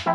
¿Qué 0.00 0.06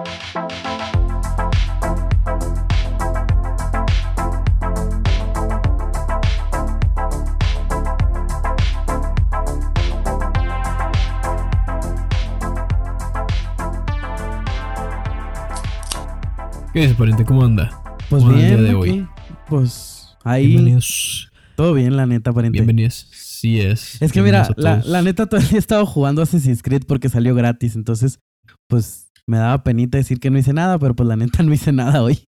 dice, 16.81 16.95
pariente? 16.95 17.23
¿Cómo 17.23 17.43
anda? 17.43 17.70
Pues 18.09 18.23
¿Cómo 18.23 18.33
anda 18.33 18.39
el 18.39 18.45
bien, 18.47 18.57
día 18.57 18.63
de 18.63 18.70
aquí, 18.70 18.89
hoy? 18.89 19.07
Pues 19.47 20.17
ahí 20.23 20.47
Bienvenidos. 20.47 21.31
todo 21.55 21.73
bien, 21.75 21.95
la 21.95 22.07
neta, 22.07 22.31
aparente. 22.31 22.57
Bienvenidos. 22.57 23.07
Sí 23.11 23.61
es. 23.61 24.02
Es 24.02 24.11
que 24.11 24.23
mira, 24.23 24.49
la, 24.57 24.81
la 24.83 25.04
neta 25.04 25.27
todavía 25.27 25.52
he 25.54 25.57
estado 25.59 25.86
jugando 25.86 26.23
Assassin's 26.23 26.63
Creed 26.63 26.81
porque 26.88 27.08
salió 27.08 27.36
gratis, 27.36 27.75
entonces 27.75 28.20
pues 28.67 29.05
me 29.27 29.38
daba 29.38 29.63
penita 29.63 29.97
decir 29.97 30.20
que 30.20 30.29
no 30.29 30.38
hice 30.38 30.53
nada, 30.53 30.77
pero 30.79 30.95
pues 30.95 31.07
la 31.07 31.15
neta 31.15 31.43
no 31.43 31.53
hice 31.53 31.71
nada 31.71 32.02
hoy. 32.03 32.23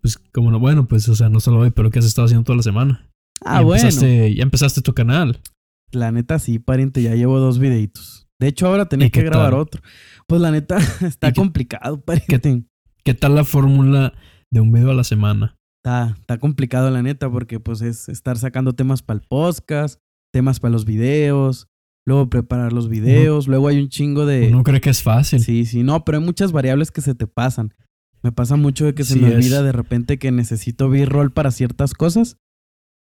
Pues 0.00 0.18
como 0.32 0.50
no, 0.50 0.58
bueno, 0.60 0.86
pues, 0.86 1.08
o 1.08 1.14
sea, 1.14 1.28
no 1.28 1.40
solo 1.40 1.60
hoy, 1.60 1.70
pero 1.70 1.90
¿qué 1.90 1.98
has 1.98 2.04
estado 2.04 2.26
haciendo 2.26 2.44
toda 2.44 2.56
la 2.56 2.62
semana? 2.62 3.08
Ah, 3.44 3.58
ya 3.58 3.60
bueno. 3.62 3.82
Empezaste, 3.82 4.34
ya 4.34 4.42
empezaste 4.42 4.80
tu 4.82 4.92
canal. 4.92 5.40
La 5.92 6.12
neta 6.12 6.38
sí, 6.38 6.58
pariente, 6.58 7.02
ya 7.02 7.14
llevo 7.14 7.38
dos 7.38 7.58
videitos. 7.58 8.26
De 8.40 8.48
hecho, 8.48 8.66
ahora 8.66 8.86
tenía 8.86 9.06
¿Y 9.06 9.10
que 9.10 9.20
qué 9.20 9.26
grabar 9.26 9.50
tal? 9.52 9.60
otro. 9.60 9.82
Pues 10.26 10.40
la 10.42 10.50
neta 10.50 10.76
está 11.00 11.28
¿Y 11.28 11.32
qué- 11.32 11.40
complicado, 11.40 12.00
pariente. 12.00 12.64
¿Qué 13.04 13.14
tal 13.14 13.34
la 13.34 13.44
fórmula 13.44 14.12
de 14.50 14.60
un 14.60 14.72
video 14.72 14.90
a 14.90 14.94
la 14.94 15.04
semana? 15.04 15.56
Está, 15.82 16.16
está 16.18 16.38
complicado, 16.38 16.90
la 16.90 17.02
neta, 17.02 17.30
porque 17.30 17.60
pues 17.60 17.80
es 17.82 18.08
estar 18.08 18.38
sacando 18.38 18.72
temas 18.72 19.02
para 19.02 19.20
el 19.20 19.26
podcast, 19.28 20.00
temas 20.32 20.58
para 20.60 20.72
los 20.72 20.84
videos, 20.86 21.66
luego 22.06 22.28
preparar 22.28 22.72
los 22.72 22.88
videos, 22.88 23.48
luego 23.48 23.68
hay 23.68 23.78
un 23.80 23.88
chingo 23.88 24.26
de... 24.26 24.48
Uno 24.48 24.62
cree 24.62 24.80
que 24.80 24.90
es 24.90 25.02
fácil. 25.02 25.40
Sí, 25.40 25.64
sí, 25.64 25.82
no, 25.82 26.04
pero 26.04 26.18
hay 26.18 26.24
muchas 26.24 26.52
variables 26.52 26.90
que 26.90 27.00
se 27.00 27.14
te 27.14 27.26
pasan. 27.26 27.72
Me 28.22 28.32
pasa 28.32 28.56
mucho 28.56 28.84
de 28.86 28.94
que 28.94 29.04
se 29.04 29.16
me 29.16 29.28
es. 29.28 29.34
olvida 29.34 29.62
de 29.62 29.72
repente 29.72 30.18
que 30.18 30.30
necesito 30.32 30.88
B-roll 30.88 31.32
para 31.32 31.50
ciertas 31.50 31.92
cosas. 31.94 32.36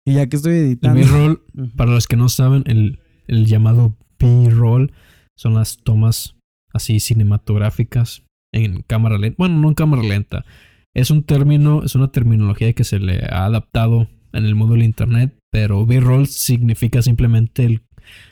Y 0.05 0.13
ya 0.13 0.27
que 0.27 0.37
estoy 0.37 0.53
El 0.53 0.59
editando. 0.65 0.99
B-roll, 0.99 1.43
para 1.75 1.91
los 1.91 2.07
que 2.07 2.15
no 2.15 2.29
saben, 2.29 2.63
el, 2.65 2.99
el 3.27 3.45
llamado 3.45 3.97
B-roll 4.19 4.93
son 5.37 5.53
las 5.55 5.77
tomas 5.83 6.35
así 6.73 6.99
cinematográficas 6.99 8.23
en 8.53 8.81
cámara 8.83 9.17
lenta. 9.17 9.35
Bueno, 9.37 9.57
no 9.57 9.67
en 9.69 9.73
cámara 9.75 10.03
lenta. 10.03 10.45
Es 10.93 11.11
un 11.11 11.23
término, 11.23 11.83
es 11.83 11.95
una 11.95 12.11
terminología 12.11 12.73
que 12.73 12.83
se 12.83 12.99
le 12.99 13.25
ha 13.25 13.45
adaptado 13.45 14.07
en 14.33 14.45
el 14.45 14.55
mundo 14.55 14.73
del 14.75 14.83
internet, 14.83 15.37
pero 15.51 15.85
B-roll 15.85 16.27
significa 16.27 17.01
simplemente 17.01 17.65
el- 17.65 17.81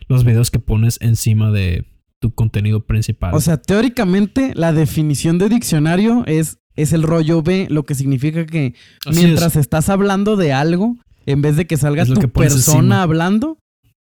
los 0.07 0.23
videos 0.23 0.51
que 0.51 0.59
pones 0.59 0.97
encima 1.01 1.51
de 1.51 1.85
tu 2.19 2.31
contenido 2.31 2.85
principal. 2.85 3.33
O 3.33 3.39
sea, 3.39 3.57
teóricamente 3.57 4.53
la 4.55 4.73
definición 4.73 5.37
de 5.37 5.49
diccionario 5.49 6.23
es, 6.25 6.59
es 6.75 6.93
el 6.93 7.03
rollo 7.03 7.41
B, 7.41 7.67
lo 7.69 7.83
que 7.83 7.95
significa 7.95 8.45
que 8.45 8.75
Así 9.05 9.21
mientras 9.21 9.55
es. 9.55 9.61
estás 9.61 9.89
hablando 9.89 10.35
de 10.35 10.53
algo, 10.53 10.97
en 11.25 11.41
vez 11.41 11.55
de 11.55 11.67
que 11.67 11.77
salga 11.77 12.05
lo 12.05 12.15
tu 12.15 12.21
que 12.21 12.27
persona 12.27 12.79
encima. 12.79 13.01
hablando, 13.01 13.57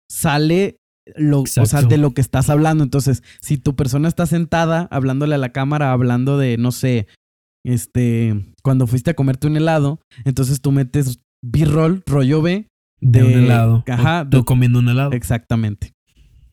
sale 0.09 0.77
lo, 1.17 1.43
o 1.43 1.47
sea, 1.47 1.83
de 1.83 1.99
lo 1.99 2.13
que 2.13 2.21
estás 2.21 2.51
hablando. 2.51 2.85
Entonces, 2.85 3.23
si 3.41 3.57
tu 3.57 3.77
persona 3.77 4.09
está 4.09 4.27
sentada 4.27 4.89
hablándole 4.91 5.35
a 5.35 5.39
la 5.39 5.53
cámara, 5.53 5.93
hablando 5.93 6.39
de, 6.39 6.57
no 6.57 6.73
sé, 6.73 7.07
este, 7.65 8.55
cuando 8.63 8.87
fuiste 8.87 9.11
a 9.11 9.15
comerte 9.15 9.47
un 9.47 9.57
helado, 9.57 10.01
entonces 10.25 10.61
tú 10.61 10.73
metes 10.73 11.21
B-roll, 11.43 12.03
rollo 12.07 12.43
B. 12.43 12.67
de, 13.01 13.23
un 13.25 13.31
helado. 13.33 13.85
ajá, 13.89 14.29
o 14.35 14.45
comiendo 14.45 14.79
un 14.79 14.89
helado. 14.89 15.13
Exactamente. 15.13 15.93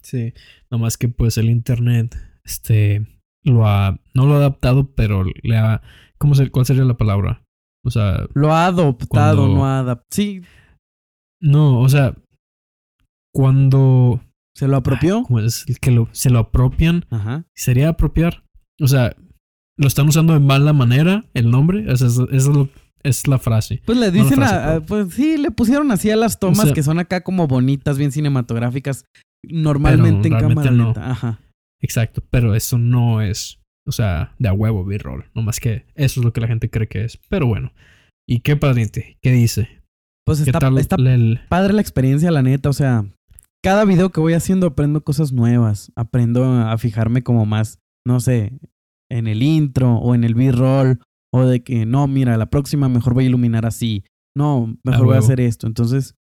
Sí, 0.02 0.34
nomás 0.72 0.98
que 0.98 1.10
pues 1.10 1.38
el 1.38 1.50
internet, 1.50 2.16
este, 2.46 3.06
lo 3.44 3.68
ha, 3.68 4.00
no 4.14 4.26
lo 4.26 4.36
ha 4.36 4.38
adaptado, 4.38 4.94
pero 4.96 5.26
le 5.44 5.58
ha, 5.58 5.82
¿cómo 6.18 6.34
se, 6.36 6.50
cuál 6.50 6.66
sería 6.66 6.84
la 6.86 6.98
palabra? 6.98 7.44
O 7.86 7.90
sea, 7.90 8.26
Lo 8.34 8.54
ha 8.54 8.66
adoptado, 8.68 9.38
Cuando- 9.44 9.56
no 9.56 9.66
ha 9.66 9.80
adaptado. 9.80 10.08
Sí, 10.12 10.42
no, 11.42 11.80
o 11.80 11.90
sea, 11.90 12.16
cuando, 13.34 14.22
se 14.56 14.68
lo 14.68 14.78
apropió. 14.78 15.24
¿cómo 15.24 15.40
es? 15.40 15.66
Que 15.82 15.92
lo, 15.92 16.10
se 16.12 16.30
lo 16.30 16.40
apropian, 16.40 17.06
Ajá. 17.10 17.46
sería 17.56 17.90
apropiar, 17.90 18.44
o 18.82 18.88
sea, 18.88 19.16
lo 19.78 19.88
están 19.88 20.08
usando 20.08 20.34
de 20.34 20.40
mala 20.40 20.74
manera, 20.74 21.26
el 21.34 21.52
nombre, 21.52 21.92
esa 21.92 22.08
es, 22.08 22.18
esa 22.18 22.26
es, 22.32 22.48
lo- 22.48 22.70
es 23.04 23.28
la 23.28 23.38
frase. 23.40 23.82
Pues 23.86 23.98
le 23.98 24.08
No 24.08 24.12
dicen 24.12 24.38
frase, 24.38 24.56
a, 24.56 24.66
pero- 24.82 24.86
pues 24.86 25.14
sí, 25.14 25.38
le 25.38 25.52
pusieron 25.52 25.92
así 25.92 26.10
a 26.10 26.16
las 26.16 26.40
tomas 26.40 26.60
O 26.60 26.64
sea- 26.66 26.74
que 26.74 26.84
son 26.84 27.00
acá 27.00 27.22
como 27.22 27.48
bonitas, 27.48 27.98
bien 27.98 28.12
cinematográficas, 28.12 29.06
normalmente 29.52 30.28
en 30.28 30.38
cámara 30.38 30.72
no. 30.72 30.86
lenta. 30.86 31.12
Ajá. 31.12 31.40
Exacto, 31.82 32.24
pero 32.32 32.56
eso 32.56 32.78
no 32.78 33.22
es, 33.22 33.60
o 33.88 33.92
sea, 33.92 34.34
de 34.40 34.50
a 34.50 34.54
huevo 34.54 34.84
B-roll, 34.84 35.26
nomás 35.36 35.60
que 35.60 35.86
eso 35.96 36.20
es 36.20 36.26
lo 36.26 36.34
que 36.34 36.42
la 36.42 36.48
gente 36.48 36.70
cree 36.70 36.88
que 36.88 37.04
es. 37.04 37.20
Pero 37.30 37.46
bueno, 37.46 37.72
¿y 38.28 38.40
qué 38.40 38.56
pariente? 38.56 39.18
¿Qué 39.22 39.32
dice? 39.32 39.70
Pues 40.26 40.40
¿Qué 40.40 40.50
está, 40.50 40.60
tal 40.60 40.78
está 40.78 40.96
el- 40.98 41.40
padre 41.50 41.74
la 41.74 41.82
experiencia, 41.82 42.32
la 42.32 42.42
neta. 42.42 42.70
O 42.70 42.74
sea, 42.74 43.06
cada 43.64 43.86
video 43.86 44.10
que 44.12 44.20
voy 44.20 44.34
haciendo 44.34 44.68
aprendo 44.68 45.02
cosas 45.04 45.32
nuevas. 45.32 45.92
Aprendo 45.96 46.44
a 46.44 46.78
fijarme 46.78 47.24
como 47.24 47.46
más, 47.46 47.80
no 48.06 48.20
sé, 48.20 48.60
en 49.10 49.28
el 49.28 49.42
intro 49.44 49.96
o 49.96 50.16
en 50.16 50.24
el 50.26 50.36
B-roll. 50.36 51.00
O 51.38 51.46
de 51.48 51.62
que, 51.64 51.86
no, 51.86 52.08
mira, 52.08 52.38
la 52.38 52.50
próxima 52.50 52.90
mejor 52.90 53.14
voy 53.14 53.26
a 53.26 53.28
iluminar 53.28 53.66
así. 53.66 54.04
No, 54.36 54.78
mejor 54.84 55.06
voy 55.06 55.16
a 55.16 55.20
hacer 55.20 55.40
esto. 55.40 55.68
Entonces, 55.68 56.16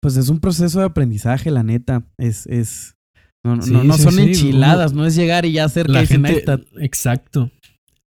pues 0.00 0.16
es 0.16 0.28
un 0.28 0.38
proceso 0.40 0.78
de 0.80 0.86
aprendizaje, 0.86 1.50
la 1.50 1.62
neta. 1.62 2.04
Es, 2.18 2.46
es. 2.46 2.96
No, 3.44 3.56
no- 3.56 3.62
Sí, 3.62 3.72
no, 3.72 3.84
no 3.84 3.94
sí, 3.96 4.02
son 4.02 4.12
sí, 4.14 4.22
enchiladas, 4.22 4.92
no 4.92 5.04
es 5.06 5.14
llegar 5.14 5.44
y 5.46 5.52
ya 5.52 5.64
hacer 5.64 5.88
la 5.88 6.00
dicen, 6.00 6.24
"Ahí 6.26 6.34
gente, 6.34 6.52
está". 6.52 6.80
exacto. 6.80 7.50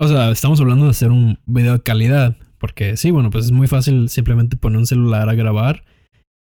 O 0.01 0.09
sea, 0.09 0.31
estamos 0.31 0.61
hablando 0.61 0.85
de 0.85 0.91
hacer 0.91 1.11
un 1.11 1.39
video 1.47 1.75
de 1.75 1.83
calidad, 1.83 2.37
porque 2.59 2.97
sí, 2.97 3.11
bueno, 3.11 3.31
pues 3.31 3.47
es 3.47 3.53
muy 3.53 3.67
fácil 3.69 4.09
simplemente 4.09 4.57
poner 4.57 4.79
un 4.79 4.87
celular 4.87 5.29
a 5.29 5.35
grabar 5.35 5.85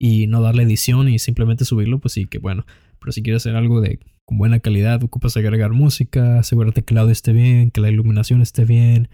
y 0.01 0.27
no 0.27 0.41
darle 0.41 0.63
edición 0.63 1.09
y 1.09 1.19
simplemente 1.19 1.65
subirlo, 1.65 1.99
pues 2.01 2.13
sí, 2.15 2.27
que 2.27 2.39
bueno. 2.39 2.65
Pero 2.99 3.13
si 3.13 3.23
quieres 3.23 3.43
hacer 3.43 3.57
algo 3.57 3.81
de 3.81 4.01
con 4.27 4.39
buena 4.39 4.61
calidad, 4.61 5.03
ocupas 5.03 5.37
agregar 5.37 5.73
música, 5.73 6.39
asegúrate 6.39 6.83
que 6.83 6.95
el 6.95 6.99
audio 6.99 7.13
esté 7.13 7.33
bien, 7.33 7.71
que 7.71 7.81
la 7.81 7.91
iluminación 7.91 8.41
esté 8.43 8.65
bien, 8.65 9.09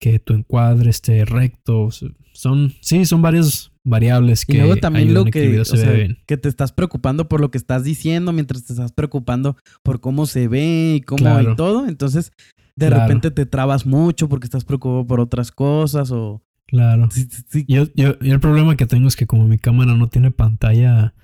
que 0.00 0.18
tu 0.18 0.32
encuadre 0.34 0.90
esté 0.90 1.24
recto. 1.24 1.90
Son, 2.32 2.72
sí, 2.80 3.04
son 3.04 3.22
varias 3.22 3.70
variables 3.84 4.44
que 4.46 4.54
Y 4.54 4.58
luego 4.58 4.76
también 4.76 5.12
lo 5.14 5.24
que, 5.26 5.60
o 5.60 5.64
sea, 5.64 5.92
bien. 5.92 6.18
que 6.26 6.36
te 6.36 6.48
estás 6.48 6.72
preocupando 6.72 7.28
por 7.28 7.40
lo 7.40 7.50
que 7.50 7.58
estás 7.58 7.84
diciendo 7.84 8.32
mientras 8.32 8.64
te 8.64 8.72
estás 8.72 8.92
preocupando 8.92 9.56
por 9.82 10.00
cómo 10.00 10.26
se 10.26 10.48
ve 10.48 10.94
y 10.96 11.00
cómo 11.02 11.18
Claro. 11.18 11.52
y 11.52 11.56
todo. 11.56 11.86
Entonces, 11.86 12.32
de 12.76 12.86
Claro. 12.88 13.02
repente 13.02 13.30
te 13.30 13.46
trabas 13.46 13.84
mucho 13.86 14.28
porque 14.28 14.46
estás 14.46 14.64
preocupado 14.64 15.06
por 15.06 15.20
otras 15.20 15.52
cosas 15.52 16.10
o... 16.12 16.42
Claro. 16.66 17.08
Sí. 17.10 17.64
Yo, 17.68 17.86
yo, 17.94 18.18
yo 18.20 18.32
el 18.34 18.40
problema 18.40 18.76
que 18.76 18.86
tengo 18.86 19.08
es 19.08 19.16
que 19.16 19.26
como 19.26 19.46
mi 19.48 19.58
cámara 19.58 19.94
no 19.94 20.08
tiene 20.08 20.30
pantalla 20.30 21.14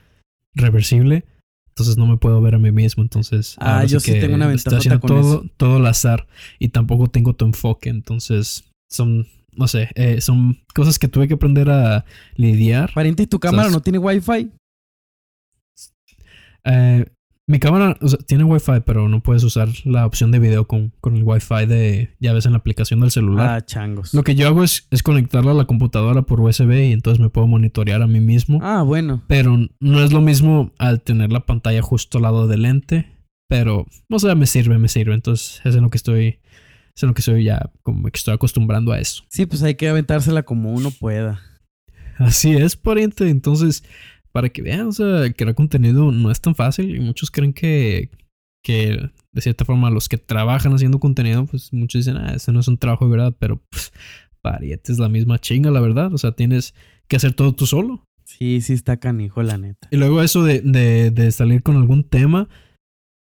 reversible, 0.55 1.25
entonces 1.77 1.99
no 1.99 2.07
me 2.07 2.17
puedo 2.17 2.41
ver 2.41 2.55
a 2.55 2.59
mí 2.59 2.73
mismo. 2.73 3.03
Entonces, 3.03 3.55
Ah, 3.61 3.85
yo 3.85 4.01
sí 4.01 4.13
tengo 4.13 4.35
una 4.35 4.51
está 4.55 4.71
ventajota 4.71 4.77
haciendo 4.79 5.01
con 5.01 5.09
todo, 5.11 5.45
todo 5.59 5.77
al 5.77 5.87
azar 5.87 6.27
y 6.59 6.71
tampoco 6.71 7.09
tengo 7.09 7.35
tu 7.35 7.45
enfoque. 7.45 7.91
Entonces, 7.91 8.65
son, 8.91 9.27
no 9.53 9.69
sé, 9.69 9.91
eh, 9.95 10.23
son 10.23 10.59
cosas 10.75 10.99
que 10.99 11.07
tuve 11.07 11.29
que 11.29 11.35
aprender 11.35 11.69
a 11.69 12.07
lidiar. 12.35 12.95
Pariente, 12.95 13.25
¿y 13.25 13.27
tu 13.27 13.39
cámara 13.39 13.69
no 13.69 13.81
tiene 13.83 13.99
wifi? 13.99 14.51
Eh, 16.65 17.05
mi 17.49 17.61
cámara 17.61 17.97
o 18.01 18.09
sea, 18.09 18.19
tiene 18.19 18.45
wifi, 18.45 18.81
pero 18.85 19.09
no 19.09 19.23
puedes 19.23 19.45
usar 19.45 19.69
la 19.85 20.05
opción 20.05 20.33
de 20.33 20.41
video 20.41 20.67
con, 20.67 20.93
con 21.01 21.17
el 21.17 21.23
wifi 21.23 21.67
de, 21.67 22.11
ya 22.19 22.33
ves, 22.33 22.47
en 22.47 22.53
la 22.53 22.59
aplicación 22.59 23.01
del 23.01 23.13
celular. 23.13 23.49
Ah, 23.49 23.65
changos. 23.65 24.13
Lo 24.15 24.25
que 24.25 24.35
yo 24.35 24.49
hago 24.49 24.65
es, 24.65 24.89
es 24.91 25.03
conectarla 25.03 25.53
a 25.53 25.55
la 25.55 25.65
computadora 25.67 26.23
por 26.23 26.41
USB 26.41 26.89
y 26.89 26.93
entonces 26.93 27.21
me 27.21 27.31
puedo 27.31 27.47
monitorear 27.47 28.03
a 28.03 28.09
mí 28.09 28.21
mismo. 28.21 28.59
Ah, 28.63 28.83
bueno. 28.83 29.23
Pero 29.29 29.59
no 29.79 30.03
es 30.03 30.13
lo 30.13 30.21
mismo 30.21 30.73
al 30.79 31.03
tener 31.03 31.31
la 31.31 31.47
pantalla 31.47 31.83
justo 31.83 32.19
al 32.19 32.23
lado 32.23 32.49
del 32.49 32.63
lente. 32.63 33.13
Pero, 33.49 33.87
o 34.11 34.19
sea, 34.19 34.35
me 34.35 34.47
sirve, 34.47 34.79
me 34.79 34.89
sirve. 34.89 35.15
Entonces, 35.15 35.61
es 35.65 35.77
en 35.77 35.83
lo 35.83 35.91
que 35.91 35.99
estoy. 35.99 36.41
Es 36.97 37.03
en 37.03 37.09
lo 37.09 37.15
que 37.15 37.21
estoy 37.21 37.45
ya, 37.45 37.71
como 37.83 38.09
que 38.11 38.17
estoy 38.17 38.35
acostumbrando 38.35 38.91
a 38.91 38.99
eso. 38.99 39.23
Sí, 39.29 39.47
pues 39.47 39.63
hay 39.63 39.75
que 39.75 39.89
aventársela 39.89 40.43
como 40.43 40.73
uno 40.73 40.91
pueda. 40.91 41.43
Así 42.19 42.55
es, 42.55 42.75
pariente. 42.75 43.29
Entonces, 43.29 43.85
para 44.37 44.51
que 44.51 44.61
vean, 44.61 44.89
o 44.89 44.93
sea, 44.93 45.33
crear 45.33 45.55
contenido 45.55 46.13
no 46.13 46.31
es 46.31 46.43
tan 46.43 46.55
fácil. 46.55 46.95
Y 46.95 47.01
muchos 47.01 47.31
creen 47.31 47.55
que, 47.55 48.11
que 48.63 49.11
de 49.33 49.41
cierta 49.41 49.65
forma, 49.65 49.89
los 49.89 50.11
que 50.11 50.19
trabajan 50.19 50.75
haciendo 50.75 51.01
contenido, 51.01 51.47
pues 51.47 51.73
muchos 51.73 52.05
dicen, 52.05 52.19
ah, 52.19 52.35
ese 52.35 52.53
no 52.53 52.61
es 52.61 52.69
un 52.69 52.77
trabajo 52.77 53.07
de 53.07 53.13
verdad. 53.13 53.35
Pero, 53.39 53.63
pues, 53.71 53.95
pariente, 54.43 54.93
es 54.93 54.99
la 54.99 55.09
misma 55.09 55.39
chinga, 55.39 55.71
la 55.71 55.81
verdad. 55.81 56.13
O 56.13 56.19
sea, 56.19 56.33
tienes 56.33 56.75
que 57.09 57.17
hacer 57.17 57.33
todo 57.33 57.55
tú 57.55 57.65
solo. 57.65 58.05
Sí, 58.27 58.61
sí 58.61 58.75
está 58.75 58.99
canijo, 58.99 59.43
la 59.43 59.57
neta. 59.57 59.89
Y 59.91 59.97
luego 59.97 60.21
eso 60.21 60.45
de, 60.45 60.61
de, 60.61 61.11
de 61.11 61.33
salir 61.33 61.63
con 61.63 61.77
algún 61.77 62.05
tema, 62.05 62.51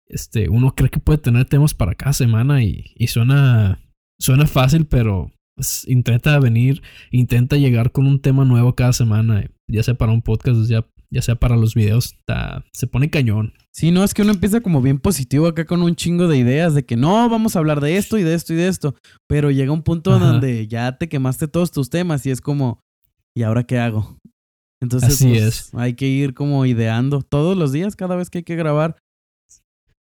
este, 0.08 0.48
uno 0.48 0.74
cree 0.74 0.90
que 0.90 0.98
puede 0.98 1.18
tener 1.18 1.44
temas 1.44 1.74
para 1.74 1.94
cada 1.94 2.12
semana 2.12 2.64
y, 2.64 2.92
y 2.96 3.06
suena, 3.06 3.78
suena 4.18 4.48
fácil, 4.48 4.86
pero 4.86 5.30
pues, 5.54 5.86
intenta 5.86 6.40
venir, 6.40 6.82
intenta 7.12 7.56
llegar 7.56 7.92
con 7.92 8.08
un 8.08 8.20
tema 8.20 8.44
nuevo 8.44 8.74
cada 8.74 8.92
semana, 8.92 9.48
ya 9.68 9.84
sea 9.84 9.94
para 9.94 10.10
un 10.10 10.20
podcast, 10.20 10.68
ya, 10.68 10.84
ya 11.14 11.22
sea 11.22 11.36
para 11.36 11.56
los 11.56 11.74
videos, 11.74 12.06
está, 12.18 12.64
se 12.72 12.86
pone 12.86 13.08
cañón. 13.08 13.54
Sí, 13.72 13.90
no, 13.90 14.02
es 14.04 14.12
que 14.14 14.22
uno 14.22 14.32
empieza 14.32 14.60
como 14.60 14.82
bien 14.82 14.98
positivo 14.98 15.46
acá 15.46 15.64
con 15.64 15.82
un 15.82 15.94
chingo 15.94 16.26
de 16.28 16.36
ideas 16.38 16.74
de 16.74 16.84
que 16.84 16.96
no, 16.96 17.28
vamos 17.28 17.54
a 17.54 17.60
hablar 17.60 17.80
de 17.80 17.96
esto 17.96 18.18
y 18.18 18.22
de 18.24 18.34
esto 18.34 18.52
y 18.52 18.56
de 18.56 18.68
esto. 18.68 18.94
Pero 19.28 19.50
llega 19.50 19.72
un 19.72 19.82
punto 19.82 20.12
Ajá. 20.12 20.26
donde 20.26 20.66
ya 20.66 20.98
te 20.98 21.08
quemaste 21.08 21.48
todos 21.48 21.70
tus 21.72 21.88
temas 21.90 22.26
y 22.26 22.30
es 22.30 22.40
como, 22.40 22.80
¿y 23.36 23.42
ahora 23.42 23.64
qué 23.64 23.78
hago? 23.78 24.18
Entonces, 24.82 25.14
Así 25.14 25.28
pues, 25.30 25.42
es. 25.42 25.74
hay 25.74 25.94
que 25.94 26.06
ir 26.08 26.34
como 26.34 26.66
ideando 26.66 27.22
todos 27.22 27.56
los 27.56 27.72
días, 27.72 27.96
cada 27.96 28.16
vez 28.16 28.28
que 28.28 28.38
hay 28.38 28.44
que 28.44 28.56
grabar. 28.56 28.96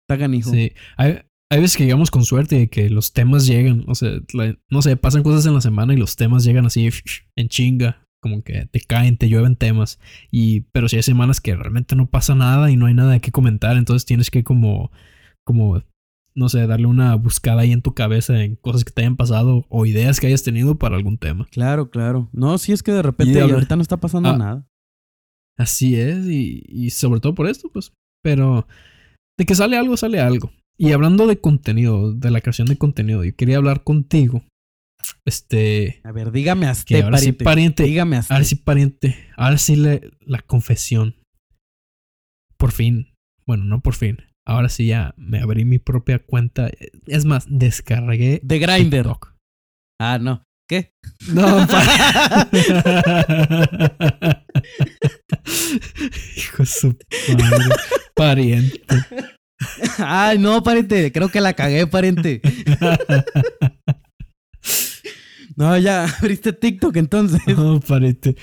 Está 0.08 0.16
ganijo. 0.16 0.50
Sí. 0.50 0.72
Hay, 0.96 1.18
hay 1.52 1.60
veces 1.60 1.76
que 1.76 1.84
llegamos 1.84 2.10
con 2.10 2.24
suerte 2.24 2.60
y 2.62 2.68
que 2.68 2.88
los 2.90 3.12
temas 3.12 3.46
llegan. 3.46 3.84
O 3.88 3.94
sea, 3.94 4.10
la- 4.32 4.56
no 4.70 4.82
sé, 4.82 4.96
pasan 4.96 5.22
cosas 5.22 5.46
en 5.46 5.54
la 5.54 5.60
semana 5.60 5.92
y 5.92 5.96
los 5.96 6.16
temas 6.16 6.44
llegan 6.44 6.66
así 6.66 6.88
en 7.36 7.48
chinga. 7.48 8.02
Como 8.22 8.42
que 8.42 8.66
te 8.66 8.80
caen, 8.80 9.16
te 9.16 9.28
llueven 9.28 9.56
temas. 9.56 9.98
Y, 10.30 10.60
pero 10.72 10.88
si 10.88 10.96
hay 10.96 11.02
semanas 11.02 11.40
que 11.40 11.56
realmente 11.56 11.96
no 11.96 12.06
pasa 12.06 12.34
nada 12.34 12.70
y 12.70 12.76
no 12.76 12.86
hay 12.86 12.94
nada 12.94 13.18
que 13.20 13.30
comentar, 13.32 13.76
entonces 13.76 14.04
tienes 14.04 14.30
que 14.30 14.44
como, 14.44 14.90
como, 15.44 15.82
no 16.34 16.48
sé, 16.50 16.66
darle 16.66 16.86
una 16.86 17.14
buscada 17.14 17.62
ahí 17.62 17.72
en 17.72 17.80
tu 17.82 17.94
cabeza 17.94 18.42
en 18.44 18.56
cosas 18.56 18.84
que 18.84 18.92
te 18.92 19.00
hayan 19.02 19.16
pasado 19.16 19.64
o 19.70 19.86
ideas 19.86 20.20
que 20.20 20.26
hayas 20.26 20.42
tenido 20.42 20.76
para 20.76 20.96
algún 20.96 21.16
tema. 21.18 21.46
Claro, 21.50 21.90
claro. 21.90 22.28
No, 22.32 22.58
sí 22.58 22.72
es 22.72 22.82
que 22.82 22.92
de 22.92 23.02
repente 23.02 23.30
Y 23.30 23.34
de 23.34 23.40
y 23.40 23.42
hablar- 23.42 23.54
ahorita 23.56 23.76
no 23.76 23.82
está 23.82 23.96
pasando 23.96 24.28
Ah. 24.30 24.36
nada. 24.38 24.66
Así 25.58 25.96
es, 25.96 26.26
y, 26.26 26.62
y 26.68 26.90
sobre 26.90 27.20
todo 27.20 27.34
por 27.34 27.46
esto, 27.46 27.68
pues. 27.72 27.92
Pero 28.22 28.66
de 29.38 29.44
que 29.46 29.54
sale 29.54 29.76
algo, 29.76 29.96
sale 29.96 30.20
algo. 30.20 30.50
Y 30.78 30.92
hablando 30.92 31.26
de 31.26 31.38
contenido, 31.38 32.12
de 32.14 32.30
la 32.30 32.40
creación 32.40 32.66
de 32.68 32.76
contenido, 32.78 33.24
yo 33.24 33.34
quería 33.36 33.58
hablar 33.58 33.82
contigo. 33.84 34.42
Este. 35.24 36.00
A 36.04 36.12
ver, 36.12 36.32
dígame 36.32 36.66
a 36.66 36.72
Que 36.72 36.78
usted, 36.78 37.02
ahora 37.02 37.18
sí, 37.18 37.32
pariente. 37.32 37.44
pariente. 37.44 37.82
Dígame 37.84 38.16
a 38.16 38.20
usted. 38.20 38.34
Ahora 38.34 38.44
sí, 38.44 38.54
pariente. 38.56 39.16
Ahora 39.36 39.58
sí, 39.58 39.76
la 40.20 40.40
confesión. 40.40 41.16
Por 42.56 42.72
fin. 42.72 43.14
Bueno, 43.46 43.64
no 43.64 43.80
por 43.80 43.94
fin. 43.94 44.18
Ahora 44.46 44.68
sí 44.68 44.86
ya 44.86 45.14
me 45.16 45.40
abrí 45.40 45.64
mi 45.64 45.78
propia 45.78 46.18
cuenta. 46.18 46.70
Es 47.06 47.24
más, 47.24 47.46
descargué 47.48 48.40
De 48.42 48.58
Grindr. 48.58 48.96
TikTok. 49.02 49.34
Ah, 50.00 50.18
no. 50.20 50.42
¿Qué? 50.68 50.92
No, 51.32 51.66
Hijo 56.36 56.62
de 56.62 56.66
su 56.66 56.96
madre. 57.36 57.74
Pariente. 58.14 58.80
Ay, 59.98 60.38
no, 60.38 60.62
pariente. 60.62 61.10
Creo 61.12 61.28
que 61.28 61.40
la 61.40 61.54
cagué, 61.54 61.86
pariente. 61.86 62.40
No, 65.60 65.76
ya 65.78 66.04
abriste 66.22 66.54
TikTok 66.54 66.96
entonces. 66.96 67.40
No, 67.56 67.80
pariente. 67.80 68.34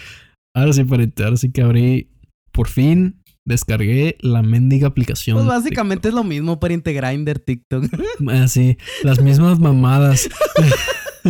Ahora 0.55 0.71
sí, 0.71 0.83
pariente. 0.83 1.23
Ahora 1.23 1.37
sí 1.37 1.51
que 1.51 1.63
abrí. 1.63 2.11
Por 2.51 2.67
fin 2.67 3.21
descargué 3.43 4.17
la 4.19 4.43
mendiga 4.43 4.87
aplicación. 4.87 5.35
Pues 5.37 5.47
básicamente 5.47 6.09
es 6.09 6.13
lo 6.13 6.23
mismo, 6.23 6.59
pariente 6.59 6.93
Grinder, 6.93 7.39
TikTok. 7.39 7.85
Ah, 8.29 8.47
sí, 8.47 8.77
las 9.03 9.21
mismas 9.21 9.57
mamadas. 9.59 10.29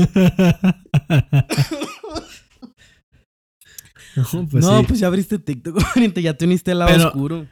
no, 4.16 4.48
pues 4.50 4.66
no, 4.66 4.80
sí. 4.80 4.86
pues 4.88 5.00
ya 5.00 5.08
abriste 5.08 5.40
TikTok, 5.40 5.82
pariente. 5.94 6.22
Ya 6.22 6.34
te 6.36 6.46
uniste 6.46 6.72
al 6.72 6.80
lado 6.80 6.92
Pero- 6.92 7.08
oscuro. 7.08 7.48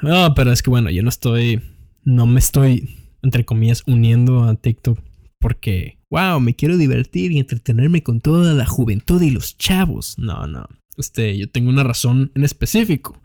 No, 0.00 0.34
pero 0.34 0.52
es 0.52 0.62
que 0.62 0.70
bueno, 0.70 0.90
yo 0.90 1.02
no 1.02 1.08
estoy. 1.08 1.60
No 2.04 2.26
me 2.26 2.40
estoy, 2.40 2.96
entre 3.22 3.44
comillas, 3.44 3.84
uniendo 3.86 4.44
a 4.44 4.54
TikTok 4.56 4.98
porque, 5.38 5.98
wow, 6.12 6.38
me 6.40 6.54
quiero 6.54 6.76
divertir 6.76 7.32
y 7.32 7.38
entretenerme 7.38 8.02
con 8.02 8.20
toda 8.20 8.52
la 8.52 8.66
juventud 8.66 9.22
y 9.22 9.30
los 9.30 9.56
chavos. 9.56 10.18
No, 10.18 10.46
no. 10.46 10.68
Este, 10.98 11.38
yo 11.38 11.50
tengo 11.50 11.70
una 11.70 11.84
razón 11.84 12.30
en 12.34 12.44
específico. 12.44 13.18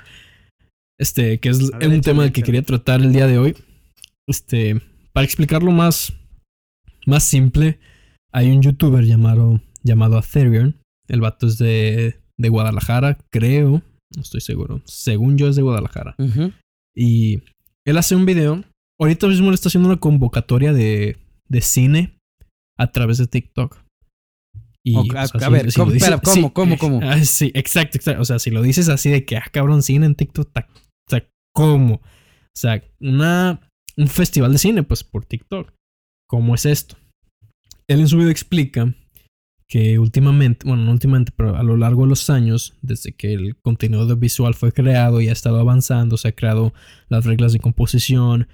Este, 0.98 1.39
que 1.39 1.50
es 1.50 1.69
ver, 1.69 1.89
un 1.89 2.01
tema 2.01 2.24
del 2.24 2.31
que 2.31 2.44
quería 2.44 2.62
tratar 2.62 3.01
el 3.01 3.12
día 3.12 3.28
de 3.28 3.38
hoy. 3.38 3.57
Este, 4.25 4.81
para 5.12 5.25
explicarlo 5.25 5.72
más, 5.72 6.13
más 7.06 7.25
simple, 7.25 7.78
hay 8.31 8.51
un 8.51 8.62
youtuber 8.62 9.04
llamado, 9.04 9.62
llamado 9.84 10.18
Atherion. 10.18 10.78
El 11.10 11.19
vato 11.19 11.48
es 11.48 11.57
de, 11.57 12.16
de 12.38 12.50
Guadalajara, 12.50 13.18
creo. 13.30 13.84
No 14.16 14.22
estoy 14.22 14.39
seguro. 14.39 14.81
Según 14.86 15.38
yo 15.38 15.50
es 15.50 15.57
de 15.57 15.62
Guadalajara. 15.62 16.16
Y 16.95 17.44
él 17.86 17.98
hace 17.98 18.16
un 18.16 18.25
video. 18.25 18.63
Ahorita 18.98 19.28
mismo 19.28 19.50
le 19.50 19.56
está 19.56 19.68
haciendo 19.68 19.89
una 19.89 20.00
convocatoria 20.00 20.72
de, 20.72 21.18
de 21.50 21.62
cine 21.62 22.17
a 22.77 22.91
través 22.91 23.18
de 23.18 23.27
TikTok. 23.27 23.77
Y, 24.83 24.95
o 24.95 25.00
a- 25.18 25.50
ver, 25.50 25.74
¿cómo? 25.74 25.88
lo 25.88 25.91
dices- 25.94 26.09
Espera, 26.09 26.21
¿cómo, 26.21 26.53
cómo, 26.53 26.74
eh, 26.75 26.77
cómo? 26.79 27.00
ah, 27.03 27.19
sí, 27.25 27.51
exacto, 27.53 27.97
exacto. 27.97 28.21
O 28.21 28.25
sea, 28.25 28.39
si 28.39 28.51
lo 28.51 28.62
dices 28.62 28.88
así 28.89 29.09
de 29.09 29.25
que, 29.25 29.38
ah, 29.38 29.45
cabrón, 29.51 29.83
cine 29.83 30.06
en 30.06 30.15
TikTok, 30.15 30.51
ta- 30.53 30.69
o 30.75 31.09
sea, 31.09 31.27
¿cómo? 31.53 31.95
O 31.95 32.01
sea, 32.59 32.81
una, 33.01 33.69
un 33.97 34.07
festival 34.07 34.51
de 34.53 34.57
cine, 34.59 34.83
pues, 34.83 35.03
por 35.03 35.25
TikTok. 35.25 35.74
¿Cómo 36.29 36.56
es 36.56 36.65
esto? 36.65 36.97
Él 37.88 38.00
en 38.01 38.07
su 38.07 38.18
video 38.18 38.29
explica 38.31 38.94
que 39.69 40.00
últimamente, 40.00 40.65
bueno, 40.68 40.83
no 40.83 40.91
últimamente, 40.91 41.33
pero 41.35 41.57
a 41.57 41.63
lo 41.63 41.75
largo 41.75 42.03
de 42.03 42.09
los 42.09 42.29
años, 42.29 42.77
desde 42.81 43.13
que 43.13 43.33
el 43.33 43.57
contenido 43.57 44.15
visual 44.15 44.53
fue 44.53 44.71
creado 44.71 45.19
y 45.19 45.27
ha 45.27 45.33
estado 45.33 45.59
avanzando, 45.59 46.15
se 46.18 46.29
ha 46.29 46.31
creado 46.35 46.74
las 47.09 47.25
reglas 47.25 47.51
de 47.53 47.59
composición, 47.59 48.47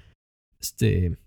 este, 0.59 1.17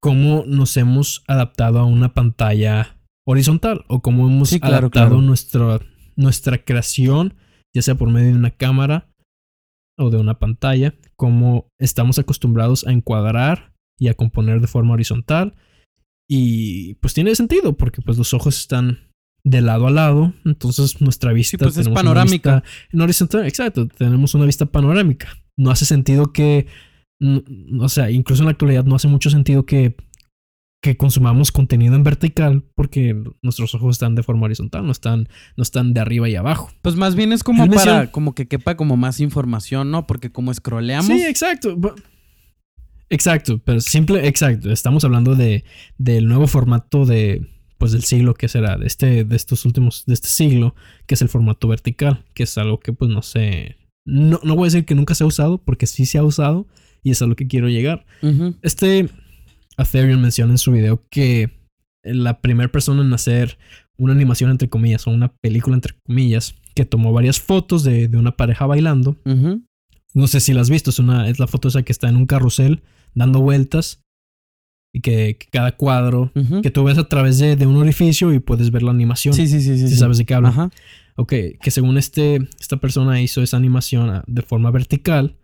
cómo 0.00 0.44
nos 0.46 0.76
hemos 0.76 1.24
adaptado 1.26 1.78
a 1.78 1.84
una 1.84 2.14
pantalla 2.14 2.98
horizontal 3.26 3.84
o 3.88 4.00
cómo 4.00 4.26
hemos 4.28 4.50
Sí, 4.50 4.60
claro, 4.60 4.76
adaptado 4.76 5.08
claro. 5.08 5.22
Nuestra, 5.22 5.80
nuestra 6.16 6.64
creación, 6.64 7.34
ya 7.74 7.82
sea 7.82 7.94
por 7.94 8.10
medio 8.10 8.28
de 8.28 8.38
una 8.38 8.50
cámara 8.50 9.10
o 9.98 10.10
de 10.10 10.18
una 10.18 10.38
pantalla, 10.38 10.94
cómo 11.16 11.68
estamos 11.80 12.18
acostumbrados 12.18 12.86
a 12.86 12.92
encuadrar 12.92 13.74
y 13.98 14.08
a 14.08 14.14
componer 14.14 14.60
de 14.60 14.68
forma 14.68 14.94
horizontal. 14.94 15.56
Y 16.30 16.94
pues 16.96 17.14
tiene 17.14 17.34
sentido, 17.34 17.76
porque 17.76 18.00
pues 18.02 18.16
los 18.18 18.32
ojos 18.34 18.58
están 18.58 19.08
de 19.44 19.62
lado 19.62 19.86
a 19.86 19.90
lado, 19.90 20.34
entonces 20.44 21.00
nuestra 21.00 21.32
vista 21.32 21.56
pues, 21.58 21.76
es 21.76 21.88
panorámica. 21.88 22.56
vista 22.56 22.70
en 22.92 23.00
horizontal, 23.00 23.46
exacto, 23.46 23.88
tenemos 23.88 24.34
una 24.34 24.44
vista 24.44 24.66
panorámica. 24.66 25.28
No 25.56 25.70
hace 25.70 25.86
sentido 25.86 26.32
que, 26.32 26.66
o 27.20 27.88
sea, 27.88 28.10
incluso 28.10 28.42
en 28.42 28.46
la 28.46 28.52
actualidad 28.52 28.84
no 28.84 28.94
hace 28.94 29.08
mucho 29.08 29.30
sentido 29.30 29.66
que, 29.66 29.96
que 30.80 30.96
consumamos 30.96 31.50
contenido 31.50 31.96
en 31.96 32.04
vertical 32.04 32.64
porque 32.74 33.20
nuestros 33.42 33.74
ojos 33.74 33.96
están 33.96 34.14
de 34.14 34.22
forma 34.22 34.44
horizontal, 34.44 34.86
no 34.86 34.92
están, 34.92 35.28
no 35.56 35.62
están 35.62 35.94
de 35.94 36.00
arriba 36.00 36.28
y 36.28 36.36
abajo. 36.36 36.70
Pues 36.82 36.94
más 36.96 37.16
bien 37.16 37.32
es 37.32 37.42
como 37.42 37.68
para 37.68 38.12
como 38.12 38.34
que 38.34 38.46
quepa 38.46 38.76
como 38.76 38.96
más 38.96 39.20
información, 39.20 39.90
¿no? 39.90 40.06
Porque 40.06 40.30
como 40.30 40.54
scrolleamos. 40.54 41.06
Sí, 41.06 41.24
exacto. 41.24 41.76
Exacto, 43.10 43.58
pero 43.64 43.80
simple, 43.80 44.26
exacto. 44.28 44.70
Estamos 44.70 45.04
hablando 45.04 45.34
de 45.34 45.64
del 45.96 46.28
nuevo 46.28 46.46
formato 46.46 47.06
de 47.06 47.48
pues 47.78 47.92
del 47.92 48.02
siglo 48.02 48.34
que 48.34 48.48
será 48.48 48.76
de 48.76 48.86
este 48.86 49.24
de 49.24 49.36
estos 49.36 49.64
últimos 49.64 50.04
de 50.06 50.14
este 50.14 50.28
siglo, 50.28 50.74
que 51.06 51.14
es 51.14 51.22
el 51.22 51.28
formato 51.28 51.68
vertical, 51.68 52.24
que 52.34 52.42
es 52.42 52.58
algo 52.58 52.80
que 52.80 52.92
pues 52.92 53.10
no 53.10 53.22
sé, 53.22 53.76
no 54.08 54.40
no 54.42 54.56
voy 54.56 54.64
a 54.64 54.70
decir 54.70 54.84
que 54.84 54.94
nunca 54.94 55.14
se 55.14 55.24
ha 55.24 55.26
usado 55.26 55.58
porque 55.58 55.86
sí 55.86 56.06
se 56.06 56.18
ha 56.18 56.22
usado 56.22 56.66
y 57.02 57.10
es 57.10 57.22
a 57.22 57.26
lo 57.26 57.36
que 57.36 57.46
quiero 57.46 57.68
llegar. 57.68 58.06
Ujú. 58.22 58.56
Este 58.62 59.08
Atherion 59.76 60.20
menciona 60.20 60.52
en 60.52 60.58
su 60.58 60.72
video 60.72 61.04
que 61.10 61.50
la 62.02 62.40
primera 62.40 62.70
persona 62.70 63.02
en 63.02 63.12
hacer 63.12 63.58
una 63.98 64.12
animación 64.12 64.50
entre 64.50 64.68
comillas 64.68 65.06
o 65.06 65.10
una 65.10 65.32
película 65.40 65.76
entre 65.76 65.94
comillas 66.06 66.54
que 66.74 66.84
tomó 66.84 67.12
varias 67.12 67.40
fotos 67.40 67.84
de, 67.84 68.08
de 68.08 68.16
una 68.16 68.36
pareja 68.36 68.66
bailando 68.66 69.16
no 70.14 70.26
sé 70.26 70.40
si 70.40 70.52
la 70.52 70.62
has 70.62 70.70
visto, 70.70 70.90
es, 70.90 70.98
una, 70.98 71.28
es 71.28 71.38
la 71.38 71.46
foto 71.46 71.68
esa 71.68 71.82
que 71.82 71.92
está 71.92 72.08
en 72.08 72.16
un 72.16 72.26
carrusel 72.26 72.82
dando 73.14 73.40
vueltas 73.40 74.02
y 74.92 75.00
que, 75.00 75.36
que 75.38 75.46
cada 75.50 75.76
cuadro 75.76 76.32
que 76.62 76.70
tú 76.70 76.84
ves 76.84 76.98
a 76.98 77.08
través 77.08 77.38
de, 77.38 77.56
de 77.56 77.66
un 77.66 77.76
orificio 77.76 78.32
y 78.32 78.40
puedes 78.40 78.70
ver 78.70 78.82
la 78.82 78.90
animación. 78.90 79.34
Sí, 79.34 79.46
sí, 79.46 79.60
sí, 79.60 79.76
sí. 79.76 79.86
si 79.86 79.94
sí. 79.94 79.96
sabes 79.96 80.18
de 80.18 80.24
qué 80.24 80.34
hablo. 80.34 80.48
Ajá. 80.48 80.70
Ok, 81.18 81.32
que 81.60 81.70
según 81.70 81.98
este, 81.98 82.48
esta 82.60 82.76
persona 82.76 83.20
hizo 83.20 83.42
esa 83.42 83.56
animación 83.56 84.08
ah, 84.10 84.24
de 84.28 84.42
forma 84.42 84.70
vertical 84.70 85.36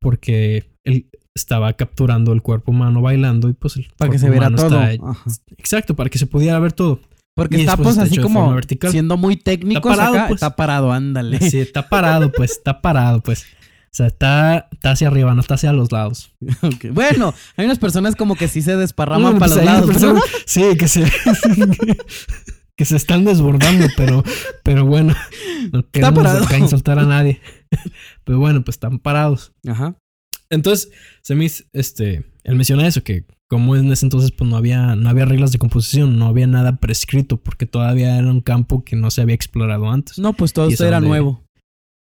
porque 0.00 0.70
él 0.84 1.08
estaba 1.34 1.72
capturando 1.72 2.32
el 2.32 2.42
cuerpo 2.42 2.70
humano 2.70 3.02
bailando 3.02 3.48
y 3.48 3.54
pues 3.54 3.76
el 3.76 3.88
Para 3.96 4.10
que 4.12 4.18
se 4.18 4.30
viera 4.30 4.50
todo. 4.54 4.80
está- 4.82 5.16
exacto, 5.58 5.96
para 5.96 6.08
que 6.10 6.18
se 6.18 6.26
pudiera 6.26 6.58
ver 6.60 6.72
todo. 6.72 7.00
Porque 7.34 7.58
Y 7.58 7.60
está 7.60 7.76
pues 7.76 7.98
así 7.98 8.18
como 8.18 8.56
siendo 8.90 9.16
muy 9.18 9.36
técnicos 9.36 9.90
Está 9.92 9.96
parado, 9.96 10.14
acá. 10.16 10.26
pues. 10.28 10.36
Está 10.38 10.56
parado, 10.56 10.92
ándale. 10.92 11.50
Sí, 11.50 11.58
está 11.58 11.88
parado, 11.88 12.32
pues, 12.32 12.52
está 12.52 12.80
parado, 12.80 13.20
pues. 13.20 13.42
O 13.42 13.96
sea, 13.96 14.06
está, 14.06 14.68
está 14.72 14.92
hacia 14.92 15.08
arriba, 15.08 15.34
no 15.34 15.40
está 15.40 15.54
hacia 15.54 15.72
los 15.72 15.90
lados. 15.92 16.30
Bueno, 16.92 17.34
hay 17.56 17.64
unas 17.66 17.78
personas 17.78 18.14
como 18.16 18.36
que 18.36 18.46
sí 18.48 18.62
se 18.62 18.76
desparraman 18.76 19.34
No, 19.34 19.38
para 19.38 19.52
pues 19.54 19.56
los 19.56 19.64
lados. 19.64 19.86
personas- 19.90 20.22
Sí, 20.46 20.62
que 20.78 20.88
se, 20.88 21.04
que 22.76 22.84
se 22.84 22.96
están 22.96 23.24
desbordando, 23.24 23.86
pero, 23.96 24.22
pero 24.62 24.84
bueno, 24.84 25.14
no 25.72 25.88
queremos 25.90 26.26
acá 26.26 26.58
insultar 26.58 26.98
a 26.98 27.04
nadie. 27.06 27.40
Pero 28.24 28.38
bueno, 28.38 28.62
pues 28.64 28.76
están 28.76 28.98
parados. 28.98 29.52
Ajá. 29.66 29.96
Entonces, 30.50 30.90
se 31.22 31.34
me 31.34 31.44
hizo, 31.46 31.64
este, 31.72 32.24
él 32.44 32.54
menciona 32.54 32.86
eso, 32.86 33.02
que 33.02 33.24
como 33.48 33.76
en 33.76 33.90
ese 33.92 34.06
entonces 34.06 34.32
pues 34.32 34.48
no 34.50 34.56
había, 34.56 34.96
no 34.96 35.08
había 35.08 35.24
reglas 35.24 35.52
de 35.52 35.58
composición, 35.58 36.18
no 36.18 36.26
había 36.26 36.46
nada 36.46 36.76
prescrito, 36.76 37.36
porque 37.36 37.66
todavía 37.66 38.16
era 38.18 38.30
un 38.30 38.40
campo 38.40 38.84
que 38.84 38.96
no 38.96 39.10
se 39.10 39.22
había 39.22 39.34
explorado 39.34 39.90
antes. 39.90 40.18
No, 40.18 40.32
pues 40.32 40.52
todo 40.52 40.68
esto 40.68 40.84
era 40.84 40.96
donde- 40.96 41.08
nuevo. 41.10 41.44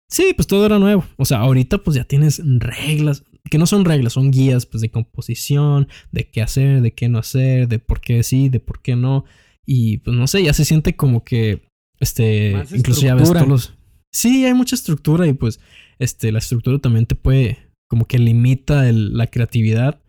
Sí, 0.10 0.34
pues 0.36 0.48
todo 0.48 0.66
era 0.66 0.78
nuevo. 0.78 1.04
O 1.18 1.26
sea, 1.26 1.40
ahorita 1.40 1.80
pues 1.80 1.96
ya 1.96 2.04
tienes 2.04 2.42
reglas, 2.44 3.24
que 3.50 3.58
no 3.58 3.66
son 3.66 3.86
reglas, 3.86 4.14
son 4.14 4.30
guías 4.32 4.66
pues 4.66 4.82
de 4.82 4.90
composición, 4.90 5.88
de 6.12 6.30
qué 6.30 6.42
hacer, 6.42 6.82
de 6.82 6.92
qué 6.94 7.10
no 7.10 7.18
hacer, 7.18 7.68
de 7.68 7.80
por 7.80 8.02
qué 8.02 8.22
sí, 8.24 8.50
de 8.50 8.60
por 8.60 8.82
qué 8.82 8.96
no. 8.96 9.26
Y 9.66 9.98
pues 10.00 10.16
no 10.16 10.28
sé, 10.28 10.44
ya 10.44 10.54
se 10.54 10.66
siente 10.66 10.96
como 10.96 11.24
que, 11.24 11.68
este, 12.00 12.54
Más 12.54 12.72
incluso 12.72 13.02
ya 13.02 13.16
ves 13.16 13.32
todos 13.32 13.48
los... 13.48 13.74
Sí, 14.14 14.46
hay 14.46 14.54
mucha 14.54 14.76
estructura 14.76 15.28
y 15.28 15.34
pues, 15.34 15.60
este, 16.00 16.32
la 16.32 16.40
estructura 16.40 16.80
también 16.80 17.06
te 17.06 17.16
puede, 17.16 17.58
como 17.90 18.06
que 18.06 18.18
limita 18.20 18.88
el- 18.88 19.18
la 19.18 19.28
creatividad. 19.28 20.02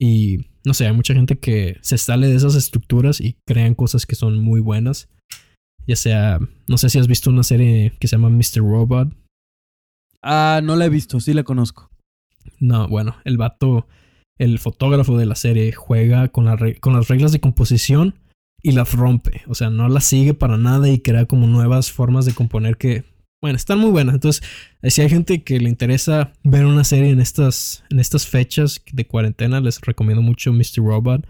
Y 0.00 0.46
no 0.64 0.74
sé, 0.74 0.86
hay 0.86 0.92
mucha 0.94 1.14
gente 1.14 1.38
que 1.38 1.76
se 1.82 1.98
sale 1.98 2.26
de 2.26 2.34
esas 2.34 2.54
estructuras 2.56 3.20
y 3.20 3.36
crean 3.46 3.74
cosas 3.74 4.06
que 4.06 4.16
son 4.16 4.38
muy 4.40 4.60
buenas. 4.60 5.08
Ya 5.86 5.96
sea, 5.96 6.40
no 6.66 6.78
sé 6.78 6.88
si 6.88 6.98
has 6.98 7.06
visto 7.06 7.30
una 7.30 7.42
serie 7.42 7.92
que 8.00 8.08
se 8.08 8.16
llama 8.16 8.30
Mr. 8.30 8.58
Robot. 8.62 9.12
Ah, 10.22 10.60
no 10.62 10.76
la 10.76 10.86
he 10.86 10.88
visto, 10.88 11.20
sí 11.20 11.34
la 11.34 11.42
conozco. 11.44 11.90
No, 12.58 12.88
bueno, 12.88 13.16
el 13.24 13.36
vato, 13.36 13.86
el 14.38 14.58
fotógrafo 14.58 15.16
de 15.18 15.26
la 15.26 15.34
serie, 15.34 15.72
juega 15.72 16.28
con, 16.28 16.44
la 16.44 16.56
re- 16.56 16.78
con 16.80 16.92
las 16.94 17.08
reglas 17.08 17.32
de 17.32 17.40
composición 17.40 18.14
y 18.62 18.72
las 18.72 18.92
rompe. 18.92 19.42
O 19.48 19.54
sea, 19.54 19.70
no 19.70 19.88
las 19.88 20.04
sigue 20.04 20.34
para 20.34 20.56
nada 20.56 20.88
y 20.88 21.00
crea 21.00 21.26
como 21.26 21.46
nuevas 21.46 21.90
formas 21.90 22.24
de 22.24 22.34
componer 22.34 22.76
que, 22.76 23.04
bueno, 23.42 23.56
están 23.56 23.78
muy 23.78 23.90
buenas. 23.90 24.14
Entonces, 24.14 24.42
si 24.84 25.02
hay 25.02 25.08
gente 25.08 25.42
que 25.42 25.58
le 25.58 25.68
interesa 25.68 26.32
ver 26.44 26.64
una 26.64 26.84
serie 26.84 27.10
en 27.10 27.20
estas, 27.20 27.84
en 27.90 27.98
estas 27.98 28.26
fechas 28.26 28.82
de 28.92 29.06
cuarentena, 29.06 29.60
les 29.60 29.80
recomiendo 29.80 30.22
mucho 30.22 30.52
Mr. 30.52 30.78
Robot. 30.78 31.26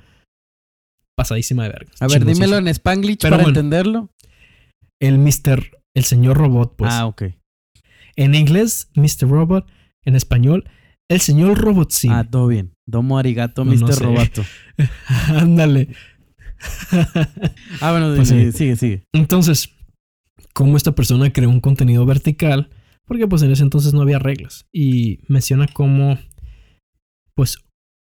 Pasadísima 1.16 1.64
de 1.64 1.70
verga. 1.70 1.92
A 2.00 2.06
ver, 2.08 2.24
dímelo 2.24 2.56
en 2.56 2.68
Spanglish 2.68 3.18
Pero 3.20 3.32
para 3.36 3.42
bueno. 3.44 3.58
entenderlo. 3.58 4.10
El 5.00 5.18
Mr. 5.18 5.78
El 5.94 6.04
señor 6.04 6.38
robot, 6.38 6.74
pues. 6.76 6.92
ah, 6.92 7.06
ok. 7.06 7.24
En 8.16 8.34
inglés, 8.34 8.90
Mr. 8.94 9.28
Robot. 9.28 9.66
En 10.04 10.16
español, 10.16 10.64
el 11.08 11.20
señor 11.20 11.58
robot 11.58 11.90
sí. 11.90 12.08
Ah, 12.10 12.24
todo 12.28 12.46
bien. 12.46 12.72
Domo 12.86 13.18
arigato, 13.18 13.64
No, 13.64 13.72
Mr. 13.72 13.80
no 13.80 13.92
sé. 13.92 14.04
Roboto. 14.04 14.44
Ándale. 15.28 15.88
Ah, 17.80 17.90
bueno, 17.92 18.14
Pues 18.14 18.28
sí. 18.28 18.52
sigue, 18.52 18.76
sigue. 18.76 19.04
Entonces, 19.12 19.70
¿cómo 20.54 20.76
esta 20.76 20.94
persona 20.94 21.32
creó 21.32 21.50
un 21.50 21.60
contenido 21.60 22.04
vertical? 22.06 22.70
Porque 23.06 23.26
pues 23.26 23.42
en 23.42 23.50
ese 23.50 23.62
entonces 23.62 23.92
no 23.94 24.02
había 24.02 24.18
reglas. 24.18 24.66
Y 24.72 25.20
menciona 25.28 25.66
cómo, 25.66 26.18
pues, 27.34 27.58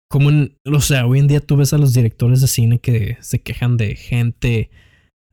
como 0.10 0.30
en, 0.30 0.58
o 0.66 0.82
sea, 0.82 1.06
hoy 1.06 1.20
en 1.20 1.28
día 1.28 1.40
tú 1.40 1.56
ves 1.56 1.74
a 1.74 1.78
los 1.78 1.94
directores 1.94 2.42
de 2.42 2.48
cine 2.48 2.80
que 2.80 3.18
se 3.22 3.42
quejan 3.42 3.78
de 3.78 3.96
gente 3.96 4.70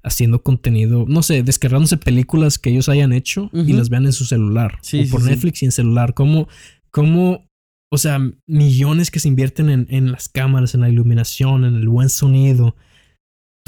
haciendo 0.04 0.42
contenido, 0.42 1.04
no 1.08 1.22
sé, 1.22 1.42
descargándose 1.42 1.96
películas 1.96 2.58
que 2.58 2.70
ellos 2.70 2.88
hayan 2.88 3.12
hecho 3.12 3.50
y 3.52 3.72
las 3.72 3.88
vean 3.90 4.06
en 4.06 4.12
su 4.12 4.24
celular. 4.24 4.78
Sí, 4.80 5.00
o 5.00 5.04
sí, 5.04 5.10
por 5.10 5.22
sí. 5.22 5.28
Netflix 5.28 5.62
y 5.62 5.66
en 5.66 5.72
celular. 5.72 6.14
Como, 6.14 6.48
como, 6.92 7.46
o 7.92 7.98
sea, 7.98 8.20
millones 8.46 9.10
que 9.10 9.18
se 9.18 9.28
invierten 9.28 9.68
en, 9.68 9.86
en 9.90 10.12
las 10.12 10.28
cámaras, 10.28 10.74
en 10.74 10.82
la 10.82 10.88
iluminación, 10.88 11.64
en 11.64 11.74
el 11.74 11.88
buen 11.88 12.08
sonido. 12.08 12.76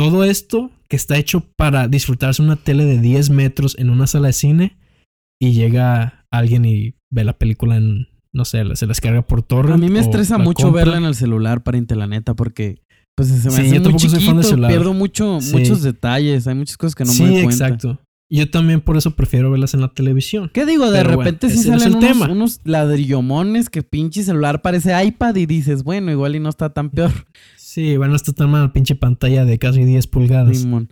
Todo 0.00 0.24
esto 0.24 0.70
que 0.88 0.96
está 0.96 1.16
hecho 1.18 1.40
para 1.56 1.86
disfrutarse 1.88 2.40
una 2.42 2.56
tele 2.56 2.84
de 2.84 2.98
10 3.00 3.30
metros 3.30 3.76
en 3.78 3.90
una 3.90 4.06
sala 4.06 4.28
de 4.28 4.32
cine 4.32 4.76
y 5.40 5.52
llega 5.52 6.24
alguien 6.30 6.64
y 6.64 6.94
ve 7.10 7.24
la 7.24 7.36
película 7.36 7.76
en, 7.76 8.08
no 8.32 8.44
sé, 8.44 8.64
se 8.76 8.86
la 8.86 8.90
descarga 8.90 9.22
por 9.22 9.42
torre. 9.42 9.74
A 9.74 9.76
mí 9.76 9.88
me 9.90 10.00
estresa 10.00 10.38
mucho 10.38 10.72
verla 10.72 10.96
en 10.96 11.04
el 11.04 11.14
celular 11.14 11.62
para 11.62 11.78
la 11.96 12.06
neta 12.06 12.34
porque 12.34 12.82
pues 13.14 13.28
se 13.28 13.34
me 13.50 13.56
Sí, 13.56 13.60
hace 13.62 13.74
yo 13.76 13.82
muy 13.90 13.94
chiquito, 13.96 14.42
celular. 14.42 14.70
pierdo 14.70 14.94
mucho, 14.94 15.40
Sí. 15.42 15.54
muchos 15.54 15.82
detalles, 15.82 16.46
hay 16.46 16.54
muchas 16.54 16.76
cosas 16.78 16.94
que 16.94 17.04
no 17.04 17.12
sí, 17.12 17.22
me 17.22 17.28
doy 17.32 17.42
cuenta. 17.44 17.66
exacto. 17.68 18.00
Yo 18.32 18.48
también 18.48 18.80
por 18.80 18.96
eso 18.96 19.10
prefiero 19.16 19.50
verlas 19.50 19.74
en 19.74 19.80
la 19.80 19.88
televisión. 19.92 20.50
¿Qué 20.54 20.64
digo? 20.64 20.90
De 20.90 20.98
Pero 20.98 21.16
bueno, 21.16 21.24
repente 21.24 21.50
sí 21.50 21.58
salen 21.64 21.88
el 21.88 21.94
unos, 21.96 22.04
tema. 22.08 22.28
unos 22.30 22.60
ladrillomones 22.64 23.68
que 23.68 23.82
pinche 23.82 24.22
celular 24.22 24.62
parece 24.62 25.04
iPad 25.04 25.34
y 25.34 25.46
dices, 25.46 25.82
bueno, 25.82 26.10
igual 26.12 26.36
y 26.36 26.40
no 26.40 26.48
está 26.48 26.70
tan 26.72 26.90
peor. 26.90 27.10
Sí, 27.70 27.96
bueno, 27.96 28.16
está 28.16 28.32
tan 28.32 28.50
mal 28.50 28.72
pinche 28.72 28.96
pantalla 28.96 29.44
de 29.44 29.56
casi 29.60 29.84
10 29.84 30.08
pulgadas. 30.08 30.58
Simón. 30.58 30.90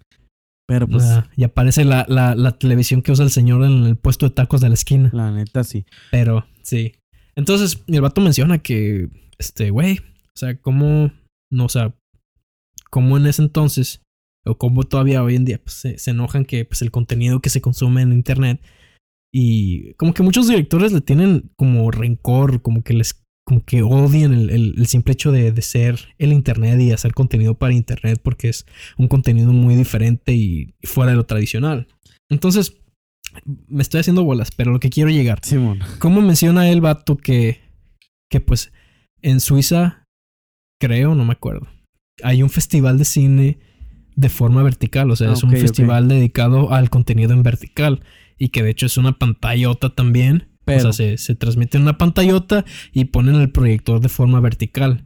Pero 0.65 0.87
pues, 0.87 1.03
Ah, 1.07 1.29
y 1.35 1.43
aparece 1.43 1.85
la, 1.85 2.07
la, 2.09 2.37
la 2.37 2.57
televisión 2.57 3.03
que 3.03 3.11
usa 3.11 3.25
el 3.25 3.33
señor 3.33 3.65
en 3.65 3.85
el 3.85 3.97
puesto 3.97 4.29
de 4.29 4.35
tacos 4.37 4.61
de 4.61 4.69
la 4.69 4.75
esquina. 4.75 5.11
la 5.13 5.33
neta 5.33 5.65
sí. 5.65 5.87
Pero, 6.13 6.47
sí. 6.63 6.93
Entonces, 7.35 7.83
el 7.89 8.01
vato 8.01 8.21
menciona 8.21 8.59
que, 8.59 9.09
este, 9.39 9.71
güey, 9.71 9.99
o 9.99 10.39
sea, 10.39 10.57
cómo, 10.61 11.11
no, 11.51 11.65
o 11.65 11.69
sea, 11.69 11.97
cómo 12.91 13.17
en 13.17 13.27
ese 13.27 13.43
entonces, 13.43 14.03
o 14.47 14.57
cómo 14.57 14.85
todavía 14.85 15.25
hoy 15.25 15.35
en 15.35 15.47
día, 15.47 15.59
pues, 15.59 15.75
se, 15.75 15.99
se 15.99 16.13
enojan 16.13 16.45
que, 16.45 16.65
pues, 16.65 16.81
el 16.83 16.93
contenido 16.93 17.41
que 17.41 17.51
se 17.51 17.61
consume 17.61 18.03
en 18.03 18.13
internet, 18.13 18.63
y 19.35 19.95
como 19.95 20.15
que 20.15 20.23
muchos 20.23 20.47
directores 20.47 20.93
le 20.93 21.01
tienen 21.01 21.51
como 21.57 21.91
rencor, 21.91 22.63
como 22.63 22.85
que 22.85 22.95
les, 22.95 23.21
como 23.49 23.65
que 23.65 23.81
odian 23.83 24.35
el, 24.35 24.51
el- 24.51 24.75
el 24.77 24.87
simple 24.87 25.15
hecho 25.15 25.33
de, 25.33 25.53
de 25.53 25.63
ser 25.63 25.99
el 26.19 26.35
internet 26.35 26.79
y 26.81 26.93
hacer 26.93 27.15
contenido 27.15 27.55
para 27.55 27.73
internet, 27.73 28.21
porque 28.23 28.51
es 28.51 28.67
un 28.99 29.09
contenido 29.09 29.55
muy 29.55 29.75
diferente 29.75 30.35
y 30.35 30.75
fuera 30.83 31.13
de 31.13 31.17
lo 31.17 31.25
tradicional. 31.25 31.89
Entonces, 32.31 32.77
me 33.69 33.81
estoy 33.81 34.01
haciendo 34.01 34.23
bolas, 34.23 34.51
pero 34.55 34.71
lo 34.71 34.81
que 34.81 34.91
quiero 34.91 35.09
llegar. 35.09 35.39
Simón. 35.43 35.79
¿Cómo 35.99 36.21
menciona 36.21 36.69
el 36.69 36.83
vato 36.83 37.17
que, 37.17 37.61
que 38.31 38.41
pues 38.41 38.71
en 39.23 39.41
Suiza, 39.41 40.05
creo, 40.79 41.15
no 41.15 41.25
me 41.25 41.33
acuerdo, 41.33 41.69
hay 42.23 42.43
un 42.43 42.51
festival 42.51 42.99
de 42.99 43.05
cine 43.07 43.59
de 44.15 44.29
forma 44.29 44.63
vertical, 44.63 45.11
o 45.11 45.17
sea, 45.17 45.31
Ah, 45.31 45.33
es 45.33 45.43
un 45.43 45.51
ok, 45.51 45.55
ok. 45.57 45.61
festival 45.63 46.09
dedicado 46.09 46.75
al 46.75 46.91
contenido 46.91 47.33
en 47.33 47.43
vertical 47.43 48.03
y 48.37 48.49
que 48.51 48.63
de 48.63 48.71
hecho 48.71 48.85
es 48.87 48.99
una 48.99 49.17
pantallota 49.19 49.95
también. 49.95 50.48
Pero- 50.69 50.89
O 50.89 50.93
sea, 50.93 51.17
se, 51.17 51.19
se 51.19 51.35
transmite 51.35 51.77
en 51.77 51.83
una 51.85 51.99
pantallota 51.99 52.65
y 52.93 53.07
ponen 53.07 53.35
el 53.37 53.51
proyector 53.51 54.01
de 54.01 54.09
forma 54.09 54.41
vertical, 54.41 55.05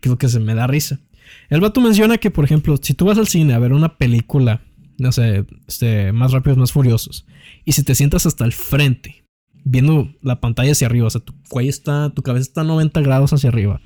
que 0.00 0.08
es 0.08 0.10
lo 0.10 0.18
que 0.18 0.28
se 0.28 0.40
me 0.40 0.54
da 0.54 0.66
risa. 0.66 1.00
El 1.48 1.60
vato 1.60 1.80
menciona 1.80 2.18
que, 2.18 2.30
por 2.30 2.44
ejemplo, 2.44 2.76
si 2.80 2.94
tú 2.94 3.04
vas 3.06 3.18
al 3.18 3.28
cine 3.28 3.54
a 3.54 3.58
ver 3.58 3.72
una 3.72 3.96
película, 3.98 4.62
no 4.98 5.12
sé, 5.12 5.44
este, 5.68 6.12
más 6.12 6.32
rápidos, 6.32 6.58
más 6.58 6.72
furiosos, 6.72 7.26
y 7.64 7.72
si 7.72 7.82
te 7.84 7.94
sientas 7.94 8.26
hasta 8.26 8.44
el 8.44 8.52
frente, 8.52 9.24
viendo 9.64 10.12
la 10.22 10.40
pantalla 10.40 10.72
hacia 10.72 10.86
arriba, 10.86 11.06
o 11.06 11.10
sea, 11.10 11.20
tu 11.20 11.34
cuello 11.48 11.70
está, 11.70 12.10
tu 12.10 12.22
cabeza 12.22 12.42
está 12.42 12.60
a 12.62 12.64
90 12.64 13.00
grados 13.00 13.32
hacia 13.32 13.48
arriba, 13.48 13.80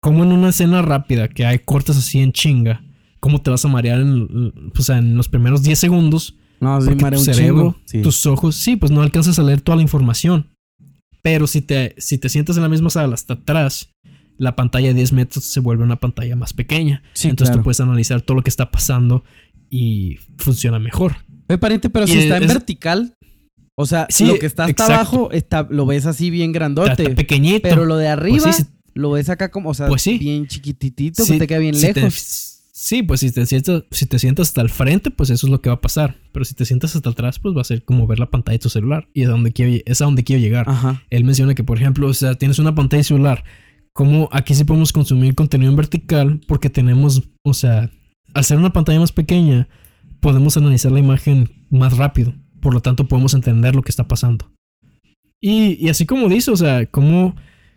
como 0.00 0.22
en 0.24 0.32
una 0.32 0.50
escena 0.50 0.82
rápida 0.82 1.28
que 1.28 1.44
hay 1.44 1.58
cortes 1.60 1.96
así 1.96 2.20
en 2.20 2.32
chinga, 2.32 2.82
¿cómo 3.20 3.40
te 3.42 3.50
vas 3.50 3.64
a 3.64 3.68
marear 3.68 4.00
en, 4.00 4.52
o 4.76 4.82
sea, 4.82 4.98
en 4.98 5.16
los 5.16 5.28
primeros 5.28 5.62
10 5.62 5.78
segundos? 5.78 6.36
No, 6.60 6.80
sí, 6.80 6.90
tu 6.96 7.18
cerebro. 7.18 7.76
Sí. 7.84 8.02
tus 8.02 8.24
ojos, 8.26 8.56
sí, 8.56 8.76
pues 8.76 8.90
no 8.92 9.02
alcanzas 9.02 9.38
a 9.38 9.42
leer 9.42 9.60
toda 9.60 9.76
la 9.76 9.82
información. 9.82 10.48
Pero 11.22 11.46
si 11.46 11.60
te, 11.60 11.94
si 11.98 12.18
te 12.18 12.28
sientas 12.28 12.56
en 12.56 12.62
la 12.62 12.68
misma 12.68 12.88
sala 12.90 13.14
hasta 13.14 13.34
atrás, 13.34 13.90
la 14.38 14.54
pantalla 14.54 14.88
de 14.88 14.94
10 14.94 15.12
metros 15.12 15.44
se 15.44 15.60
vuelve 15.60 15.82
una 15.82 15.96
pantalla 15.96 16.36
más 16.36 16.52
pequeña. 16.52 17.02
Sí, 17.14 17.28
Entonces 17.28 17.50
claro. 17.50 17.60
tú 17.60 17.64
puedes 17.64 17.80
analizar 17.80 18.20
todo 18.22 18.36
lo 18.36 18.42
que 18.42 18.50
está 18.50 18.70
pasando 18.70 19.24
y 19.70 20.18
funciona 20.38 20.78
mejor. 20.78 21.16
Oye, 21.48 21.58
pariente, 21.58 21.90
pero 21.90 22.04
Y 22.06 22.08
si 22.08 22.18
está 22.18 22.36
en 22.36 22.44
es- 22.44 22.48
vertical, 22.52 23.14
o 23.76 23.86
sea, 23.86 24.06
Sí, 24.08 24.24
lo 24.26 24.38
que 24.38 24.46
está 24.46 24.64
hasta 24.64 24.70
exacto. 24.84 24.94
abajo 24.94 25.30
está, 25.32 25.66
lo 25.70 25.84
ves 25.86 26.06
así 26.06 26.30
bien 26.30 26.52
grandote. 26.52 27.02
está 27.02 27.14
pequeñito. 27.14 27.68
Pero 27.68 27.84
lo 27.84 27.96
de 27.96 28.08
arriba 28.08 28.38
Pues 28.44 28.56
sí, 28.56 28.62
si- 28.62 28.68
lo 28.94 29.10
ves 29.10 29.28
acá 29.28 29.50
como, 29.50 29.70
o 29.70 29.74
sea, 29.74 29.88
Pues 29.88 30.04
bien 30.04 30.46
chiquititito, 30.46 31.24
que 31.26 31.38
te 31.38 31.46
queda 31.46 31.58
bien 31.58 31.74
si 31.74 31.92
te- 31.92 32.00
lejos. 32.00 32.55
Sí, 32.76 33.02
pues 33.02 33.20
si 33.20 33.32
te, 33.32 33.46
sientas, 33.46 33.84
si 33.90 34.04
te 34.04 34.18
sientas 34.18 34.48
hasta 34.48 34.60
el 34.60 34.68
frente, 34.68 35.10
pues 35.10 35.30
eso 35.30 35.46
es 35.46 35.50
lo 35.50 35.62
que 35.62 35.70
va 35.70 35.76
a 35.76 35.80
pasar. 35.80 36.16
Pero 36.32 36.44
si 36.44 36.54
te 36.54 36.66
sientas 36.66 36.94
hasta 36.94 37.08
atrás, 37.08 37.38
pues 37.38 37.56
va 37.56 37.62
a 37.62 37.64
ser 37.64 37.82
como 37.82 38.06
ver 38.06 38.18
la 38.18 38.30
pantalla 38.30 38.56
de 38.56 38.62
tu 38.62 38.68
celular. 38.68 39.08
Y 39.14 39.22
es 39.22 39.28
a 39.28 39.30
donde 39.30 39.52
quiero, 39.52 39.82
es 39.86 40.02
a 40.02 40.04
donde 40.04 40.24
quiero 40.24 40.42
llegar. 40.42 40.68
Ajá. 40.68 41.02
Él 41.08 41.24
menciona 41.24 41.54
que, 41.54 41.64
por 41.64 41.78
ejemplo, 41.78 42.06
o 42.06 42.12
sea, 42.12 42.34
tienes 42.34 42.58
una 42.58 42.74
pantalla 42.74 43.02
celular. 43.02 43.44
Como 43.94 44.28
aquí 44.30 44.54
sí 44.54 44.64
podemos 44.64 44.92
consumir 44.92 45.34
contenido 45.34 45.70
en 45.70 45.76
vertical 45.76 46.40
porque 46.46 46.68
tenemos, 46.68 47.22
o 47.42 47.54
sea, 47.54 47.90
al 48.34 48.44
ser 48.44 48.58
una 48.58 48.74
pantalla 48.74 49.00
más 49.00 49.12
pequeña, 49.12 49.68
podemos 50.20 50.58
analizar 50.58 50.92
la 50.92 51.00
imagen 51.00 51.48
más 51.70 51.96
rápido. 51.96 52.34
Por 52.60 52.74
lo 52.74 52.80
tanto, 52.80 53.08
podemos 53.08 53.32
entender 53.32 53.74
lo 53.74 53.80
que 53.80 53.90
está 53.90 54.06
pasando. 54.06 54.52
Y, 55.40 55.82
y 55.82 55.88
así 55.88 56.04
como 56.04 56.28
dice, 56.28 56.50
o 56.50 56.56
sea, 56.56 56.84
como, 56.84 57.36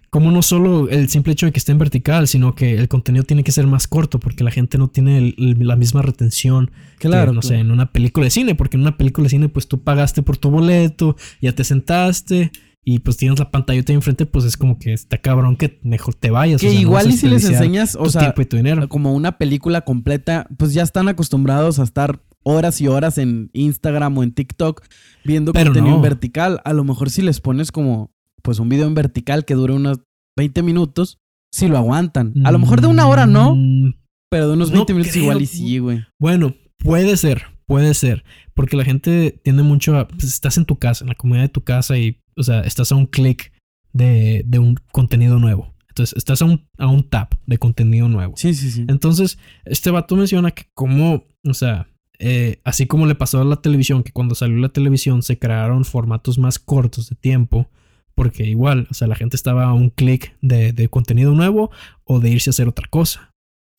como 0.10 0.32
no 0.32 0.42
solo 0.42 0.90
el 0.90 1.08
simple 1.10 1.34
hecho 1.34 1.46
de 1.46 1.52
que 1.52 1.60
esté 1.60 1.72
en 1.72 1.78
vertical, 1.78 2.28
sino 2.28 2.56
que 2.56 2.76
el 2.76 2.88
contenido 2.88 3.24
tiene 3.26 3.44
que 3.44 3.52
ser 3.52 3.68
más 3.68 3.88
corto 3.88 4.20
porque 4.20 4.44
la 4.44 4.52
gente 4.52 4.78
no 4.78 4.88
tiene 4.88 5.18
el- 5.18 5.36
el- 5.38 5.68
la 5.68 5.76
misma 5.76 6.02
retención 6.02 6.72
Claro. 6.98 7.32
que, 7.32 7.36
no 7.36 7.42
sé, 7.42 7.56
en 7.60 7.72
una 7.72 7.92
película 7.92 8.24
de 8.26 8.32
cine, 8.32 8.56
porque 8.56 8.78
en 8.78 8.82
una 8.82 8.98
película 8.98 9.26
de 9.26 9.30
cine, 9.30 9.50
pues 9.50 9.68
tú 9.68 9.84
pagaste 9.84 10.22
por 10.24 10.38
tu 10.38 10.50
boleto, 10.50 11.16
ya 11.42 11.54
te 11.54 11.64
sentaste 11.64 12.52
y 12.84 13.00
pues 13.00 13.18
tienes 13.18 13.38
la 13.40 13.52
pantallota 13.52 13.92
ahí 13.92 13.96
enfrente, 13.96 14.26
pues 14.26 14.46
es 14.46 14.58
como 14.58 14.80
que 14.80 14.94
está 14.94 15.18
cabrón 15.20 15.56
que 15.58 15.80
mejor 15.84 16.16
te 16.16 16.32
vayas. 16.32 16.60
Que 16.62 16.68
o 16.68 16.72
sea, 16.72 16.80
no 16.80 16.82
igual 16.82 17.10
y 17.10 17.18
si 17.18 17.28
les 17.28 17.46
enseñas, 17.46 17.96
o 18.00 18.10
sea, 18.10 18.22
tiempo 18.22 18.42
y 18.42 18.46
tu 18.46 18.58
dinero. 18.58 18.88
como 18.90 19.14
una 19.14 19.38
película 19.38 19.82
completa, 19.82 20.48
pues 20.58 20.74
ya 20.74 20.82
están 20.84 21.08
acostumbrados 21.08 21.78
a 21.80 21.84
estar 21.84 22.22
horas 22.42 22.80
y 22.82 22.88
horas 22.88 23.18
en 23.18 23.52
Instagram 23.54 24.18
o 24.18 24.24
en 24.24 24.32
TikTok 24.32 24.82
viendo 25.26 25.52
Pero 25.54 25.66
contenido 25.66 25.92
no. 25.92 25.98
en 25.98 26.02
vertical. 26.02 26.62
A 26.64 26.74
lo 26.74 26.84
mejor 26.84 27.10
si 27.12 27.22
les 27.22 27.42
pones 27.42 27.72
como, 27.72 28.12
pues 28.42 28.60
un 28.60 28.70
video 28.70 28.88
en 28.88 28.94
vertical 28.96 29.46
que 29.46 29.54
dure 29.56 29.74
unos 29.74 30.00
20 30.38 30.64
minutos, 30.64 31.18
si 31.54 31.68
lo 31.68 31.78
aguantan. 31.78 32.34
A 32.46 32.52
lo 32.52 32.60
mejor 32.60 32.82
de 32.82 32.88
una 32.88 33.08
hora 33.08 33.26
no, 33.26 33.56
Mm, 33.56 33.94
pero 34.32 34.48
de 34.48 34.54
unos 34.54 34.70
no 34.70 34.78
20 34.86 34.94
minutos 34.94 35.12
creo. 35.14 35.24
igual 35.24 35.42
y 35.42 35.46
sí, 35.46 35.80
güey. 35.80 36.06
Bueno, 36.20 36.56
puede 36.78 37.18
ser, 37.18 37.44
puede 37.66 37.94
ser. 37.94 38.24
Porque 38.54 38.78
la 38.78 38.84
gente 38.86 39.40
tiende 39.44 39.64
mucho 39.64 39.98
a. 39.98 40.08
Pues, 40.08 40.24
estás 40.26 40.58
en 40.58 40.66
tu 40.66 40.78
casa, 40.78 41.04
en 41.04 41.10
la 41.10 41.16
comunidad 41.16 41.46
de 41.46 41.50
tu 41.50 41.62
casa 41.64 41.98
y, 41.98 42.20
o 42.36 42.44
sea, 42.44 42.62
estás 42.62 42.92
a 42.92 42.96
un 42.96 43.06
clic 43.06 43.52
de, 43.94 44.44
de 44.46 44.60
un 44.60 44.76
contenido 44.92 45.40
nuevo. 45.40 45.74
Entonces, 45.90 46.16
estás 46.18 46.42
a 46.42 46.46
un, 46.46 46.68
a 46.78 46.88
un 46.88 47.04
tap 47.04 47.34
de 47.46 47.58
contenido 47.58 48.08
nuevo. 48.08 48.34
Sí, 48.38 48.54
sí, 48.54 48.70
sí. 48.72 48.86
Entonces, 48.88 49.38
este 49.66 49.92
vato 49.92 50.16
menciona 50.16 50.52
que 50.52 50.66
como, 50.74 51.26
o 51.46 51.54
sea, 51.54 51.88
eh, 52.20 52.60
así 52.64 52.86
como 52.86 53.06
le 53.08 53.16
pasó 53.16 53.42
a 53.42 53.46
la 53.46 53.58
televisión, 53.58 54.04
que 54.04 54.12
cuando 54.12 54.36
salió 54.36 54.58
la 54.58 54.70
televisión 54.70 55.24
se 55.24 55.40
crearon 55.40 55.86
formatos 55.86 56.38
más 56.38 56.60
cortos 56.60 57.10
de 57.10 57.16
tiempo, 57.16 57.70
porque 58.24 58.44
igual, 58.46 58.88
o 58.92 58.94
sea, 58.94 59.08
la 59.08 59.16
gente 59.16 59.36
estaba 59.36 59.64
a 59.66 59.74
un 59.74 59.90
clic 59.90 60.36
de, 60.42 60.74
de 60.74 60.88
contenido 60.90 61.34
nuevo 61.34 61.72
o 62.04 62.20
de 62.20 62.30
irse 62.30 62.50
a 62.50 62.52
hacer 62.52 62.68
otra 62.68 62.88
cosa. 62.90 63.32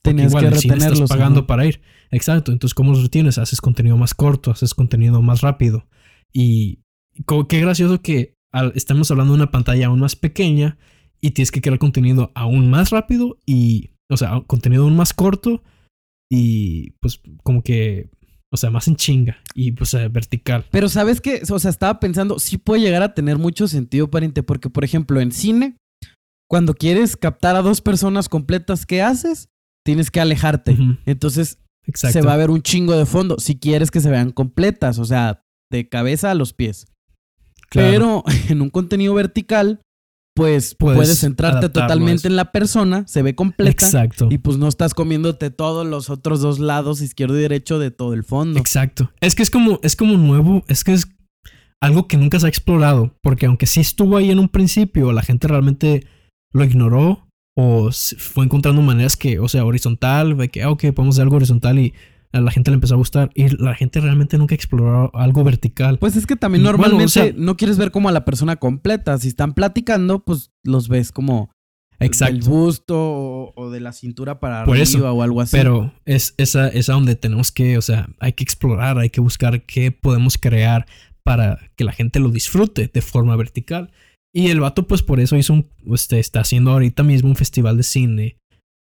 Porque 0.03 0.17
Tenías 0.17 0.31
igual 0.33 0.45
que 0.51 0.59
cine 0.59 0.75
estás 0.75 0.79
retenerlos. 0.89 1.11
pagando 1.11 1.47
para 1.47 1.67
ir. 1.67 1.81
Exacto. 2.11 2.53
Entonces, 2.53 2.75
¿cómo 2.75 2.93
los 2.93 3.03
retienes? 3.03 3.37
Haces 3.39 3.61
contenido 3.61 3.97
más 3.99 4.15
corto, 4.15 4.51
haces 4.51 4.73
contenido 4.75 5.21
más 5.21 5.43
rápido. 5.43 5.87
Y 6.33 6.81
qué 7.49 7.61
gracioso 7.61 8.01
que 8.01 8.35
al- 8.53 8.73
estamos 8.75 9.11
hablando 9.11 9.35
de 9.35 9.37
una 9.43 9.51
pantalla 9.51 9.89
aún 9.89 10.01
más 10.01 10.17
pequeña 10.17 10.79
y 11.21 11.33
tienes 11.33 11.51
que 11.51 11.61
crear 11.61 11.79
contenido 11.79 12.33
aún 12.35 12.71
más 12.71 12.91
rápido 12.91 13.37
y, 13.45 13.91
o 14.11 14.17
sea, 14.17 14.41
contenido 14.47 14.85
aún 14.85 14.97
más 14.97 15.13
corto 15.13 15.63
y 16.31 16.93
pues 17.01 17.21
como 17.43 17.63
que, 17.63 18.09
o 18.53 18.57
sea, 18.57 18.71
más 18.71 18.89
en 18.89 18.97
chinga 18.97 19.39
y 19.55 19.73
pues 19.73 19.95
eh, 19.95 20.09
vertical. 20.09 20.67
Pero 20.71 20.89
sabes 20.89 21.21
que, 21.21 21.43
o 21.49 21.59
sea, 21.59 21.71
estaba 21.71 22.01
pensando, 22.01 22.39
sí 22.39 22.59
puede 22.59 22.83
llegar 22.83 23.03
a 23.03 23.15
tener 23.15 23.39
mucho 23.39 23.69
sentido, 23.69 24.11
pariente, 24.11 24.43
porque 24.43 24.71
por 24.71 24.85
ejemplo 24.85 25.21
en 25.21 25.33
cine, 25.33 25.77
cuando 26.49 26.75
quieres 26.75 27.17
captar 27.17 27.55
a 27.55 27.63
dos 27.63 27.81
personas 27.81 28.29
completas, 28.29 28.87
¿qué 28.87 29.03
haces? 29.03 29.49
Tienes 29.85 30.11
que 30.11 30.21
alejarte. 30.21 30.77
Entonces 31.07 31.59
Exacto. 31.87 32.19
se 32.19 32.27
va 32.27 32.35
a 32.35 32.39
ver 32.39 32.51
un 32.51 32.63
chingo 32.63 32.97
de 32.97 33.07
fondo 33.07 33.39
si 33.39 33.59
quieres 33.59 33.91
que 33.91 34.01
se 34.01 34.11
vean 34.11 34.33
completas, 34.33 34.99
o 34.99 35.05
sea, 35.05 35.43
de 35.71 35.89
cabeza 35.89 36.31
a 36.31 36.35
los 36.35 36.53
pies. 36.53 36.87
Claro. 37.69 37.91
Pero 37.91 38.25
en 38.49 38.63
un 38.63 38.71
contenido 38.71 39.15
vertical, 39.15 39.81
pues 40.41 40.75
Puedes 40.75 40.97
puedes, 40.97 41.19
centrarte 41.19 41.69
totalmente 41.69 42.27
en 42.27 42.37
la 42.37 42.51
persona, 42.51 43.05
se 43.07 43.23
ve 43.23 43.35
completa. 43.35 43.71
Exacto. 43.71 44.29
Y 44.31 44.39
pues 44.39 44.57
no 44.57 44.69
estás 44.69 44.95
comiéndote 44.95 45.51
todos 45.51 45.87
los 45.87 46.09
otros 46.09 46.41
dos 46.41 46.59
lados, 46.59 47.03
izquierdo 47.03 47.39
y 47.39 47.43
derecho, 47.43 47.79
de 47.79 47.91
todo 47.91 48.15
el 48.15 48.25
fondo. 48.25 48.59
Exacto. 48.59 49.13
Es 49.21 49.35
que 49.35 49.43
es 49.43 49.51
como, 49.51 49.81
es 49.83 49.97
como 49.97 50.17
nuevo, 50.17 50.65
es 50.67 50.83
que 50.83 50.95
es 50.95 51.09
algo 51.83 52.09
que 52.09 52.17
nunca 52.17 52.41
se 52.41 52.47
ha 52.47 52.49
explorado, 52.49 53.15
porque 53.23 53.45
aunque 53.45 53.67
sí 53.67 53.81
estuvo 53.81 54.17
ahí 54.17 54.31
en 54.31 54.39
un 54.39 54.49
principio, 54.49 55.13
la 55.13 55.23
gente 55.23 55.47
realmente 55.47 56.07
lo 56.53 56.65
ignoró 56.65 57.29
o 57.55 57.91
fue 57.93 58.45
encontrando 58.45 58.81
maneras 58.81 59.17
que, 59.17 59.39
o 59.41 59.49
sea, 59.49 59.65
horizontal, 59.65 60.39
de 60.39 60.49
que, 60.49 60.63
ah, 60.63 60.71
ok, 60.71 60.87
podemos 60.95 61.17
hacer 61.17 61.25
algo 61.25 61.37
horizontal 61.37 61.79
y 61.79 61.93
a 62.33 62.41
la 62.41 62.51
gente 62.51 62.71
le 62.71 62.77
empezó 62.77 62.95
a 62.95 62.99
gustar 62.99 63.31
y 63.35 63.49
la 63.57 63.75
gente 63.75 64.01
realmente 64.01 64.39
nunca 64.39 64.55
exploró 64.55 65.11
algo 65.15 65.43
vertical. 65.45 65.99
Pues 65.99 66.17
es 66.17 66.27
que 66.27 66.37
también 66.37 66.63
bueno, 66.63 66.79
normalmente 66.79 67.05
o 67.07 67.09
sea- 67.25 67.33
no 67.37 67.57
quieres 67.57 67.77
ver 67.79 67.91
como 67.91 68.09
a 68.09 68.13
la 68.13 68.25
persona 68.25 68.57
completa. 68.57 69.19
Si 69.19 69.29
están 69.29 69.55
platicando, 69.55 70.21
pues 70.25 70.53
los 70.65 70.89
ves 70.89 71.11
como 71.13 71.51
del 71.99 72.41
busto 72.49 72.97
o, 72.99 73.53
o 73.57 73.71
de 73.71 73.81
la 73.81 73.93
cintura 73.93 74.41
para 74.41 74.65
Por 74.65 74.77
arriba 74.77 74.83
eso, 74.83 75.13
o 75.15 75.23
algo 75.23 75.41
así. 75.41 75.57
Pero 75.57 75.93
es 76.07 76.35
esa, 76.39 76.69
es 76.69 76.89
a 76.89 76.95
donde 76.95 77.15
tenemos 77.17 77.53
que, 77.53 77.77
o 77.77 77.83
sea, 77.83 78.09
hay 78.21 78.33
que 78.33 78.45
explorar, 78.45 78.99
hay 78.99 79.11
que 79.11 79.21
buscar 79.21 79.63
qué 79.67 79.91
podemos 79.93 80.39
crear 80.39 80.87
para 81.25 81.59
que 81.77 81.85
la 81.85 81.93
gente 81.93 82.19
lo 82.21 82.31
disfrute 82.31 82.91
de 82.93 83.03
forma 83.03 83.37
vertical. 83.37 83.91
Y 84.33 84.49
el 84.49 84.61
vato, 84.61 84.87
pues 84.87 85.03
por 85.03 85.19
eso 85.21 85.37
hizo 85.37 85.53
un, 85.53 85.69
este, 85.93 86.21
está 86.21 86.41
haciendo 86.41 86.71
ahorita 86.71 87.03
mismo 87.03 87.29
un 87.29 87.37
festival 87.37 87.77
de 87.77 87.83
cine, 87.83 88.37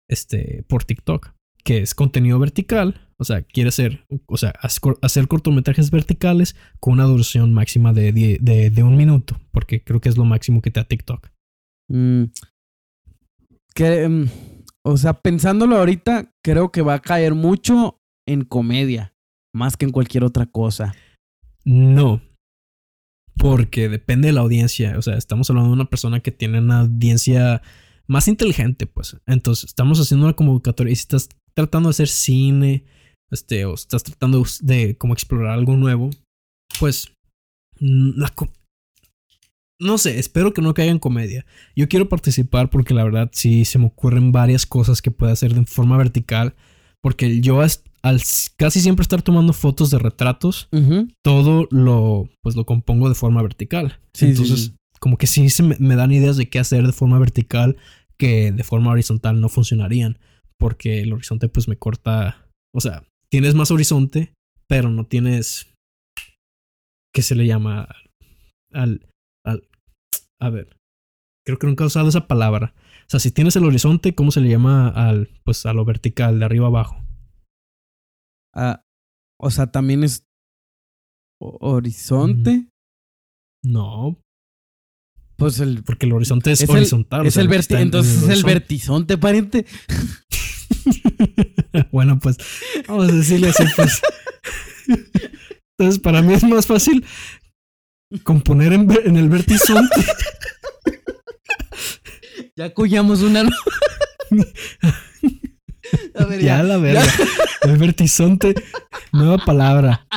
este, 0.09 0.65
por 0.67 0.83
TikTok, 0.83 1.31
que 1.67 1.79
es 1.79 1.93
contenido 1.93 2.39
vertical. 2.39 3.01
O 3.17 3.25
sea, 3.25 3.41
quiere 3.41 3.67
hacer, 3.67 4.05
o 4.27 4.37
sea, 4.37 4.53
hacer 5.01 5.27
cortometrajes 5.27 5.91
verticales 5.91 6.55
con 6.79 6.93
una 6.93 7.03
duración 7.03 7.51
máxima 7.53 7.91
de, 7.91 8.13
die- 8.13 8.37
de, 8.39 8.69
de 8.69 8.83
un 8.83 8.95
minuto, 8.95 9.37
porque 9.51 9.83
creo 9.83 9.99
que 9.99 10.07
es 10.07 10.17
lo 10.17 10.23
máximo 10.23 10.61
que 10.61 10.71
te 10.71 10.79
da 10.79 10.85
TikTok. 10.87 11.29
Mm, 11.91 12.23
que, 13.75 14.07
mm, 14.07 14.25
o 14.85 14.95
sea, 14.95 15.13
pensándolo 15.13 15.75
ahorita, 15.75 16.31
creo 16.41 16.71
que 16.71 16.81
va 16.81 16.93
a 16.93 17.01
caer 17.01 17.33
mucho 17.33 17.99
en 18.25 18.45
comedia, 18.45 19.13
más 19.53 19.75
que 19.75 19.83
en 19.85 19.91
cualquier 19.91 20.23
otra 20.23 20.45
cosa. 20.45 20.95
No. 21.65 22.21
Porque 23.37 23.89
depende 23.89 24.27
de 24.27 24.33
la 24.33 24.41
audiencia. 24.41 24.97
O 24.97 25.01
sea, 25.01 25.15
estamos 25.17 25.49
hablando 25.49 25.69
de 25.71 25.75
una 25.81 25.89
persona 25.89 26.21
que 26.21 26.31
tiene 26.31 26.59
una 26.59 26.79
audiencia 26.81 27.61
más 28.07 28.29
inteligente, 28.29 28.85
pues. 28.87 29.17
Entonces, 29.25 29.65
estamos 29.65 29.99
haciendo 29.99 30.25
una 30.27 30.35
convocatoria. 30.35 30.93
Y 30.93 30.95
si 30.95 31.01
estás 31.01 31.29
tratando 31.65 31.89
de 31.89 31.91
hacer 31.91 32.07
cine, 32.07 32.85
este, 33.31 33.65
o 33.65 33.73
estás 33.73 34.03
tratando 34.03 34.43
de 34.61 34.97
como 34.97 35.13
explorar 35.13 35.53
algo 35.53 35.75
nuevo, 35.75 36.09
pues. 36.79 37.11
La 37.79 38.33
no 39.79 39.99
sé, 39.99 40.17
espero 40.17 40.53
que 40.53 40.61
no 40.61 40.73
caiga 40.73 40.91
en 40.91 40.99
comedia. 40.99 41.45
Yo 41.75 41.87
quiero 41.87 42.09
participar 42.09 42.69
porque 42.69 42.95
la 42.95 43.03
verdad 43.03 43.29
sí 43.31 43.63
se 43.63 43.77
me 43.77 43.85
ocurren 43.85 44.31
varias 44.31 44.65
cosas 44.65 45.01
que 45.01 45.11
pueda 45.11 45.33
hacer 45.33 45.53
de 45.53 45.65
forma 45.65 45.97
vertical. 45.97 46.55
Porque 47.03 47.41
yo 47.41 47.61
al 47.61 48.21
casi 48.57 48.81
siempre 48.81 49.03
estar 49.03 49.21
tomando 49.21 49.53
fotos 49.53 49.91
de 49.91 49.99
retratos, 49.99 50.67
todo 51.23 51.67
lo 51.69 52.27
pues 52.41 52.55
lo 52.55 52.65
compongo 52.65 53.07
de 53.07 53.15
forma 53.15 53.41
vertical. 53.43 53.99
Sí, 54.15 54.25
Entonces, 54.25 54.59
sí. 54.59 54.73
como 54.99 55.17
que 55.17 55.27
sí 55.27 55.49
se 55.49 55.61
me, 55.61 55.75
me 55.79 55.95
dan 55.95 56.11
ideas 56.11 56.37
de 56.37 56.49
qué 56.49 56.57
hacer 56.57 56.87
de 56.87 56.93
forma 56.93 57.19
vertical 57.19 57.77
que 58.17 58.51
de 58.51 58.63
forma 58.63 58.91
horizontal 58.91 59.39
no 59.39 59.47
funcionarían. 59.47 60.17
Porque 60.59 61.01
el 61.01 61.13
horizonte 61.13 61.49
pues 61.49 61.67
me 61.67 61.77
corta. 61.77 62.47
O 62.73 62.81
sea, 62.81 63.03
tienes 63.29 63.53
más 63.55 63.71
horizonte, 63.71 64.33
pero 64.67 64.89
no 64.89 65.05
tienes. 65.05 65.71
¿Qué 67.13 67.21
se 67.21 67.35
le 67.35 67.45
llama? 67.45 67.87
Al. 68.71 69.07
al 69.45 69.67
a 70.41 70.49
ver. 70.49 70.77
Creo 71.45 71.57
que 71.59 71.67
nunca 71.67 71.83
he 71.83 71.87
usado 71.87 72.09
esa 72.09 72.27
palabra. 72.27 72.73
O 73.05 73.09
sea, 73.09 73.19
si 73.19 73.31
tienes 73.31 73.55
el 73.55 73.63
horizonte, 73.63 74.13
¿cómo 74.15 74.31
se 74.31 74.41
le 74.41 74.49
llama 74.49 74.89
al. 74.89 75.29
Pues 75.43 75.65
a 75.65 75.73
lo 75.73 75.85
vertical, 75.85 76.39
de 76.39 76.45
arriba 76.45 76.67
abajo? 76.67 77.03
Ah, 78.55 78.83
o 79.39 79.49
sea, 79.51 79.67
también 79.71 80.03
es 80.03 80.25
ho- 81.41 81.57
horizonte. 81.61 82.67
No, 83.63 84.19
Pues 85.37 85.59
el 85.59 85.83
porque 85.83 86.05
el 86.07 86.13
horizonte 86.13 86.51
es, 86.51 86.61
Es 86.61 86.69
el- 86.69 86.75
horizontal. 86.77 87.21
o 87.21 87.27
es 87.27 87.33
sea, 87.35 87.43
el 87.43 87.49
verti 87.49 87.73
en- 87.75 87.81
entonces 87.81 88.23
es 88.23 88.29
el 88.29 88.43
vertizonte, 88.43 89.17
pariente. 89.17 89.65
bueno, 91.91 92.19
pues 92.19 92.37
vamos 92.87 93.09
a 93.09 93.11
decirle 93.11 93.49
así, 93.49 93.63
pues. 93.75 94.01
Entonces, 95.77 96.01
para 96.01 96.21
mí 96.21 96.33
es 96.33 96.43
más 96.43 96.65
fácil 96.65 97.05
componer 98.23 98.73
en, 98.73 99.17
el 99.17 99.29
vertizonte. 99.29 100.05
Ya 102.55 102.73
collamos 102.73 103.21
una. 103.21 103.41
A 106.15 106.25
ver, 106.25 106.39
ya 106.41 106.57
ya. 106.57 106.63
la 106.63 106.77
verga. 106.77 107.03
El 107.61 107.77
vertizonte, 107.77 108.55
nueva 109.11 109.37
palabra. 109.37 110.07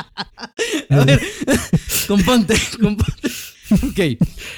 A 0.89 1.05
ver, 1.05 1.21
componte, 2.07 2.55
componte. 2.79 3.29
Ok, 3.71 3.99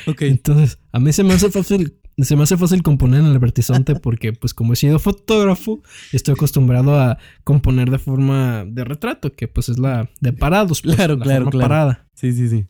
ok. 0.08 0.22
Entonces, 0.24 0.80
a 0.92 1.00
mí 1.00 1.12
se 1.12 1.24
me 1.24 1.34
hace 1.34 1.52
fácil. 1.52 2.00
Se 2.18 2.36
me 2.36 2.44
hace 2.44 2.58
fácil 2.58 2.84
componer 2.84 3.22
en 3.22 3.28
el 3.28 3.40
vertizonte 3.40 3.96
porque, 4.00 4.34
pues, 4.34 4.54
como 4.54 4.74
he 4.74 4.76
sido 4.76 5.00
fotógrafo, 5.00 5.82
estoy 6.12 6.34
acostumbrado 6.34 7.00
a 7.00 7.18
componer 7.44 7.90
de 7.90 7.98
forma 8.00 8.66
de 8.68 8.84
retrato, 8.84 9.34
que 9.34 9.48
pues 9.48 9.70
es 9.70 9.80
la 9.80 10.10
de 10.22 10.32
parados, 10.34 10.82
pues, 10.82 10.96
Claro, 10.96 11.16
la 11.18 11.24
claro, 11.24 11.46
forma 11.46 11.52
claro. 11.52 11.70
parada. 11.70 12.08
Sí, 12.16 12.32
sí, 12.34 12.50
sí. 12.50 12.66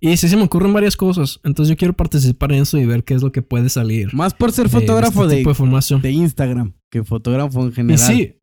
Y 0.00 0.16
sí 0.16 0.28
se 0.28 0.36
me 0.36 0.42
ocurren 0.42 0.72
varias 0.72 0.96
cosas. 0.96 1.38
Entonces 1.44 1.70
yo 1.70 1.76
quiero 1.76 1.94
participar 1.94 2.52
en 2.52 2.62
eso 2.62 2.76
y 2.78 2.86
ver 2.86 3.04
qué 3.04 3.14
es 3.14 3.22
lo 3.22 3.30
que 3.30 3.40
puede 3.42 3.68
salir. 3.68 4.12
Más 4.14 4.34
por 4.34 4.50
ser 4.52 4.64
de- 4.68 4.70
fotógrafo 4.80 5.22
este 5.22 5.34
de, 5.34 5.40
tipo 5.40 5.50
de 5.50 5.54
formación. 5.54 6.02
de 6.02 6.10
Instagram 6.10 6.72
que 6.90 7.04
fotógrafo 7.04 7.62
en 7.62 7.68
y 7.68 7.72
general. 7.72 7.98
sí. 7.98 8.34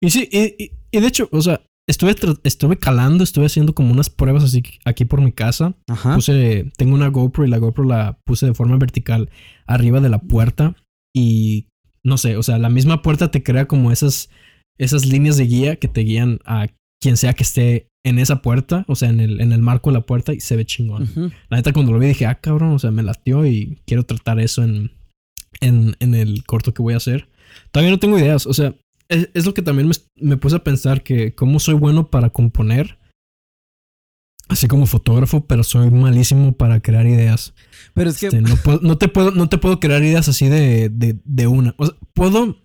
Y 0.00 0.10
sí, 0.10 0.28
y, 0.30 0.62
y- 0.64 0.70
y 0.92 1.00
de 1.00 1.06
hecho, 1.08 1.28
o 1.32 1.40
sea, 1.42 1.60
estuve, 1.86 2.14
estuve 2.44 2.78
calando, 2.78 3.24
estuve 3.24 3.46
haciendo 3.46 3.74
como 3.74 3.92
unas 3.92 4.10
pruebas 4.10 4.44
así 4.44 4.62
aquí 4.84 5.04
por 5.04 5.20
mi 5.20 5.32
casa. 5.32 5.74
Ajá. 5.88 6.14
Puse, 6.14 6.70
tengo 6.76 6.94
una 6.94 7.08
GoPro 7.08 7.44
y 7.44 7.50
la 7.50 7.58
GoPro 7.58 7.84
la 7.84 8.18
puse 8.24 8.46
de 8.46 8.54
forma 8.54 8.76
vertical 8.76 9.30
arriba 9.66 10.00
de 10.00 10.08
la 10.08 10.18
puerta. 10.18 10.76
Y 11.14 11.68
no 12.02 12.18
sé, 12.18 12.36
o 12.36 12.42
sea, 12.42 12.58
la 12.58 12.68
misma 12.68 13.02
puerta 13.02 13.30
te 13.30 13.42
crea 13.42 13.66
como 13.66 13.92
esas, 13.92 14.30
esas 14.78 15.06
líneas 15.06 15.36
de 15.36 15.46
guía 15.46 15.76
que 15.76 15.88
te 15.88 16.02
guían 16.02 16.40
a 16.44 16.68
quien 17.00 17.16
sea 17.16 17.34
que 17.34 17.42
esté 17.42 17.88
en 18.04 18.18
esa 18.18 18.42
puerta, 18.42 18.84
o 18.88 18.96
sea, 18.96 19.08
en 19.08 19.20
el, 19.20 19.40
en 19.40 19.52
el 19.52 19.62
marco 19.62 19.90
de 19.90 19.94
la 19.94 20.06
puerta 20.06 20.34
y 20.34 20.40
se 20.40 20.56
ve 20.56 20.66
chingón. 20.66 21.32
La 21.48 21.56
neta, 21.56 21.72
cuando 21.72 21.92
lo 21.92 21.98
vi 21.98 22.08
dije, 22.08 22.26
ah, 22.26 22.34
cabrón, 22.34 22.72
o 22.72 22.78
sea, 22.78 22.90
me 22.90 23.02
latió 23.02 23.46
y 23.46 23.78
quiero 23.86 24.04
tratar 24.04 24.40
eso 24.40 24.62
en, 24.62 24.90
en, 25.60 25.96
en 26.00 26.14
el 26.14 26.44
corto 26.44 26.74
que 26.74 26.82
voy 26.82 26.94
a 26.94 26.98
hacer. 26.98 27.28
Todavía 27.70 27.92
no 27.92 27.98
tengo 27.98 28.18
ideas, 28.18 28.46
o 28.46 28.52
sea, 28.52 28.74
es, 29.08 29.30
es 29.34 29.46
lo 29.46 29.54
que 29.54 29.62
también 29.62 29.88
me, 29.88 29.94
me 30.16 30.36
puse 30.36 30.56
a 30.56 30.64
pensar 30.64 31.02
que 31.02 31.34
cómo 31.34 31.60
soy 31.60 31.74
bueno 31.74 32.10
para 32.10 32.30
componer, 32.30 32.98
así 34.48 34.68
como 34.68 34.86
fotógrafo, 34.86 35.46
pero 35.46 35.62
soy 35.62 35.90
malísimo 35.90 36.52
para 36.52 36.80
crear 36.80 37.06
ideas. 37.06 37.54
Pero 37.94 38.10
es 38.10 38.18
que 38.18 38.26
Este, 38.26 38.40
no, 38.40 38.56
puedo, 38.56 38.80
no, 38.82 38.98
te 38.98 39.08
puedo, 39.08 39.30
no 39.30 39.48
te 39.48 39.58
puedo 39.58 39.80
crear 39.80 40.02
ideas 40.02 40.28
así 40.28 40.48
de, 40.48 40.88
de, 40.88 41.18
de 41.24 41.46
una. 41.46 41.74
O 41.78 41.86
sea, 41.86 41.96
puedo, 42.14 42.56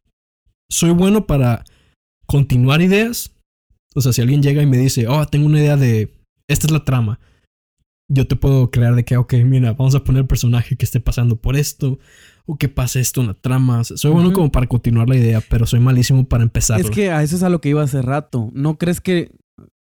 soy 0.69 0.91
bueno 0.91 1.25
para 1.25 1.63
continuar 2.25 2.81
ideas, 2.81 3.31
O 3.95 4.01
sea, 4.01 4.13
si 4.13 4.21
alguien 4.21 4.43
llega 4.43 4.61
y 4.61 4.67
me 4.67 4.77
dice, 4.77 5.07
oh, 5.07 5.25
tengo 5.25 5.47
una 5.47 5.59
idea 5.59 5.77
de, 5.77 6.13
esta 6.47 6.67
es 6.67 6.71
la 6.71 6.85
trama, 6.85 7.19
yo 8.07 8.27
te 8.27 8.35
puedo 8.35 8.69
crear 8.71 8.95
de 8.95 9.03
que, 9.03 9.17
ok, 9.17 9.33
mira, 9.45 9.73
vamos 9.73 9.95
a 9.95 10.03
poner 10.03 10.21
el 10.21 10.27
personaje 10.27 10.75
que 10.75 10.85
esté 10.85 10.99
pasando 10.99 11.37
por 11.37 11.55
esto, 11.55 11.99
o 12.51 12.57
que 12.57 12.67
pase 12.67 12.99
esto 12.99 13.21
en 13.21 13.27
la 13.27 13.35
trama. 13.35 13.83
soy 13.83 14.09
bueno 14.09 14.33
como 14.33 14.51
para 14.51 14.65
continuar 14.65 15.07
la 15.07 15.15
idea, 15.15 15.39
pero 15.51 15.67
soy 15.67 15.79
malísimo 15.81 16.27
para 16.27 16.41
empezar. 16.41 16.79
Es 16.79 16.89
que 16.89 17.11
a 17.11 17.21
eso 17.21 17.35
es 17.35 17.43
a 17.43 17.49
lo 17.49 17.61
que 17.61 17.69
iba 17.69 17.83
hace 17.83 18.01
rato. 18.01 18.49
¿No 18.53 18.79
crees 18.79 19.01
que, 19.01 19.37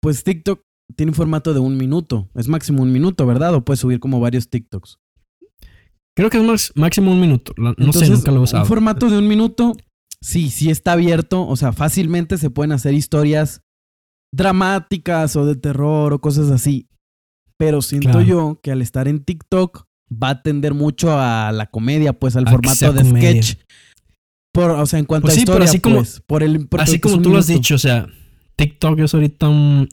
pues 0.02 0.22
TikTok 0.22 0.60
tiene 0.94 1.12
un 1.12 1.16
formato 1.16 1.54
de 1.54 1.60
un 1.60 1.78
minuto? 1.78 2.28
Es 2.34 2.48
máximo 2.48 2.82
un 2.82 2.92
minuto, 2.92 3.24
¿verdad? 3.24 3.54
O 3.54 3.64
puedes 3.64 3.80
subir 3.80 4.00
como 4.00 4.20
varios 4.20 4.50
TikToks. 4.50 4.98
Creo 6.14 6.28
que 6.28 6.36
es 6.52 6.72
máximo 6.76 7.10
un 7.10 7.22
minuto. 7.22 7.54
No 7.56 7.92
sé, 7.94 8.10
nunca 8.10 8.30
lo 8.30 8.40
he 8.40 8.42
usado. 8.42 8.64
Un 8.64 8.68
formato 8.68 9.08
de 9.08 9.16
un 9.16 9.28
minuto, 9.28 9.72
sí, 10.20 10.50
sí 10.50 10.68
está 10.68 10.92
abierto. 10.92 11.48
O 11.48 11.56
sea, 11.56 11.72
fácilmente 11.72 12.36
se 12.36 12.50
pueden 12.50 12.72
hacer 12.72 12.92
historias 12.92 13.62
dramáticas 14.30 15.36
o 15.36 15.46
de 15.46 15.56
terror 15.56 16.12
o 16.12 16.20
cosas 16.20 16.50
así. 16.50 16.90
Pero 17.56 17.80
siento 17.80 18.20
yo 18.20 18.60
que 18.62 18.72
al 18.72 18.82
estar 18.82 19.08
en 19.08 19.24
TikTok 19.24 19.86
va 20.12 20.30
a 20.30 20.42
tender 20.42 20.74
mucho 20.74 21.18
a 21.18 21.52
la 21.52 21.66
comedia, 21.66 22.12
pues 22.12 22.36
al 22.36 22.48
formato 22.48 22.92
de 22.92 23.04
sketch. 23.04 23.54
Por, 24.52 24.70
o 24.70 24.86
sea, 24.86 24.98
en 24.98 25.06
cuanto 25.06 25.26
pues 25.26 25.36
a 25.36 25.40
historia, 25.40 25.64
así 25.64 25.80
como, 25.80 25.96
pues, 25.96 26.22
por 26.26 26.42
el, 26.42 26.68
así 26.78 26.98
como 26.98 27.22
tú 27.22 27.30
lo 27.30 27.38
has 27.38 27.46
dicho, 27.46 27.74
o 27.74 27.78
sea, 27.78 28.06
TikTok 28.56 28.98
es 29.00 29.14
ahorita 29.14 29.48
un, 29.48 29.88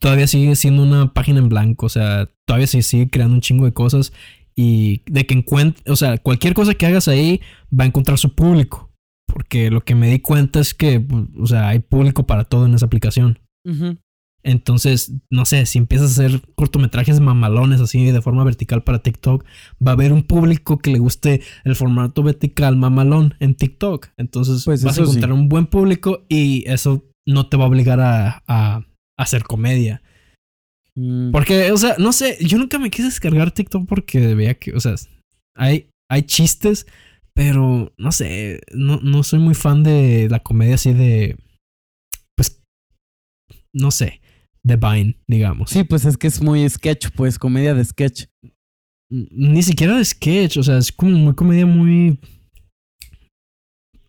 todavía 0.00 0.26
sigue 0.26 0.56
siendo 0.56 0.82
una 0.82 1.12
página 1.12 1.38
en 1.38 1.48
blanco, 1.48 1.86
o 1.86 1.88
sea, 1.88 2.28
todavía 2.44 2.66
se 2.66 2.82
sigue 2.82 3.08
creando 3.08 3.34
un 3.34 3.40
chingo 3.40 3.66
de 3.66 3.72
cosas 3.72 4.12
y 4.56 5.02
de 5.06 5.26
que 5.26 5.34
encuentre, 5.34 5.90
o 5.92 5.94
sea, 5.94 6.18
cualquier 6.18 6.54
cosa 6.54 6.74
que 6.74 6.86
hagas 6.86 7.06
ahí 7.06 7.40
va 7.72 7.84
a 7.84 7.86
encontrar 7.86 8.18
su 8.18 8.34
público, 8.34 8.90
porque 9.26 9.70
lo 9.70 9.82
que 9.82 9.94
me 9.94 10.08
di 10.08 10.18
cuenta 10.18 10.58
es 10.58 10.74
que, 10.74 11.06
o 11.38 11.46
sea, 11.46 11.68
hay 11.68 11.78
público 11.78 12.26
para 12.26 12.44
todo 12.44 12.66
en 12.66 12.74
esa 12.74 12.86
aplicación. 12.86 13.38
Entonces, 14.42 15.12
no 15.30 15.44
sé, 15.44 15.66
si 15.66 15.78
empiezas 15.78 16.18
a 16.18 16.24
hacer 16.24 16.40
cortometrajes 16.54 17.20
mamalones 17.20 17.80
así 17.80 18.10
de 18.10 18.22
forma 18.22 18.42
vertical 18.42 18.82
para 18.82 19.02
TikTok, 19.02 19.44
va 19.86 19.92
a 19.92 19.94
haber 19.94 20.12
un 20.12 20.22
público 20.22 20.78
que 20.78 20.90
le 20.90 20.98
guste 20.98 21.42
el 21.64 21.76
formato 21.76 22.22
vertical 22.22 22.76
mamalón 22.76 23.34
en 23.40 23.54
TikTok. 23.54 24.08
Entonces, 24.16 24.64
pues 24.64 24.82
vas 24.82 24.98
a 24.98 25.02
encontrar 25.02 25.32
un 25.32 25.48
buen 25.48 25.66
público 25.66 26.24
y 26.28 26.64
eso 26.68 27.04
no 27.26 27.48
te 27.48 27.56
va 27.56 27.64
a 27.64 27.68
obligar 27.68 28.00
a, 28.00 28.86
hacer 29.18 29.42
comedia. 29.42 30.02
Mm. 30.96 31.32
Porque, 31.32 31.70
o 31.72 31.76
sea, 31.76 31.96
no 31.98 32.12
sé, 32.12 32.38
yo 32.40 32.56
nunca 32.56 32.78
me 32.78 32.90
quise 32.90 33.04
descargar 33.04 33.50
TikTok 33.50 33.86
porque 33.86 34.34
veía 34.34 34.54
que, 34.54 34.72
o 34.72 34.80
sea, 34.80 34.94
hay, 35.54 35.90
hay 36.10 36.22
chistes, 36.22 36.86
pero 37.34 37.92
no 37.98 38.12
sé, 38.12 38.62
no, 38.72 38.98
no 39.02 39.22
soy 39.22 39.38
muy 39.38 39.54
fan 39.54 39.82
de 39.82 40.28
la 40.30 40.38
comedia 40.38 40.76
así 40.76 40.94
de, 40.94 41.36
pues, 42.34 42.62
no 43.74 43.90
sé 43.90 44.22
de 44.64 44.76
Vine, 44.76 45.16
digamos. 45.26 45.70
Sí, 45.70 45.84
pues 45.84 46.04
es 46.04 46.16
que 46.16 46.26
es 46.26 46.42
muy 46.42 46.68
sketch, 46.68 47.08
pues 47.14 47.38
comedia 47.38 47.74
de 47.74 47.84
sketch. 47.84 48.26
Ni 49.10 49.62
siquiera 49.62 49.96
de 49.96 50.04
sketch, 50.04 50.58
o 50.58 50.62
sea, 50.62 50.78
es 50.78 50.92
como 50.92 51.12
muy 51.12 51.34
comedia 51.34 51.66
muy... 51.66 52.18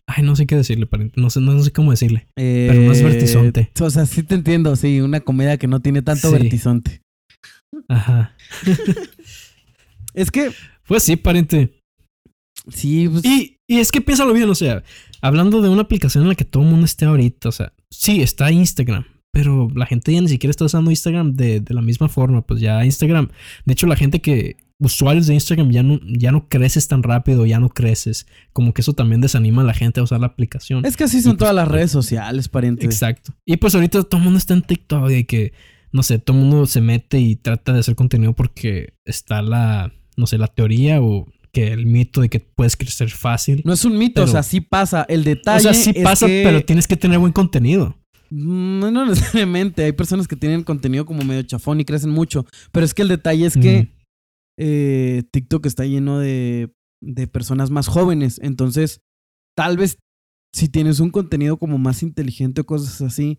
Ay, 0.06 0.22
no 0.24 0.36
sé 0.36 0.46
qué 0.46 0.56
decirle. 0.56 0.88
No 1.16 1.30
sé, 1.30 1.40
no 1.40 1.62
sé 1.62 1.72
cómo 1.72 1.90
decirle. 1.90 2.28
pero 2.34 2.74
no 2.74 2.92
es 2.92 3.02
vertizonte. 3.02 3.70
O 3.80 3.90
sea, 3.90 4.04
sí 4.06 4.22
te 4.22 4.34
entiendo, 4.34 4.76
sí. 4.76 5.00
Una 5.00 5.20
comedia 5.20 5.56
que 5.56 5.66
no 5.66 5.80
tiene 5.80 6.02
tanto 6.02 6.30
vertizonte. 6.30 7.00
Ajá. 7.88 8.36
es 10.14 10.30
que... 10.30 10.50
Pues 10.86 11.04
sí, 11.04 11.16
pariente. 11.16 11.80
Sí, 12.68 13.08
pues... 13.08 13.24
Y, 13.24 13.56
y 13.72 13.78
es 13.78 13.90
que 13.90 14.00
piénsalo 14.00 14.34
bien, 14.34 14.50
o 14.50 14.54
sea, 14.54 14.82
hablando 15.22 15.62
de 15.62 15.68
una 15.70 15.82
aplicación 15.82 16.24
en 16.24 16.28
la 16.28 16.34
que 16.34 16.44
todo 16.44 16.62
el 16.62 16.68
mundo 16.68 16.84
esté 16.84 17.06
ahorita, 17.06 17.48
o 17.48 17.52
sea, 17.52 17.72
sí, 17.90 18.20
está 18.20 18.52
Instagram, 18.52 19.06
pero 19.32 19.70
la 19.74 19.86
gente 19.86 20.12
ya 20.12 20.20
ni 20.20 20.28
siquiera 20.28 20.50
está 20.50 20.66
usando 20.66 20.90
Instagram 20.90 21.34
de, 21.34 21.64
la 21.68 21.80
misma 21.80 22.08
forma. 22.08 22.42
Pues 22.42 22.60
ya 22.60 22.84
Instagram. 22.84 23.30
De 23.64 23.72
hecho, 23.72 23.86
la 23.86 23.96
gente 23.96 24.20
que. 24.20 24.56
Usuarios 24.78 25.28
de 25.28 25.34
Instagram 25.34 25.70
ya 25.70 25.84
no, 25.84 26.00
ya 26.04 26.32
no 26.32 26.48
creces 26.48 26.88
tan 26.88 27.04
rápido, 27.04 27.46
ya 27.46 27.60
no 27.60 27.68
creces. 27.68 28.26
Como 28.52 28.74
que 28.74 28.80
eso 28.80 28.94
también 28.94 29.20
desanima 29.20 29.62
a 29.62 29.64
la 29.64 29.74
gente 29.74 30.00
a 30.00 30.02
usar 30.02 30.18
la 30.18 30.26
aplicación. 30.26 30.84
Es 30.84 30.96
que 30.96 31.04
así 31.04 31.22
son 31.22 31.32
pues, 31.32 31.38
todas 31.38 31.54
las 31.54 31.66
pues, 31.66 31.74
redes 31.76 31.92
sociales, 31.92 32.48
pariente. 32.48 32.84
Exacto. 32.84 33.32
Y 33.46 33.58
pues 33.58 33.76
ahorita 33.76 34.02
todo 34.02 34.18
el 34.18 34.24
mundo 34.24 34.38
está 34.38 34.54
en 34.54 34.62
TikTok 34.62 35.08
y 35.12 35.22
que, 35.22 35.52
no 35.92 36.02
sé, 36.02 36.18
todo 36.18 36.36
el 36.36 36.42
mundo 36.42 36.66
se 36.66 36.80
mete 36.80 37.20
y 37.20 37.36
trata 37.36 37.72
de 37.72 37.78
hacer 37.78 37.94
contenido 37.94 38.32
porque 38.32 38.94
está 39.04 39.40
la, 39.40 39.92
no 40.16 40.26
sé, 40.26 40.36
la 40.36 40.48
teoría 40.48 41.00
o 41.00 41.28
que 41.52 41.68
el 41.68 41.86
mito 41.86 42.20
de 42.20 42.28
que 42.28 42.40
puedes 42.40 42.76
crecer 42.76 43.10
fácil. 43.10 43.62
No 43.64 43.74
es 43.74 43.84
un 43.84 43.96
mito, 43.96 44.24
o 44.24 44.26
sea, 44.26 44.42
sí 44.42 44.60
pasa. 44.60 45.06
El 45.08 45.22
detalle. 45.22 45.68
O 45.68 45.72
sea, 45.72 45.74
sí 45.74 45.92
pasa, 46.02 46.26
pero 46.26 46.64
tienes 46.64 46.88
que 46.88 46.96
tener 46.96 47.20
buen 47.20 47.32
contenido. 47.32 48.01
No, 48.32 48.90
no 48.90 49.06
necesariamente. 49.06 49.84
Hay 49.84 49.92
personas 49.92 50.26
que 50.26 50.36
tienen 50.36 50.64
contenido 50.64 51.04
como 51.04 51.22
medio 51.22 51.42
chafón 51.42 51.80
y 51.80 51.84
crecen 51.84 52.10
mucho. 52.10 52.46
Pero 52.72 52.86
es 52.86 52.94
que 52.94 53.02
el 53.02 53.08
detalle 53.08 53.46
es 53.46 53.56
que 53.56 53.92
eh, 54.58 55.24
TikTok 55.30 55.66
está 55.66 55.84
lleno 55.84 56.18
de, 56.18 56.74
de 57.02 57.26
personas 57.26 57.70
más 57.70 57.88
jóvenes. 57.88 58.40
Entonces, 58.42 59.00
tal 59.54 59.76
vez 59.76 59.98
si 60.54 60.68
tienes 60.68 61.00
un 61.00 61.10
contenido 61.10 61.58
como 61.58 61.78
más 61.78 62.02
inteligente 62.02 62.62
o 62.62 62.66
cosas 62.66 63.00
así, 63.02 63.38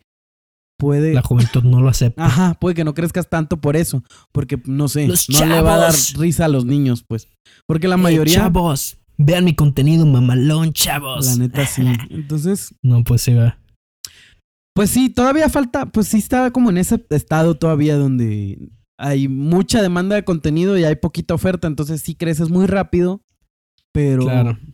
puede. 0.78 1.14
La 1.14 1.22
juventud 1.22 1.64
no 1.64 1.82
lo 1.82 1.90
acepta. 1.90 2.26
Ajá, 2.26 2.54
puede 2.56 2.76
que 2.76 2.84
no 2.84 2.94
crezcas 2.94 3.30
tanto 3.30 3.62
por 3.62 3.76
eso. 3.76 4.04
Porque, 4.32 4.62
no 4.66 4.88
sé, 4.88 5.08
no 5.08 5.46
le 5.46 5.62
va 5.62 5.76
a 5.76 5.78
dar 5.78 5.94
risa 6.18 6.46
a 6.46 6.50
los 6.50 6.66
niños, 6.66 7.04
pues. 7.08 7.30
Porque 7.66 7.88
la 7.88 7.98
mayoría. 7.98 8.36
chavos, 8.36 8.98
vean 9.18 9.46
mi 9.46 9.56
contenido 9.56 10.06
mamalón, 10.06 10.74
chavos. 10.74 11.26
La 11.26 11.36
neta 11.36 11.66
sí. 11.66 11.84
Entonces. 12.10 12.76
No, 12.82 13.04
pues 13.04 13.22
se 13.22 13.36
va. 13.36 13.58
Pues 14.74 14.90
sí, 14.90 15.10
todavía 15.10 15.50
falta, 15.50 15.86
pues 15.86 16.08
sí 16.08 16.18
está 16.18 16.52
como 16.52 16.70
en 16.70 16.78
ese 16.78 17.06
estado 17.10 17.56
todavía 17.56 17.96
donde 17.96 18.72
hay 18.98 19.28
mucha 19.28 19.82
demanda 19.82 20.16
de 20.16 20.24
contenido 20.24 20.78
y 20.78 20.84
hay 20.84 20.96
poquita 20.96 21.34
oferta, 21.34 21.68
entonces 21.68 22.02
sí 22.02 22.16
creces 22.16 22.50
muy 22.50 22.66
rápido, 22.66 23.22
pero 23.92 24.26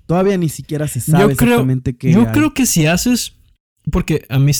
todavía 0.05 0.38
ni 0.38 0.49
siquiera 0.49 0.88
se 0.88 1.01
sabe 1.01 1.33
exactamente 1.33 1.97
qué. 1.97 2.13
Yo 2.13 2.31
creo 2.31 2.53
que 2.53 2.65
si 2.65 2.85
haces, 2.85 3.35
porque 3.91 4.25
a 4.29 4.39
mí, 4.39 4.51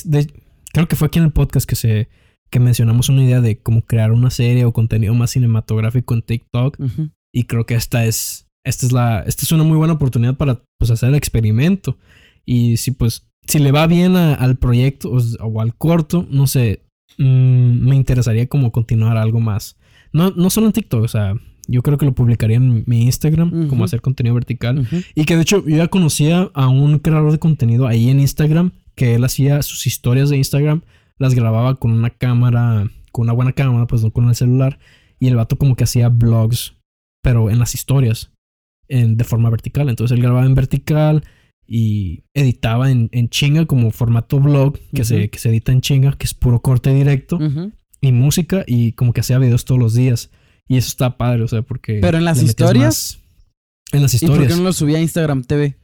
creo 0.74 0.88
que 0.88 0.96
fue 0.96 1.08
aquí 1.08 1.20
en 1.20 1.26
el 1.26 1.32
podcast 1.32 1.68
que 1.68 1.76
se 1.76 2.10
que 2.52 2.60
mencionamos 2.60 3.10
una 3.10 3.24
idea 3.24 3.42
de 3.42 3.60
cómo 3.62 3.84
crear 3.84 4.12
una 4.12 4.32
serie 4.32 4.66
o 4.66 4.74
contenido 4.74 5.14
más 5.14 5.32
cinematográfico 5.32 6.16
en 6.16 6.24
TikTok 6.24 6.78
y 7.32 7.44
creo 7.44 7.66
que 7.66 7.76
esta 7.76 8.06
es 8.06 8.48
esta 8.66 8.86
es 8.88 8.92
la 8.92 9.22
esta 9.22 9.44
es 9.44 9.52
una 9.52 9.64
muy 9.64 9.78
buena 9.78 9.94
oportunidad 9.94 10.36
para 10.36 10.64
pues 10.78 10.92
hacer 10.92 11.10
el 11.10 11.16
experimento. 11.16 11.98
Y 12.46 12.78
si 12.78 12.92
pues 12.92 13.29
si 13.50 13.60
le 13.60 13.72
va 13.72 13.88
bien 13.88 14.16
al 14.16 14.58
proyecto 14.58 15.12
o, 15.12 15.62
al 15.62 15.76
corto, 15.76 16.26
no 16.30 16.46
sé, 16.46 16.84
mm, 17.18 17.88
me 17.88 17.96
interesaría 17.96 18.48
como 18.48 18.72
continuar 18.72 19.18
algo 19.18 19.40
más. 19.40 19.76
No, 20.14 20.30
no 20.32 20.50
solo 20.50 20.68
en 20.68 20.74
TikTok, 20.74 21.04
o 21.04 21.08
sea, 21.08 21.34
yo 21.68 21.82
creo 21.82 21.98
que 21.98 22.06
lo 22.06 22.14
publicaría 22.14 22.58
en 22.58 22.84
mi 22.86 23.04
Instagram, 23.04 23.68
como 23.68 23.84
hacer 23.84 24.02
contenido 24.02 24.36
vertical. 24.36 24.88
Y 25.16 25.26
que 25.26 25.36
de 25.36 25.42
hecho 25.42 25.64
yo 25.68 25.78
ya 25.78 25.88
conocía 25.88 26.50
a 26.54 26.68
un 26.68 27.00
creador 27.00 27.32
de 27.32 27.40
contenido 27.40 27.88
ahí 27.88 28.10
en 28.10 28.20
Instagram, 28.20 28.72
que 28.96 29.16
él 29.16 29.24
hacía 29.24 29.62
sus 29.62 29.86
historias 29.88 30.30
de 30.30 30.38
Instagram, 30.38 30.82
las 31.18 31.36
grababa 31.36 31.76
con 31.76 31.92
una 31.92 32.10
cámara, 32.10 32.90
con 33.12 33.24
una 33.24 33.34
buena 33.34 33.54
cámara, 33.54 33.88
pues 33.88 34.04
no 34.04 34.12
con 34.12 34.30
el 34.30 34.36
celular. 34.36 34.80
Y 35.20 35.28
el 35.28 35.36
vato 35.36 35.58
como 35.58 35.76
que 35.76 35.84
hacía 35.84 36.10
vlogs, 36.10 36.76
pero 37.22 37.50
en 37.50 37.60
las 37.60 37.76
historias, 37.76 38.32
en, 38.88 39.18
de 39.18 39.24
forma 39.24 39.50
vertical. 39.50 39.90
Entonces 39.90 40.16
él 40.16 40.24
grababa 40.24 40.46
en 40.46 40.56
vertical 40.56 41.24
y 41.72 42.24
editaba 42.34 42.90
en, 42.90 43.30
chinga 43.30 43.68
como 43.68 43.92
formato 43.92 44.40
blog 44.40 44.80
que, 44.92 45.06
se, 45.06 45.30
que 45.30 45.38
se 45.38 45.50
edita 45.50 45.72
en 45.72 45.82
chinga, 45.82 46.18
que 46.18 46.26
es 46.26 46.34
puro 46.34 46.62
corte 46.64 46.92
directo 46.92 47.38
y 48.02 48.12
música 48.12 48.64
y 48.66 48.94
como 48.94 49.14
que 49.14 49.22
hacía 49.22 49.38
videos 49.38 49.66
todos 49.66 49.80
los 49.80 49.94
días. 49.94 50.32
Y 50.68 50.78
eso 50.78 50.88
está 50.88 51.18
padre, 51.18 51.44
o 51.44 51.48
sea, 51.48 51.62
porque... 51.62 52.00
Pero 52.02 52.18
en 52.18 52.26
las 52.26 52.42
historias... 52.42 53.20
En 53.92 54.02
las 54.02 54.14
historias. 54.14 54.38
¿Y 54.38 54.42
por 54.42 54.48
qué 54.48 54.56
no 54.56 54.64
lo 54.64 54.74
subía 54.74 54.98
a 54.98 55.02
Instagram 55.02 55.44
TV? 55.44 55.78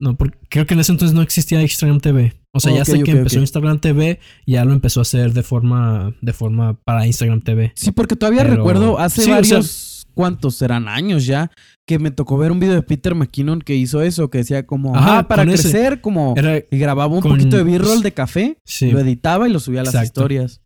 No, 0.00 0.16
porque 0.16 0.38
creo 0.48 0.66
que 0.66 0.74
en 0.74 0.80
ese 0.80 0.92
entonces 0.92 1.14
no 1.14 1.22
existía 1.22 1.60
Instagram 1.60 2.00
TV. 2.00 2.34
O 2.52 2.60
sea, 2.60 2.74
ya 2.74 2.84
sé 2.84 3.02
que 3.02 3.12
empezó 3.12 3.38
Instagram 3.38 3.80
TV, 3.80 4.20
ya 4.46 4.64
lo 4.64 4.72
empezó 4.72 5.00
a 5.00 5.02
hacer 5.02 5.32
de 5.32 5.42
forma, 5.42 6.14
de 6.20 6.32
forma 6.32 6.74
para 6.82 7.06
Instagram 7.06 7.40
TV. 7.40 7.72
Sí, 7.74 7.92
porque 7.92 8.14
todavía 8.14 8.44
recuerdo 8.44 8.98
hace 8.98 9.28
varios 9.28 9.91
cuántos 10.14 10.56
serán 10.56 10.88
años 10.88 11.26
ya, 11.26 11.50
que 11.86 11.98
me 11.98 12.10
tocó 12.10 12.38
ver 12.38 12.52
un 12.52 12.60
video 12.60 12.74
de 12.74 12.82
Peter 12.82 13.14
McKinnon 13.14 13.60
que 13.60 13.74
hizo 13.74 14.02
eso, 14.02 14.30
que 14.30 14.38
decía 14.38 14.66
como, 14.66 14.94
ah, 14.96 15.26
para 15.28 15.44
crecer, 15.44 16.00
como, 16.00 16.34
y 16.70 16.78
grababa 16.78 17.14
un 17.14 17.22
poquito 17.22 17.56
de 17.56 17.64
b-roll 17.64 18.02
de 18.02 18.12
café, 18.12 18.58
lo 18.80 19.00
editaba 19.00 19.48
y 19.48 19.52
lo 19.52 19.60
subía 19.60 19.80
a 19.80 19.84
las 19.84 20.02
historias. 20.02 20.60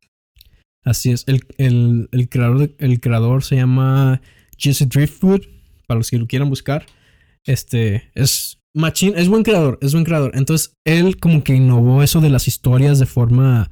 Así 0.84 1.10
es, 1.10 1.24
el, 1.26 2.08
el, 2.12 2.28
creador, 2.28 2.74
el 2.78 3.00
creador 3.00 3.42
se 3.42 3.56
llama 3.56 4.20
Jesse 4.56 4.88
Driftwood, 4.88 5.40
para 5.86 5.98
los 5.98 6.10
que 6.10 6.18
lo 6.18 6.26
quieran 6.26 6.48
buscar. 6.48 6.86
Este, 7.44 8.10
es 8.14 8.58
machín, 8.72 9.14
es 9.16 9.28
buen 9.28 9.42
creador, 9.42 9.78
es 9.82 9.92
buen 9.92 10.04
creador. 10.04 10.32
Entonces, 10.34 10.74
él 10.84 11.18
como 11.18 11.42
que 11.42 11.54
innovó 11.54 12.02
eso 12.02 12.20
de 12.20 12.30
las 12.30 12.46
historias 12.46 12.98
de 12.98 13.06
forma 13.06 13.70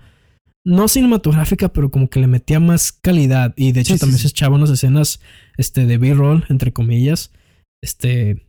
no 0.64 0.88
cinematográfica, 0.88 1.68
pero 1.68 1.90
como 1.90 2.08
que 2.08 2.20
le 2.20 2.26
metía 2.26 2.58
más 2.58 2.92
calidad. 2.92 3.52
Y 3.56 3.72
de 3.72 3.80
hecho 3.80 3.98
también 3.98 4.18
se 4.18 4.28
echaba 4.28 4.56
unas 4.56 4.70
escenas 4.70 5.20
este, 5.56 5.86
de 5.86 5.98
B-roll, 5.98 6.44
entre 6.48 6.72
comillas. 6.72 7.32
Este. 7.82 8.46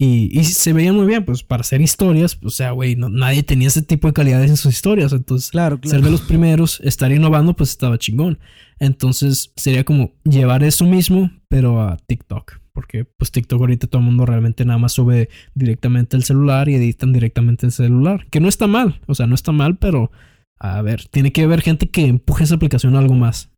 Y, 0.00 0.38
y 0.38 0.44
se 0.44 0.72
veía 0.72 0.92
muy 0.92 1.06
bien, 1.06 1.24
pues 1.24 1.42
para 1.42 1.62
hacer 1.62 1.80
historias, 1.80 2.38
o 2.44 2.50
sea, 2.50 2.70
güey, 2.70 2.94
no, 2.94 3.08
nadie 3.08 3.42
tenía 3.42 3.66
ese 3.66 3.82
tipo 3.82 4.06
de 4.06 4.12
calidades 4.12 4.48
en 4.48 4.56
sus 4.56 4.72
historias. 4.72 5.12
Entonces, 5.12 5.50
Claro, 5.50 5.80
ser 5.82 6.02
de 6.02 6.10
los 6.12 6.20
primeros, 6.20 6.80
estar 6.84 7.10
innovando, 7.10 7.54
pues 7.56 7.70
estaba 7.70 7.98
chingón. 7.98 8.38
Entonces, 8.78 9.52
sería 9.56 9.82
como 9.82 10.12
llevar 10.22 10.62
eso 10.62 10.84
mismo, 10.84 11.32
pero 11.48 11.82
a 11.82 11.96
TikTok. 11.96 12.60
Porque, 12.72 13.04
pues, 13.04 13.32
TikTok 13.32 13.60
ahorita 13.60 13.88
todo 13.88 13.98
el 13.98 14.06
mundo 14.06 14.24
realmente 14.24 14.64
nada 14.64 14.78
más 14.78 14.92
sube 14.92 15.30
directamente 15.56 16.16
el 16.16 16.22
celular 16.22 16.68
y 16.68 16.76
editan 16.76 17.12
directamente 17.12 17.66
el 17.66 17.72
celular. 17.72 18.24
Que 18.30 18.38
no 18.38 18.48
está 18.48 18.68
mal, 18.68 19.00
o 19.08 19.16
sea, 19.16 19.26
no 19.26 19.34
está 19.34 19.50
mal, 19.50 19.78
pero, 19.78 20.12
a 20.60 20.82
ver, 20.82 21.06
tiene 21.08 21.32
que 21.32 21.42
haber 21.42 21.60
gente 21.62 21.88
que 21.88 22.06
empuje 22.06 22.44
esa 22.44 22.56
aplicación 22.56 22.96
a 22.96 22.98
algo 22.98 23.14
más. 23.14 23.50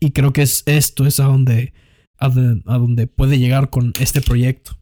Y 0.00 0.10
creo 0.10 0.32
que 0.32 0.42
es 0.42 0.62
esto, 0.66 1.06
es 1.06 1.20
a 1.20 1.24
donde, 1.24 1.72
a 2.18 2.28
donde, 2.28 2.62
a 2.66 2.78
donde 2.78 3.06
puede 3.06 3.38
llegar 3.38 3.70
con 3.70 3.92
este 4.00 4.20
proyecto. 4.20 4.78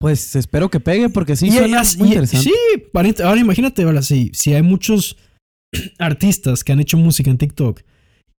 Pues 0.00 0.34
espero 0.34 0.70
que 0.70 0.80
pegue 0.80 1.10
porque 1.10 1.36
sí 1.36 1.48
Y- 1.48 1.50
suena 1.52 1.82
y- 1.82 1.96
muy 1.98 2.08
y- 2.08 2.10
interesante. 2.12 2.50
Sí, 2.50 3.22
ahora 3.22 3.40
imagínate, 3.40 3.82
ahora 3.82 4.02
sí, 4.02 4.30
si 4.32 4.54
hay 4.54 4.62
muchos 4.62 5.16
artistas 5.98 6.64
que 6.64 6.72
han 6.72 6.80
hecho 6.80 6.96
música 6.96 7.30
en 7.30 7.38
TikTok 7.38 7.82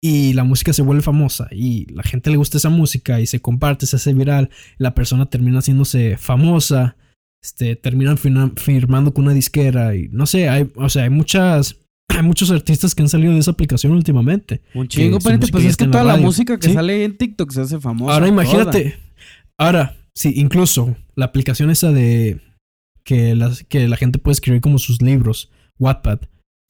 y 0.03 0.33
la 0.33 0.45
música 0.45 0.73
se 0.73 0.81
vuelve 0.83 1.03
famosa 1.03 1.49
y 1.53 1.85
la 1.93 2.03
gente 2.03 2.31
le 2.31 2.39
gusta 2.39 2.57
esa 2.57 2.71
música 2.71 3.21
y 3.21 3.27
se 3.27 3.41
comparte, 3.41 3.85
se 3.87 3.97
hace 3.97 4.15
viral, 4.15 4.49
la 4.79 4.95
persona 4.95 5.27
termina 5.27 5.59
haciéndose 5.59 6.17
famosa, 6.17 6.97
este, 7.45 7.77
terminan 7.77 8.17
firma- 8.17 8.53
firmando 8.57 9.13
con 9.13 9.25
una 9.27 9.35
disquera 9.35 9.95
y 9.95 10.09
no 10.09 10.25
sé, 10.27 10.49
hay, 10.49 10.71
o 10.77 10.89
sea, 10.89 11.05
hay 11.05 11.11
muchas, 11.11 11.77
hay 12.17 12.23
muchos 12.23 12.51
artistas 12.51 12.95
que 12.95 13.03
han 13.03 13.09
salido 13.09 13.33
de 13.33 13.39
esa 13.41 13.51
aplicación 13.53 13.93
últimamente. 13.93 14.63
Un 14.75 14.89
chingo, 14.89 15.19
pariente. 15.19 15.49
Pues 15.51 15.65
es 15.65 15.77
que 15.77 15.87
toda 15.87 16.05
la 16.05 16.13
radio. 16.15 16.25
música 16.27 16.59
que 16.59 16.69
Sí. 16.69 16.75
sale 16.75 17.05
en 17.05 17.17
TikTok 17.17 17.51
se 17.53 17.61
hace 17.63 17.81
famosa. 17.81 18.15
Ahora 18.15 18.27
toda. 18.27 18.29
imagínate. 18.43 18.99
Ahora, 19.59 19.97
sí, 20.15 20.33
incluso 20.37 20.97
la 21.17 21.27
aplicación 21.27 21.71
esa 21.71 21.93
de 21.93 22.41
que, 23.05 23.35
las, 23.35 23.65
que 23.65 23.89
la 23.89 23.97
gente 23.97 24.19
puede 24.19 24.33
escribir 24.35 24.61
como 24.61 24.79
sus 24.79 25.03
libros, 25.03 25.51
Wattpad, 25.79 26.21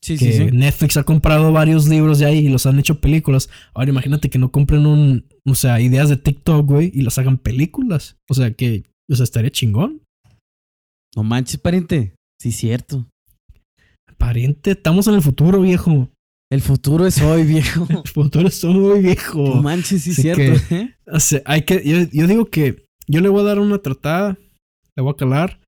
Sí, 0.02 0.16
que 0.16 0.32
sí, 0.32 0.38
sí. 0.38 0.44
Netflix 0.56 0.96
ha 0.96 1.02
comprado 1.04 1.52
varios 1.52 1.86
libros 1.86 2.18
de 2.18 2.24
ahí 2.24 2.38
y 2.38 2.48
los 2.48 2.64
han 2.64 2.78
hecho 2.78 3.02
películas. 3.02 3.50
Ahora 3.74 3.90
imagínate 3.90 4.30
que 4.30 4.38
no 4.38 4.50
compren 4.50 4.86
un, 4.86 5.26
o 5.44 5.54
sea, 5.54 5.78
ideas 5.82 6.08
de 6.08 6.16
TikTok, 6.16 6.66
güey, 6.66 6.90
y 6.94 7.02
las 7.02 7.18
hagan 7.18 7.36
películas. 7.36 8.16
O 8.30 8.32
sea, 8.34 8.50
que, 8.52 8.84
o 9.10 9.14
sea, 9.14 9.24
estaría 9.24 9.50
chingón. 9.50 10.00
No 11.14 11.22
manches, 11.22 11.58
pariente. 11.58 12.14
Sí, 12.40 12.50
cierto. 12.50 13.06
Pariente, 14.20 14.72
estamos 14.72 15.06
en 15.08 15.14
el 15.14 15.22
futuro, 15.22 15.62
viejo. 15.62 16.10
El 16.52 16.60
futuro 16.60 17.06
es 17.06 17.20
hoy, 17.22 17.44
viejo. 17.44 17.86
El 18.04 18.10
futuro 18.10 18.48
es 18.48 18.62
muy 18.64 19.00
viejo. 19.00 19.54
No 19.56 19.62
manches, 19.62 20.02
sí, 20.02 20.10
Así 20.10 20.22
cierto. 20.22 20.62
que- 20.68 20.76
¿eh? 20.76 20.94
O 21.06 21.18
sea, 21.18 21.40
hay 21.46 21.62
que, 21.62 21.82
yo, 21.84 21.98
yo 22.12 22.26
digo 22.26 22.44
que 22.46 22.84
yo 23.08 23.20
le 23.22 23.28
voy 23.30 23.40
a 23.40 23.44
dar 23.44 23.58
una 23.58 23.78
tratada, 23.78 24.36
le 24.94 25.02
voy 25.02 25.12
a 25.12 25.16
calar. 25.16 25.58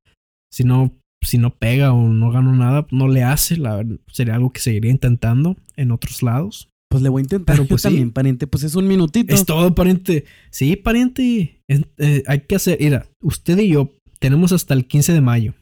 Si 0.52 0.64
no, 0.64 0.92
si 1.24 1.38
no 1.38 1.54
pega 1.56 1.92
o 1.94 2.08
no 2.08 2.30
gano 2.30 2.54
nada, 2.54 2.86
no 2.90 3.08
le 3.08 3.22
hace. 3.22 3.56
La, 3.56 3.82
sería 4.08 4.34
algo 4.34 4.52
que 4.52 4.60
seguiría 4.60 4.90
intentando 4.90 5.56
en 5.76 5.90
otros 5.90 6.22
lados. 6.22 6.68
Pues 6.90 7.02
le 7.02 7.08
voy 7.08 7.20
a 7.20 7.24
intentar. 7.24 7.54
Pero, 7.56 7.64
yo 7.64 7.68
pues, 7.70 7.80
sí. 7.82 7.88
también, 7.88 8.10
pariente. 8.10 8.46
Pues 8.46 8.64
es 8.64 8.74
un 8.74 8.86
minutito. 8.86 9.34
Es 9.34 9.46
todo, 9.46 9.74
pariente. 9.74 10.26
Sí, 10.50 10.76
pariente. 10.76 11.62
Es- 11.68 11.86
eh, 11.96 12.22
hay 12.26 12.40
que 12.40 12.56
hacer. 12.56 12.76
Mira, 12.80 13.06
usted 13.22 13.56
y 13.58 13.68
yo 13.70 13.90
tenemos 14.18 14.52
hasta 14.52 14.74
el 14.74 14.86
15 14.86 15.14
de 15.14 15.20
mayo. 15.22 15.54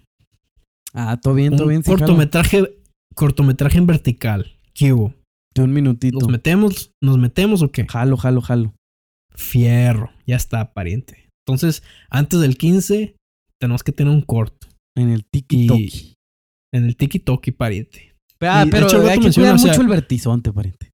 Ah, 0.92 1.20
todo 1.22 1.34
bien, 1.34 1.52
todo 1.52 1.64
un 1.64 1.68
bien. 1.68 1.84
sí, 1.84 1.90
jalo. 1.92 1.98
cortometraje, 2.00 2.64
cortometraje 3.20 3.76
en 3.76 3.86
vertical. 3.86 4.56
¿Qué 4.72 4.94
hubo? 4.94 5.14
De 5.54 5.62
un 5.62 5.74
minutito. 5.74 6.18
¿Nos 6.18 6.30
metemos? 6.30 6.92
¿Nos 7.02 7.18
metemos 7.18 7.60
o 7.60 7.70
qué? 7.70 7.86
Jalo, 7.86 8.16
jalo, 8.16 8.40
jalo. 8.40 8.74
Fierro. 9.34 10.10
Ya 10.26 10.36
está, 10.36 10.72
pariente. 10.72 11.28
Entonces, 11.46 11.82
antes 12.08 12.40
del 12.40 12.56
15, 12.56 13.14
tenemos 13.60 13.82
que 13.82 13.92
tener 13.92 14.10
un 14.10 14.22
corto. 14.22 14.68
En 14.96 15.10
el 15.10 15.20
Y 15.32 15.42
tiki 15.42 16.14
en 16.72 16.84
el 16.84 16.96
tiki-toki, 16.96 17.50
pariente. 17.52 18.14
Ah, 18.40 18.64
y 18.66 18.70
pero 18.70 18.86
hecho, 18.86 19.06
hay 19.06 19.18
que 19.18 19.30
cuidar 19.32 19.56
o 19.56 19.58
sea- 19.58 19.72
mucho 19.72 19.82
el 19.82 19.88
vertizonte, 19.88 20.52
pariente. 20.52 20.90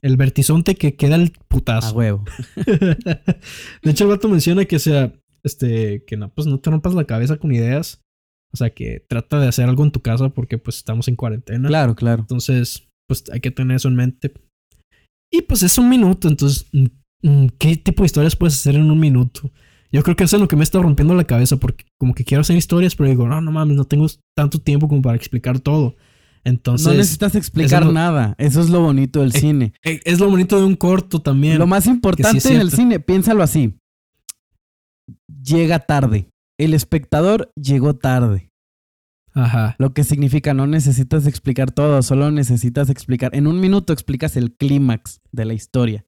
El 0.00 0.16
vertizonte 0.16 0.76
que 0.76 0.94
queda 0.96 1.16
el 1.16 1.32
A 1.38 1.44
putazo. 1.48 1.94
huevo. 1.94 2.24
de 2.56 3.90
hecho, 3.90 4.04
el 4.04 4.10
vato 4.10 4.28
menciona 4.28 4.64
que, 4.64 4.76
o 4.76 4.78
sea, 4.78 5.12
este, 5.42 6.04
que 6.06 6.16
no, 6.16 6.28
pues 6.32 6.46
no 6.46 6.58
te 6.60 6.70
rompas 6.70 6.94
la 6.94 7.04
cabeza 7.04 7.36
con 7.36 7.52
ideas. 7.52 8.00
O 8.54 8.56
sea, 8.56 8.70
que 8.70 9.04
trata 9.08 9.40
de 9.40 9.48
hacer 9.48 9.68
algo 9.68 9.82
en 9.84 9.90
tu 9.90 10.00
casa 10.00 10.28
porque, 10.28 10.58
pues, 10.58 10.76
estamos 10.76 11.08
en 11.08 11.16
cuarentena. 11.16 11.68
Claro, 11.68 11.96
claro. 11.96 12.20
Entonces, 12.22 12.86
pues, 13.08 13.24
hay 13.32 13.40
que 13.40 13.50
tener 13.50 13.76
eso 13.76 13.88
en 13.88 13.96
mente. 13.96 14.32
Y, 15.32 15.42
pues, 15.42 15.64
es 15.64 15.76
un 15.76 15.88
minuto. 15.88 16.28
Entonces, 16.28 16.66
mm, 16.72 16.86
mm, 17.28 17.46
¿qué 17.58 17.76
tipo 17.76 18.04
de 18.04 18.06
historias 18.06 18.36
puedes 18.36 18.54
hacer 18.54 18.76
en 18.76 18.88
un 18.90 19.00
minuto? 19.00 19.50
Yo 19.90 20.02
creo 20.04 20.14
que 20.14 20.22
eso 20.24 20.36
es 20.36 20.40
lo 20.42 20.46
que 20.48 20.54
me 20.56 20.62
está 20.62 20.78
rompiendo 20.80 21.14
la 21.16 21.24
cabeza 21.24 21.56
porque, 21.56 21.84
como 21.98 22.14
que 22.14 22.24
quiero 22.24 22.42
hacer 22.42 22.56
historias, 22.56 22.94
pero 22.94 23.08
digo, 23.08 23.26
no, 23.28 23.40
no 23.40 23.50
mames, 23.50 23.76
no 23.76 23.84
tengo 23.84 24.06
tanto 24.36 24.58
tiempo 24.60 24.86
como 24.88 25.02
para 25.02 25.16
explicar 25.16 25.58
todo. 25.58 25.96
Entonces, 26.44 26.86
no 26.86 26.94
necesitas 26.94 27.34
explicar 27.34 27.82
eso 27.82 27.86
no- 27.92 27.92
nada. 27.92 28.34
Eso 28.38 28.60
es 28.60 28.70
lo 28.70 28.80
bonito 28.82 29.20
del 29.20 29.34
Eh, 29.34 29.40
cine. 29.40 29.72
eh, 29.84 30.00
es 30.04 30.20
lo 30.20 30.28
bonito 30.30 30.58
de 30.58 30.64
un 30.64 30.76
corto 30.76 31.20
también. 31.20 31.58
Lo 31.58 31.66
más 31.66 31.86
importante 31.86 32.38
es 32.38 32.46
en 32.46 32.60
el 32.60 32.70
cine, 32.70 33.00
piénsalo 33.00 33.42
así. 33.42 33.74
Llega 35.42 35.78
tarde. 35.80 36.28
El 36.58 36.74
espectador 36.74 37.50
llegó 37.56 37.94
tarde. 37.96 38.50
Ajá. 39.32 39.74
Lo 39.78 39.92
que 39.94 40.04
significa 40.04 40.54
no 40.54 40.66
necesitas 40.68 41.26
explicar 41.26 41.72
todo, 41.72 42.02
solo 42.02 42.30
necesitas 42.30 42.88
explicar. 42.90 43.34
En 43.34 43.46
un 43.48 43.60
minuto 43.60 43.92
explicas 43.92 44.36
el 44.36 44.52
clímax 44.54 45.20
de 45.32 45.44
la 45.44 45.54
historia. 45.54 46.06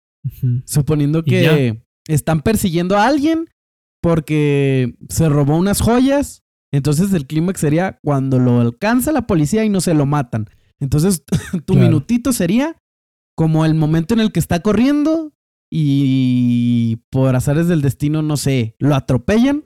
Suponiendo 0.64 1.22
que 1.24 1.82
están 2.08 2.42
persiguiendo 2.42 2.96
a 2.96 3.06
alguien 3.06 3.48
porque 4.00 4.94
se 5.08 5.28
robó 5.28 5.56
unas 5.56 5.80
joyas. 5.80 6.42
Entonces 6.72 7.12
el 7.12 7.26
clímax 7.26 7.60
sería 7.60 7.98
cuando 8.04 8.38
lo 8.38 8.60
alcanza 8.60 9.10
la 9.12 9.26
policía 9.26 9.64
y 9.64 9.68
no 9.68 9.80
se 9.80 9.94
lo 9.94 10.06
matan. 10.06 10.46
Entonces 10.78 11.24
tu 11.66 11.74
Claro. 11.74 11.88
minutito 11.88 12.32
sería 12.32 12.76
como 13.36 13.64
el 13.64 13.74
momento 13.74 14.14
en 14.14 14.20
el 14.20 14.30
que 14.32 14.40
está 14.40 14.60
corriendo 14.60 15.32
y 15.70 16.96
por 17.10 17.34
azares 17.34 17.66
del 17.68 17.82
destino, 17.82 18.22
no 18.22 18.36
sé, 18.36 18.76
lo 18.78 18.94
atropellan 18.94 19.64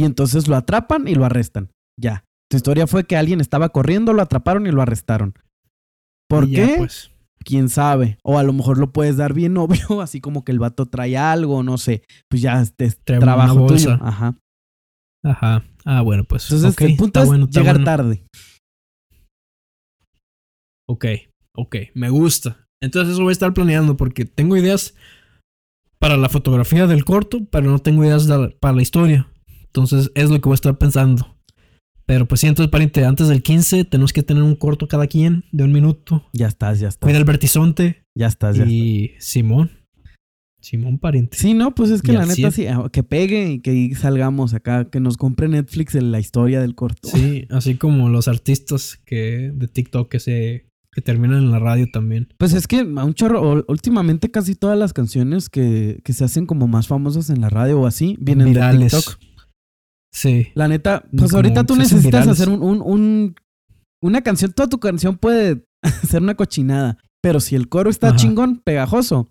y 0.00 0.04
entonces 0.04 0.48
lo 0.48 0.56
atrapan 0.56 1.06
y 1.08 1.14
lo 1.14 1.26
arrestan. 1.26 1.72
Ya. 2.00 2.24
Tu 2.50 2.56
historia 2.56 2.86
fue 2.86 3.04
que 3.04 3.18
alguien 3.18 3.38
estaba 3.42 3.68
corriendo, 3.68 4.14
lo 4.14 4.22
atraparon 4.22 4.66
y 4.66 4.70
lo 4.70 4.80
arrestaron. 4.80 5.34
¿Por 6.26 6.44
Y 6.48 6.52
ya, 6.52 6.66
qué? 6.66 6.74
pues. 6.78 7.10
quién 7.44 7.68
sabe. 7.68 8.16
O 8.22 8.38
a 8.38 8.42
lo 8.42 8.54
mejor 8.54 8.78
lo 8.78 8.94
puedes 8.94 9.18
dar 9.18 9.34
bien 9.34 9.54
obvio, 9.58 10.00
así 10.00 10.22
como 10.22 10.42
que 10.42 10.52
el 10.52 10.58
vato 10.58 10.86
trae 10.86 11.18
algo, 11.18 11.62
no 11.62 11.76
sé. 11.76 12.02
Pues 12.30 12.40
ya 12.40 12.62
este 12.62 12.90
Trae 13.04 13.20
trabajo 13.20 13.66
tuyo. 13.66 13.98
Ajá. 14.00 14.38
Ajá. 15.22 15.64
Ah, 15.84 16.00
bueno, 16.00 16.24
pues. 16.24 16.44
Entonces 16.50 16.72
ok, 16.72 16.80
el 16.80 16.96
punto 16.96 17.20
es 17.20 17.26
bueno, 17.26 17.46
llegar 17.50 17.74
bueno. 17.76 17.84
tarde. 17.84 18.22
Ok, 20.88 21.04
ok, 21.54 21.76
me 21.92 22.08
gusta. 22.08 22.64
Entonces 22.82 23.12
eso 23.12 23.22
voy 23.22 23.32
a 23.32 23.32
estar 23.32 23.52
planeando 23.52 23.98
porque 23.98 24.24
tengo 24.24 24.56
ideas 24.56 24.94
para 25.98 26.16
la 26.16 26.30
fotografía 26.30 26.86
del 26.86 27.04
corto, 27.04 27.44
pero 27.50 27.70
no 27.70 27.80
tengo 27.80 28.02
ideas 28.02 28.26
para 28.60 28.74
la 28.74 28.80
historia. 28.80 29.28
Entonces 29.70 30.10
es 30.14 30.30
lo 30.30 30.40
que 30.40 30.48
voy 30.48 30.54
a 30.54 30.56
estar 30.56 30.76
pensando. 30.78 31.36
Pero 32.06 32.26
pues 32.26 32.40
sí, 32.40 32.48
entonces 32.48 32.70
pariente, 32.70 33.04
antes 33.04 33.28
del 33.28 33.40
15 33.40 33.84
tenemos 33.84 34.12
que 34.12 34.24
tener 34.24 34.42
un 34.42 34.56
corto 34.56 34.88
cada 34.88 35.06
quien 35.06 35.44
de 35.52 35.62
un 35.62 35.72
minuto. 35.72 36.26
Ya 36.32 36.48
estás, 36.48 36.80
ya 36.80 36.88
estás. 36.88 37.06
Cuida 37.06 37.18
el 37.18 37.24
vertizonte 37.24 38.04
Ya 38.16 38.26
estás, 38.26 38.56
ya 38.56 38.64
estás. 38.64 38.72
y 38.72 39.12
Simón. 39.20 39.70
Simón 40.60 40.98
pariente. 40.98 41.38
Sí, 41.38 41.54
no, 41.54 41.74
pues 41.74 41.90
es 41.90 42.02
que 42.02 42.12
Y 42.12 42.16
la 42.16 42.26
neta 42.26 42.50
sí, 42.50 42.66
ah, 42.66 42.88
que 42.92 43.02
pegue 43.02 43.52
y 43.52 43.60
que 43.60 43.94
salgamos 43.94 44.54
acá, 44.54 44.90
que 44.90 44.98
nos 45.00 45.16
compre 45.16 45.48
Netflix 45.48 45.94
en 45.94 46.10
la 46.10 46.18
historia 46.18 46.60
del 46.60 46.74
corto. 46.74 47.08
Sí, 47.08 47.46
así 47.50 47.76
como 47.76 48.08
los 48.08 48.26
artistas 48.26 49.00
que 49.06 49.52
de 49.54 49.68
TikTok 49.68 50.10
que 50.10 50.18
se 50.18 50.66
que 50.92 51.00
terminan 51.02 51.38
en 51.38 51.52
la 51.52 51.60
radio 51.60 51.86
también. 51.92 52.28
Pues 52.36 52.52
es 52.52 52.66
que 52.66 52.80
a 52.80 53.04
un 53.04 53.14
chorro, 53.14 53.64
últimamente 53.68 54.32
casi 54.32 54.56
todas 54.56 54.76
las 54.76 54.92
canciones 54.92 55.48
que, 55.48 56.00
que 56.04 56.12
se 56.12 56.24
hacen 56.24 56.46
como 56.46 56.66
más 56.66 56.88
famosas 56.88 57.30
en 57.30 57.40
la 57.40 57.48
radio 57.48 57.80
o 57.80 57.86
así, 57.86 58.16
vienen 58.20 58.48
Virales. 58.48 58.90
de 58.90 58.98
TikTok. 58.98 59.29
Sí. 60.12 60.48
La 60.54 60.68
neta, 60.68 61.04
pues 61.16 61.32
ahorita 61.34 61.64
tú 61.64 61.76
necesitas 61.76 62.26
hacer 62.26 62.48
un, 62.48 62.62
un- 62.62 62.82
un- 62.82 63.34
una 64.02 64.22
canción, 64.22 64.52
toda 64.52 64.68
tu 64.68 64.78
canción 64.80 65.16
puede 65.18 65.64
ser 66.08 66.22
una 66.22 66.34
cochinada, 66.34 66.98
pero 67.22 67.38
si 67.40 67.54
el 67.54 67.68
coro 67.68 67.90
está 67.90 68.08
Ajá. 68.08 68.16
chingón, 68.16 68.60
pegajoso, 68.64 69.28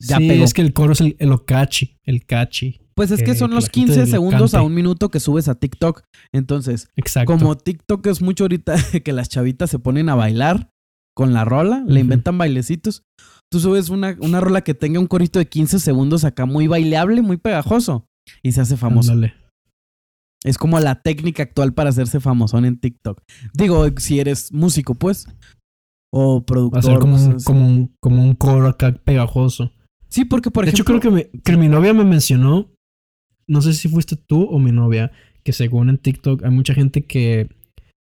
ya 0.00 0.18
sí, 0.18 0.28
pegó. 0.28 0.44
es 0.44 0.52
que 0.54 0.62
el 0.62 0.72
coro 0.72 0.92
es 0.94 1.00
el, 1.00 1.16
el 1.18 1.44
catchy, 1.44 1.96
el 2.02 2.24
catchy. 2.26 2.80
pues 2.94 3.10
es 3.10 3.20
que 3.20 3.26
que- 3.26 3.34
son 3.34 3.50
los 3.52 3.64
la 3.64 3.70
gente 3.72 3.92
15 3.92 4.00
lo 4.00 4.06
segundos 4.06 4.54
a 4.54 4.62
un 4.62 4.74
minuto 4.74 5.10
que 5.10 5.20
subes 5.20 5.48
a 5.48 5.54
TikTok. 5.54 6.02
Entonces, 6.32 6.88
Exacto. 6.96 7.32
como 7.32 7.56
TikTok 7.56 8.06
es 8.06 8.20
mucho 8.22 8.44
ahorita 8.44 8.74
que 9.04 9.12
las 9.12 9.28
chavitas 9.28 9.70
se 9.70 9.78
ponen 9.78 10.08
a 10.08 10.14
bailar 10.14 10.70
con 11.14 11.32
la 11.32 11.44
rola, 11.44 11.84
le 11.86 12.00
inventan 12.00 12.36
bailecitos. 12.36 13.02
Tú 13.50 13.60
subes 13.60 13.90
una, 13.90 14.16
una 14.20 14.40
rola 14.40 14.62
que 14.62 14.74
tenga 14.74 14.98
un 14.98 15.06
corito 15.06 15.38
de 15.38 15.46
15 15.46 15.78
segundos 15.78 16.24
acá 16.24 16.46
muy 16.46 16.66
baileable, 16.66 17.22
muy 17.22 17.36
pegajoso. 17.36 18.06
Y 18.42 18.52
se 18.52 18.60
hace 18.60 18.76
famoso. 18.76 19.12
Ándale. 19.12 19.34
Es 20.46 20.58
como 20.58 20.78
la 20.80 21.02
técnica 21.02 21.42
actual 21.42 21.74
para 21.74 21.90
hacerse 21.90 22.20
famosón 22.20 22.64
en 22.64 22.78
TikTok. 22.78 23.20
Digo, 23.52 23.84
si 23.98 24.20
eres 24.20 24.52
músico, 24.52 24.94
pues. 24.94 25.26
O 26.12 26.44
productor. 26.46 26.82
Ser 26.84 26.98
como 27.00 27.16
un, 27.16 27.40
como 27.40 27.66
un, 27.66 27.96
como 28.00 28.22
un 28.22 28.34
coro 28.34 28.68
acá 28.68 28.92
pegajoso. 28.92 29.72
Sí, 30.08 30.24
porque 30.24 30.50
por 30.50 30.64
de 30.64 30.70
hecho, 30.70 30.84
ejemplo. 30.84 31.00
creo 31.00 31.12
que, 31.12 31.28
me- 31.34 31.40
que 31.42 31.56
mi 31.56 31.68
novia 31.68 31.92
me 31.92 32.04
mencionó, 32.04 32.70
no 33.48 33.60
sé 33.60 33.74
si 33.74 33.88
fuiste 33.88 34.16
tú 34.16 34.44
o 34.44 34.58
mi 34.58 34.70
novia, 34.72 35.10
que 35.44 35.52
según 35.52 35.90
en 35.90 35.98
TikTok 35.98 36.44
hay 36.44 36.50
mucha 36.50 36.74
gente 36.74 37.04
que 37.04 37.48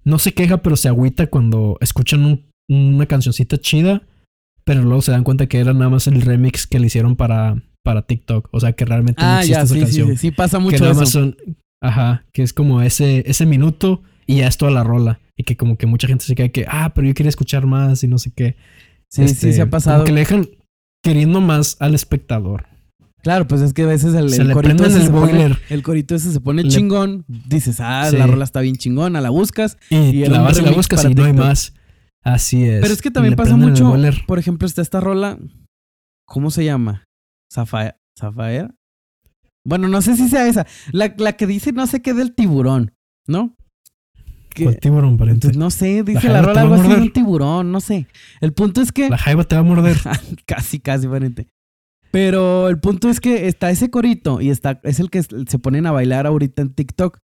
no 0.04 0.18
se 0.18 0.32
queja, 0.32 0.58
pero 0.62 0.76
se 0.76 0.88
agüita 0.88 1.26
cuando 1.26 1.76
escuchan 1.80 2.24
un- 2.24 2.46
una 2.68 3.06
cancioncita 3.06 3.58
chida, 3.58 4.02
pero 4.64 4.82
luego 4.82 5.02
se 5.02 5.10
dan 5.10 5.24
cuenta 5.24 5.46
que 5.48 5.58
era 5.58 5.72
nada 5.74 5.90
más 5.90 6.06
el 6.06 6.22
remix 6.22 6.66
que 6.68 6.78
le 6.78 6.86
hicieron 6.86 7.16
para, 7.16 7.60
para 7.82 8.02
TikTok. 8.06 8.48
O 8.52 8.60
sea, 8.60 8.72
que 8.72 8.84
realmente 8.84 9.20
no 9.20 9.28
Ah, 9.28 9.40
existe 9.40 9.52
ya, 9.52 9.62
esa 9.62 9.74
sí, 9.74 9.80
sí, 9.80 9.84
canción. 9.86 10.08
sí, 10.10 10.16
sí, 10.16 10.30
pasa 10.30 10.58
que 10.58 10.62
mucho 10.64 10.78
nada 10.78 10.92
eso. 10.92 11.00
más 11.00 11.10
son, 11.10 11.36
ajá, 11.80 12.24
que 12.32 12.42
es 12.42 12.52
como 12.52 12.82
ese, 12.82 13.22
ese 13.26 13.46
minuto 13.46 14.02
y 14.26 14.36
ya 14.38 14.46
es 14.48 14.56
toda 14.58 14.70
la 14.70 14.84
rola. 14.84 15.20
Y 15.36 15.44
que 15.44 15.56
como 15.56 15.76
que 15.78 15.86
mucha 15.86 16.06
gente 16.06 16.24
se 16.24 16.34
queda 16.34 16.48
que, 16.50 16.66
ah, 16.68 16.92
pero 16.94 17.08
yo 17.08 17.14
quería 17.14 17.30
escuchar 17.30 17.66
más 17.66 18.02
y 18.04 18.08
no 18.08 18.18
sé 18.18 18.30
qué. 18.34 18.56
Sí, 19.10 19.22
sí, 19.26 19.32
Este, 19.32 19.52
se 19.54 19.62
ha 19.62 19.70
pasado. 19.70 19.98
Como 19.98 20.06
que 20.06 20.12
le 20.12 20.20
dejan 20.20 20.48
queriendo 21.02 21.40
más 21.40 21.76
al 21.80 21.94
espectador. 21.94 22.66
Claro, 23.22 23.46
pues 23.46 23.60
es 23.60 23.72
que 23.74 23.82
a 23.82 23.86
veces 23.86 24.14
el, 24.14 24.30
Se 24.30 24.42
el 24.42 24.48
le 24.48 24.54
corito 24.54 24.84
ese 24.84 24.96
el 24.98 25.02
se 25.04 25.10
pone, 25.10 25.56
el 25.68 25.82
corito 25.82 26.14
ese 26.14 26.32
se 26.32 26.40
pone 26.40 26.62
Le- 26.62 26.68
chingón, 26.70 27.24
dices, 27.28 27.78
ah, 27.80 28.06
Sí. 28.10 28.16
la 28.16 28.26
rola 28.26 28.44
está 28.44 28.60
bien 28.60 28.76
chingona, 28.76 29.20
la 29.20 29.28
buscas. 29.30 29.76
Y, 29.90 29.96
Y 29.96 30.26
la 30.26 30.40
vas 30.40 30.58
y 30.58 30.62
la 30.62 30.70
buscas 30.72 31.04
y 31.04 31.14
no 31.14 31.24
hay 31.24 31.32
más. 31.34 31.74
Así 32.22 32.64
es. 32.64 32.80
Pero 32.82 32.92
es 32.94 33.00
que 33.02 33.10
también 33.10 33.32
Le 33.32 33.36
pasa 33.36 33.56
mucho, 33.56 33.94
por 34.26 34.38
ejemplo, 34.38 34.66
está 34.66 34.80
esta 34.82 35.00
rola, 35.00 35.38
¿cómo 36.26 36.50
se 36.50 36.64
llama? 36.64 37.04
Zafa- 37.54 37.96
¿Zafaera? 38.18 38.74
Bueno, 39.66 39.88
no 39.88 40.00
sé 40.02 40.16
si 40.16 40.28
sea 40.28 40.46
esa. 40.46 40.66
La, 40.92 41.14
la 41.18 41.32
que 41.34 41.46
dice 41.46 41.72
no 41.72 41.86
sé 41.86 42.00
qué 42.02 42.14
del 42.14 42.34
tiburón, 42.34 42.92
¿no? 43.26 43.56
Que- 44.54 44.64
¿Cuál 44.64 44.78
tiburón, 44.80 45.16
pariente? 45.16 45.52
no 45.52 45.70
sé, 45.70 46.02
dice 46.02 46.28
la 46.28 46.40
te 46.40 46.46
rola 46.46 46.60
algo 46.62 46.74
así 46.74 46.88
de 46.88 46.94
un 46.96 47.12
tiburón, 47.12 47.70
no 47.70 47.80
sé. 47.80 48.06
El 48.40 48.52
punto 48.52 48.80
es 48.80 48.90
que... 48.90 49.08
La 49.08 49.18
jaiba 49.18 49.44
te 49.44 49.54
va 49.54 49.60
a 49.60 49.64
morder. 49.64 49.96
casi, 50.46 50.80
casi, 50.80 51.06
pariente. 51.06 51.46
Pero 52.10 52.68
el 52.68 52.80
punto 52.80 53.08
es 53.08 53.20
que 53.20 53.46
está 53.46 53.70
ese 53.70 53.90
corito 53.90 54.40
y 54.40 54.50
está, 54.50 54.80
es 54.82 54.98
el 54.98 55.10
que 55.10 55.22
se 55.22 55.58
ponen 55.60 55.86
a 55.86 55.92
bailar 55.92 56.26
ahorita 56.26 56.62
en 56.62 56.74
TikTok. 56.74 57.18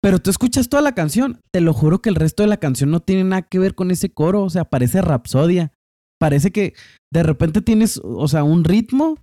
Pero 0.00 0.20
tú 0.20 0.30
escuchas 0.30 0.68
toda 0.68 0.80
la 0.82 0.92
canción. 0.94 1.40
Te 1.52 1.60
lo 1.60 1.72
juro 1.72 2.00
que 2.00 2.08
el 2.08 2.14
resto 2.14 2.44
de 2.44 2.48
la 2.48 2.58
canción 2.58 2.90
no 2.92 3.00
tiene 3.00 3.24
nada 3.24 3.42
que 3.42 3.58
ver 3.58 3.74
con 3.74 3.90
ese 3.90 4.10
coro. 4.10 4.44
O 4.44 4.50
sea, 4.50 4.64
parece 4.64 5.02
rapsodia. 5.02 5.72
Parece 6.20 6.52
que 6.52 6.74
de 7.12 7.24
repente 7.24 7.62
tienes, 7.62 8.00
o 8.04 8.28
sea, 8.28 8.44
un 8.44 8.62
ritmo, 8.62 9.16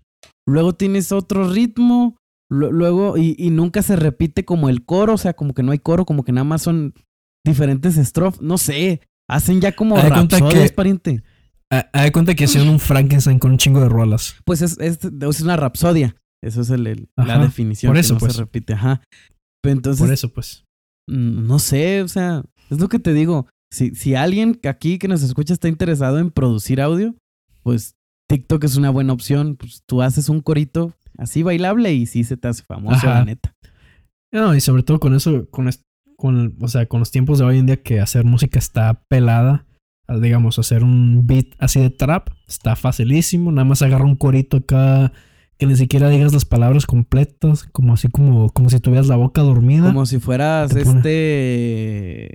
luego 0.45 0.73
tienes 0.73 1.13
otro 1.13 1.49
ritmo, 1.49 2.17
luego, 2.55 3.17
y, 3.17 3.35
y 3.37 3.49
nunca 3.49 3.81
se 3.81 3.95
repite 3.95 4.45
como 4.45 4.69
el 4.69 4.83
coro. 4.85 5.13
O 5.13 5.17
sea, 5.17 5.33
como 5.33 5.53
que 5.53 5.63
no 5.63 5.71
hay 5.71 5.79
coro, 5.79 6.05
como 6.05 6.23
que 6.23 6.31
nada 6.31 6.43
más 6.45 6.61
son 6.61 6.93
diferentes 7.45 7.97
estrofas. 7.97 8.41
No 8.41 8.57
sé. 8.57 9.01
Hacen 9.29 9.59
ya 9.61 9.71
como 9.75 9.97
rapsodias, 9.97 10.69
que- 10.69 10.75
pariente. 10.75 11.23
De 11.93 12.11
cuenta 12.11 12.35
que 12.35 12.43
hicieron 12.45 12.69
un 12.69 12.79
Frankenstein 12.79 13.39
con 13.39 13.51
un 13.51 13.57
chingo 13.57 13.81
de 13.81 13.89
rolas. 13.89 14.35
Pues 14.45 14.61
es, 14.61 14.77
es, 14.79 14.99
es 15.03 15.41
una 15.41 15.57
rapsodia. 15.57 16.15
Eso 16.43 16.61
es 16.61 16.69
el, 16.69 16.85
el- 16.87 17.09
la 17.15 17.39
definición. 17.39 17.89
por 17.89 17.95
que 17.95 18.01
eso, 18.01 18.13
no 18.13 18.19
pues. 18.19 18.33
se 18.33 18.39
repite, 18.41 18.73
ajá. 18.73 19.01
Pero 19.61 19.73
entonces, 19.73 20.05
Por 20.05 20.13
eso, 20.13 20.31
pues. 20.31 20.63
mm, 21.09 21.47
no 21.47 21.57
sé, 21.57 22.03
o 22.03 22.07
sea, 22.07 22.43
es 22.69 22.79
lo 22.79 22.87
que 22.87 22.99
te 22.99 23.13
digo. 23.13 23.47
Si, 23.73 23.95
si 23.95 24.13
alguien 24.13 24.59
aquí 24.63 24.99
que 24.99 25.07
nos 25.07 25.23
escucha 25.23 25.53
está 25.53 25.67
interesado 25.67 26.19
en 26.19 26.29
producir 26.29 26.79
audio, 26.79 27.15
pues 27.63 27.95
TikTok 28.29 28.63
es 28.63 28.75
una 28.77 28.91
buena 28.91 29.11
opción. 29.13 29.55
Pues 29.55 29.81
tú 29.87 30.03
haces 30.03 30.29
un 30.29 30.41
corito 30.41 30.93
así 31.17 31.43
bailable 31.43 31.93
y 31.93 32.05
sí 32.05 32.23
se 32.23 32.37
te 32.37 32.47
hace 32.47 32.63
famoso, 32.63 33.07
Ajá. 33.07 33.19
la 33.19 33.25
neta. 33.25 33.55
No, 34.31 34.55
y 34.55 34.61
sobre 34.61 34.83
todo 34.83 34.99
con 34.99 35.15
eso, 35.15 35.49
con, 35.49 35.69
con, 36.17 36.55
o 36.59 36.67
sea, 36.67 36.85
con 36.87 36.99
los 36.99 37.11
tiempos 37.11 37.39
de 37.39 37.45
hoy 37.45 37.59
en 37.59 37.67
día 37.67 37.81
que 37.81 37.99
hacer 37.99 38.25
música 38.25 38.59
está 38.59 39.01
pelada. 39.07 39.65
Digamos, 40.21 40.59
hacer 40.59 40.83
un 40.83 41.25
beat 41.25 41.47
así 41.57 41.79
de 41.79 41.89
trap 41.89 42.29
está 42.47 42.75
facilísimo. 42.75 43.51
Nada 43.51 43.65
más 43.65 43.81
agarra 43.81 44.05
un 44.05 44.15
corito 44.15 44.57
acá 44.57 45.11
que 45.57 45.65
ni 45.65 45.75
siquiera 45.75 46.09
digas 46.09 46.33
las 46.33 46.45
palabras 46.45 46.85
completas, 46.85 47.63
como 47.71 47.93
así 47.93 48.09
como, 48.09 48.49
como 48.49 48.69
si 48.69 48.79
tuvieras 48.79 49.07
la 49.07 49.15
boca 49.15 49.41
dormida. 49.41 49.87
Como 49.87 50.05
si 50.05 50.19
fueras 50.19 50.75
este 50.75 52.25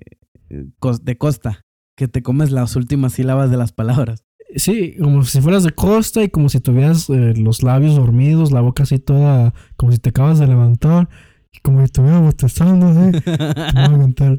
eh, 0.48 0.66
de 1.02 1.18
costa, 1.18 1.62
que 1.96 2.08
te 2.08 2.22
comes 2.22 2.50
las 2.50 2.76
últimas 2.76 3.12
sílabas 3.12 3.50
de 3.50 3.56
las 3.56 3.72
palabras. 3.72 4.24
Sí, 4.56 4.96
como 5.00 5.22
si 5.24 5.40
fueras 5.40 5.62
de 5.64 5.70
costa 5.70 6.22
y 6.24 6.28
como 6.28 6.48
si 6.48 6.60
tuvieras 6.60 7.08
eh, 7.10 7.34
los 7.36 7.62
labios 7.62 7.94
dormidos, 7.96 8.50
la 8.52 8.60
boca 8.60 8.82
así 8.82 8.98
toda, 8.98 9.54
como 9.76 9.92
si 9.92 9.98
te 9.98 10.08
acabas 10.10 10.38
de 10.40 10.46
levantar 10.48 11.08
y 11.52 11.58
como 11.60 11.78
si 11.78 11.84
estuvieras 11.84 12.20
bostezando, 12.22 12.88
¿eh? 13.08 13.12
Te 13.24 13.30
voy 13.30 13.84
a 13.84 13.98
contar. 13.98 14.36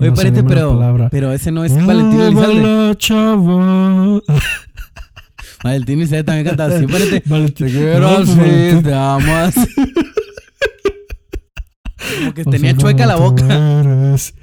Oye, 0.00 0.10
no 0.10 0.22
ninguna 0.22 0.46
pero, 0.48 1.08
pero 1.10 1.32
ese 1.32 1.50
no 1.50 1.64
es 1.64 1.74
Ya 1.74 1.84
Valentín 1.84 2.20
va 2.20 2.26
Elizalde. 2.28 2.62
la 2.88 2.94
chava. 2.96 4.20
Valentín 5.64 5.98
Elizalde 5.98 6.24
también 6.24 6.46
canta 6.46 6.66
así. 6.66 6.86
Valentín- 7.26 7.54
Te 7.54 7.66
quiero 7.72 8.08
así, 8.08 8.82
te 8.84 8.94
amo 8.94 9.34
así. 9.36 9.66
Como 12.20 12.34
que 12.34 12.42
o 12.42 12.50
tenía 12.50 12.76
chueca 12.76 13.06
la 13.06 13.16
boca. 13.16 13.80
eres. 13.80 14.34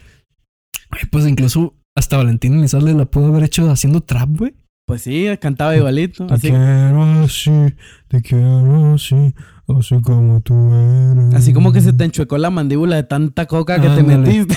Ay, 0.92 1.02
Pues 1.12 1.26
incluso 1.26 1.74
hasta 1.96 2.18
Valentín 2.18 2.60
Elizalde 2.60 2.94
la 2.94 3.06
pudo 3.06 3.28
haber 3.28 3.44
hecho 3.44 3.70
haciendo 3.72 4.02
trap, 4.02 4.30
güey. 4.38 4.54
Pues 4.88 5.02
sí, 5.02 5.26
cantaba 5.42 5.76
igualito. 5.76 6.28
Te 6.28 6.34
Así, 6.36 6.50
quiero 6.50 7.02
así, 7.24 7.52
te 8.08 8.22
quiero 8.22 8.94
así, 8.94 9.34
así 9.68 10.02
como 10.02 10.42
tú 10.42 10.54
eres. 10.74 11.34
así 11.34 11.54
como 11.54 11.72
que 11.74 11.82
se 11.82 11.92
te 11.94 12.04
enchuecó 12.04 12.38
la 12.38 12.52
mandíbula 12.52 12.96
de 12.98 13.04
tanta 13.04 13.48
coca 13.48 13.82
que 13.82 13.90
te 13.90 14.04
metiste. 14.04 14.56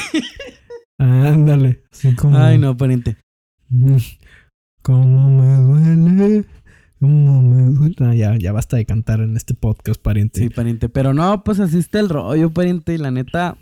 Ándale, 0.99 1.85
así 1.93 2.15
como. 2.15 2.37
Ay, 2.37 2.59
no, 2.59 2.77
pariente. 2.77 3.17
Mm, 3.71 3.97
Cómo 4.83 5.31
me 5.31 5.57
duele, 5.57 6.45
cómo 7.01 7.43
me 7.43 7.63
duele. 7.75 7.95
Ah, 8.01 8.15
ya, 8.15 8.37
ya 8.37 8.53
basta 8.53 8.77
de 8.77 8.85
cantar 8.87 9.21
en 9.21 9.37
este 9.37 9.55
podcast, 9.55 10.01
pariente. 10.01 10.41
Sí, 10.41 10.49
pariente. 10.51 10.89
Pero 10.89 11.15
no, 11.15 11.43
pues 11.45 11.61
así 11.61 11.79
está 11.79 12.01
el 12.01 12.09
rollo, 12.09 12.51
pariente. 12.51 12.95
Y 12.95 12.99
la 12.99 13.11
neta. 13.11 13.57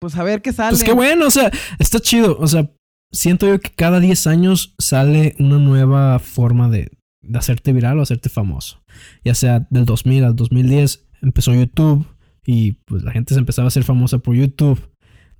Pues 0.00 0.16
a 0.16 0.22
ver 0.24 0.42
qué 0.42 0.52
sale. 0.52 0.70
Pues 0.70 0.84
qué 0.84 0.92
bueno, 0.92 1.26
o 1.26 1.30
sea, 1.30 1.50
está 1.78 2.00
chido. 2.00 2.36
O 2.40 2.46
sea, 2.46 2.70
siento 3.12 3.46
yo 3.46 3.60
que 3.60 3.70
cada 3.70 4.00
10 4.00 4.26
años 4.26 4.74
sale 4.78 5.34
una 5.38 5.58
nueva 5.58 6.18
forma 6.18 6.68
de, 6.70 6.90
de 7.22 7.38
hacerte 7.38 7.72
viral 7.72 7.98
o 7.98 8.02
hacerte 8.02 8.28
famoso. 8.30 8.82
Ya 9.24 9.34
sea 9.34 9.66
del 9.70 9.84
2000 9.84 10.24
al 10.24 10.36
2010 10.36 11.06
empezó 11.22 11.54
YouTube 11.54 12.06
y 12.46 12.72
pues 12.86 13.02
la 13.02 13.12
gente 13.12 13.34
se 13.34 13.40
empezaba 13.40 13.66
a 13.66 13.68
hacer 13.68 13.84
famosa 13.84 14.18
por 14.18 14.34
YouTube. 14.34 14.80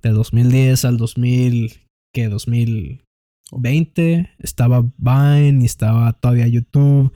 Del 0.03 0.13
2010 0.15 0.85
al 0.85 0.97
2000, 0.97 1.73
¿qué? 2.13 2.27
2020 2.29 4.29
estaba 4.39 4.81
Vine 4.97 5.59
y 5.61 5.65
estaba 5.65 6.11
todavía 6.13 6.47
YouTube. 6.47 7.11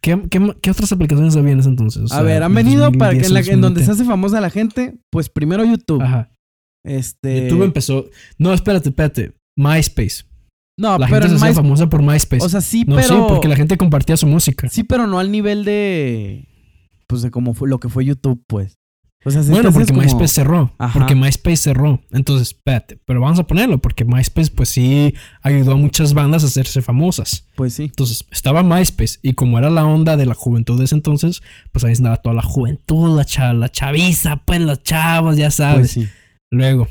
¿Qué, 0.00 0.20
qué, 0.30 0.54
qué 0.60 0.70
otras 0.70 0.92
aplicaciones 0.92 1.34
había 1.36 1.52
en 1.52 1.60
ese 1.60 1.70
entonces? 1.70 2.12
O 2.12 2.14
A 2.14 2.22
ver, 2.22 2.42
han 2.42 2.54
venido 2.54 2.92
para 2.92 3.12
que 3.12 3.20
2010 3.20 3.28
en, 3.28 3.34
la- 3.34 3.40
en 3.54 3.60
donde 3.62 3.80
se 3.80 3.86
2020. 3.86 3.92
hace 3.92 4.04
famosa 4.04 4.40
la 4.40 4.50
gente, 4.50 4.98
pues 5.10 5.28
primero 5.30 5.64
YouTube. 5.64 6.02
Ajá. 6.02 6.30
Este. 6.84 7.48
YouTube 7.48 7.64
empezó. 7.64 8.06
No, 8.38 8.52
espérate, 8.52 8.90
espérate. 8.90 9.32
MySpace. 9.56 10.24
No, 10.76 10.98
La 10.98 11.06
pero 11.06 11.22
gente 11.28 11.38
se 11.38 11.48
My- 11.48 11.54
famosa 11.54 11.88
por 11.88 12.02
MySpace. 12.02 12.44
O 12.44 12.48
sea, 12.48 12.60
sí, 12.60 12.84
no, 12.86 12.96
pero. 12.96 13.08
sí, 13.08 13.14
porque 13.28 13.48
la 13.48 13.56
gente 13.56 13.76
compartía 13.76 14.16
su 14.16 14.26
música. 14.26 14.68
Sí, 14.68 14.82
pero 14.84 15.06
no 15.06 15.18
al 15.18 15.30
nivel 15.30 15.64
de. 15.64 16.48
Pues 17.06 17.22
de 17.22 17.30
como 17.30 17.54
fue 17.54 17.68
lo 17.68 17.78
que 17.78 17.88
fue 17.88 18.04
YouTube, 18.04 18.42
pues. 18.46 18.74
O 19.26 19.30
sea, 19.30 19.40
bueno, 19.42 19.72
porque 19.72 19.86
como- 19.86 20.02
MySpace 20.02 20.28
cerró. 20.34 20.74
Ajá. 20.76 20.98
Porque 20.98 21.14
MySpace 21.14 21.56
cerró. 21.56 22.02
Entonces, 22.10 22.48
espérate. 22.48 22.98
Pero 23.06 23.20
vamos 23.22 23.38
a 23.38 23.46
ponerlo 23.46 23.78
porque 23.78 24.04
MySpace, 24.04 24.50
pues 24.54 24.68
sí, 24.68 25.14
ayudó 25.40 25.72
a 25.72 25.76
muchas 25.76 26.12
bandas 26.12 26.42
a 26.42 26.46
hacerse 26.48 26.82
famosas. 26.82 27.48
Pues 27.54 27.72
sí. 27.72 27.84
Entonces, 27.84 28.26
estaba 28.30 28.62
MySpace. 28.62 29.20
Y 29.22 29.32
como 29.32 29.56
era 29.58 29.70
la 29.70 29.86
onda 29.86 30.18
de 30.18 30.26
la 30.26 30.34
juventud 30.34 30.76
de 30.78 30.84
ese 30.84 30.96
entonces, 30.96 31.40
pues 31.72 31.84
ahí 31.84 31.92
estaba 31.92 32.18
toda 32.18 32.34
la 32.34 32.42
juventud, 32.42 33.16
la, 33.16 33.24
cha- 33.24 33.54
la 33.54 33.70
chaviza, 33.70 34.42
pues 34.44 34.60
los 34.60 34.82
chavos, 34.82 35.38
ya 35.38 35.50
sabes. 35.50 35.94
Pues 35.94 36.06
sí. 36.06 36.08
Luego, 36.54 36.86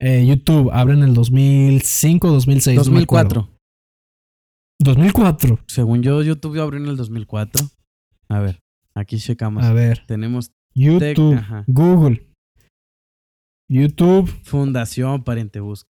eh, 0.00 0.24
YouTube 0.26 0.70
abre 0.72 0.94
en 0.94 1.02
el 1.02 1.14
2005 1.14 2.30
2006. 2.30 2.76
no 2.86 2.92
me 2.92 3.02
acuerdo. 3.02 3.50
2004. 4.80 5.56
2004. 5.58 5.58
Según 5.68 6.02
yo, 6.02 6.22
YouTube 6.22 6.58
abrió 6.60 6.80
en 6.82 6.88
el 6.88 6.96
2004. 6.96 7.66
A 8.28 8.40
ver, 8.40 8.60
aquí 8.94 9.18
checamos. 9.18 9.64
A 9.64 9.72
ver. 9.72 10.04
Tenemos 10.06 10.52
YouTube. 10.74 11.40
Google, 11.66 12.26
YouTube. 13.70 14.28
Fundación 14.44 15.24
Pariente 15.24 15.60
Busca. 15.60 15.88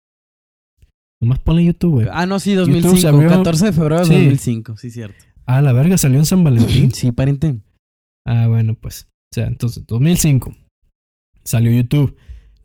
Nomás 1.22 1.40
ponle 1.40 1.66
YouTube, 1.66 1.92
güey. 1.96 2.08
Ah, 2.12 2.26
no, 2.26 2.40
sí, 2.40 2.54
YouTube 2.56 2.82
2005. 2.82 2.97
se 3.02 3.08
abrió- 3.08 3.30
14 3.30 3.66
de 3.66 3.74
febrero 3.74 4.00
de 4.00 4.06
Sí. 4.06 4.14
2005, 4.14 4.78
sí, 4.78 4.89
cierto. 4.89 5.26
Ah, 5.45 5.62
la 5.62 5.74
verga 5.74 5.97
salió 5.97 6.18
en 6.20 6.26
San 6.26 6.43
Valentín. 6.43 6.91
Sí, 6.93 7.12
pariente. 7.12 7.60
ah, 8.26 8.47
bueno, 8.47 8.76
pues. 8.76 9.04
O 9.32 9.36
sea, 9.36 9.47
entonces, 9.47 9.86
2005. 9.86 10.56
Salió 11.43 11.72
YouTube. 11.72 12.16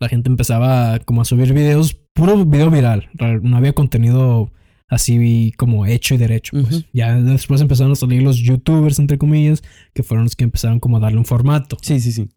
La 0.04 0.10
gente 0.10 0.28
empezaba 0.28 0.98
como 1.00 1.22
a 1.22 1.24
subir 1.24 1.54
videos, 1.54 1.94
puro 2.12 2.44
video 2.44 2.70
viral. 2.70 3.08
Ra- 3.14 3.40
No 3.42 3.56
había 3.56 3.72
contenido 3.72 4.52
así 4.86 5.50
como 5.56 5.86
hecho 5.86 6.14
y 6.14 6.18
derecho. 6.18 6.52
Pues. 6.60 6.84
Ya 6.92 7.14
después 7.18 7.62
empezaron 7.62 7.92
a 7.92 7.96
salir 7.96 8.22
los 8.22 8.36
youtubers, 8.36 8.98
entre 8.98 9.16
comillas, 9.16 9.62
que 9.94 10.02
fueron 10.02 10.24
los 10.24 10.36
que 10.36 10.44
empezaron 10.44 10.78
como 10.78 10.98
a 10.98 11.00
darle 11.00 11.16
un 11.18 11.24
formato. 11.24 11.78
Sí, 11.80 12.00
sí, 12.00 12.12
sí. 12.12 12.28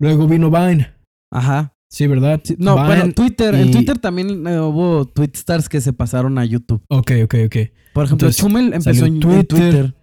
Luego 0.00 0.26
vino 0.26 0.50
Vine. 0.50 0.88
Ajá. 1.30 1.74
Sí, 1.90 2.06
¿verdad? 2.06 2.40
Sí, 2.42 2.56
no, 2.58 2.76
Vine 2.76 2.86
bueno, 2.86 3.12
Twitter. 3.12 3.54
En 3.54 3.70
Twitter 3.70 3.98
también 3.98 4.46
eh, 4.46 4.58
hubo 4.60 5.04
Twitstars 5.04 5.68
que 5.68 5.82
se 5.82 5.92
pasaron 5.92 6.38
a 6.38 6.44
YouTube. 6.46 6.82
Ok, 6.88 7.10
ok, 7.24 7.34
ok. 7.46 7.56
Por 7.92 8.06
ejemplo, 8.06 8.28
Entonces, 8.28 8.36
Chumel 8.38 8.72
empezó 8.72 9.04
en 9.04 9.20
Twitter. 9.20 9.44
Twitter. 9.46 9.94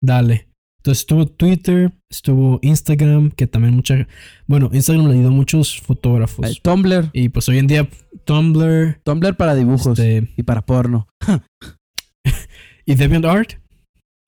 Dale. 0.00 0.48
Entonces 0.84 1.00
estuvo 1.00 1.24
Twitter, 1.24 1.92
estuvo 2.10 2.58
Instagram, 2.60 3.30
que 3.30 3.46
también 3.46 3.74
mucha... 3.74 4.06
Bueno, 4.46 4.68
Instagram 4.70 5.06
le 5.06 5.14
ayudó 5.14 5.28
a 5.28 5.30
muchos 5.30 5.80
fotógrafos. 5.80 6.46
El 6.46 6.60
Tumblr. 6.60 7.08
Y 7.14 7.30
pues 7.30 7.48
hoy 7.48 7.56
en 7.56 7.66
día 7.68 7.88
Tumblr... 8.26 9.00
Tumblr 9.02 9.34
para 9.34 9.54
dibujos 9.54 9.98
este, 9.98 10.30
y 10.36 10.42
para 10.42 10.60
porno. 10.66 11.08
¿Y 12.84 12.96
DeviantArt? 12.96 13.54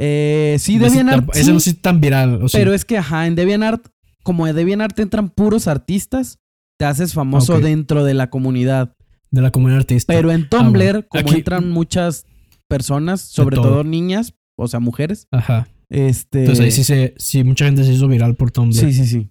Eh, 0.01 0.57
sí, 0.59 0.79
DeviantArt. 0.79 1.27
sí, 1.35 1.41
Ese 1.43 1.53
no 1.53 1.59
es 1.59 1.83
tan 1.83 2.01
viral. 2.01 2.43
o 2.43 2.47
pero 2.51 2.73
es 2.73 2.87
que, 2.87 2.97
ajá, 2.97 3.27
en 3.27 3.35
DeviantArt, 3.35 3.89
como 4.23 4.47
en 4.47 4.57
DeviantArt 4.57 4.99
entran 4.99 5.29
puros 5.29 5.67
artistas, 5.69 6.39
te 6.79 6.87
haces 6.87 7.13
famoso 7.13 7.61
dentro 7.61 8.03
de 8.03 8.15
la 8.15 8.31
comunidad. 8.31 8.95
De 9.31 9.43
la 9.43 9.51
comunidad 9.51 9.81
artista. 9.81 10.11
Pero 10.11 10.33
en 10.33 10.49
Tumblr, 10.49 10.73
bueno. 10.73 11.03
como 11.07 11.21
Aquí- 11.21 11.35
entran 11.35 11.71
muchas 11.71 12.25
personas, 12.67 13.21
sobre 13.21 13.57
todo. 13.57 13.69
todo 13.69 13.85
niñas, 13.85 14.33
o 14.59 14.69
sea, 14.69 14.81
mujeres, 14.81 15.29
Ajá. 15.31 15.69
Este... 15.91 16.41
Entonces 16.41 16.65
ahí 16.65 16.71
sí 16.71 16.85
se... 16.85 17.15
Sí, 17.17 17.45
mucha 17.45 17.65
gente 17.67 17.85
se 17.85 17.93
hizo 17.93 18.09
viral 18.09 18.35
por 18.37 18.51
Tumblr. 18.51 18.75
Sí, 18.75 18.93
sí, 18.93 19.07
sí. 19.07 19.31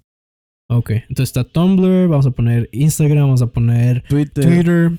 Ok. 0.70 0.92
Entonces 0.92 1.30
está 1.30 1.44
Tumblr, 1.44 2.08
vamos 2.08 2.26
a 2.26 2.32
poner 2.32 2.70
Instagram, 2.72 3.24
vamos 3.26 3.42
a 3.42 3.48
poner 3.48 4.04
Twitter. 4.08 4.44
Twitter. 4.46 4.92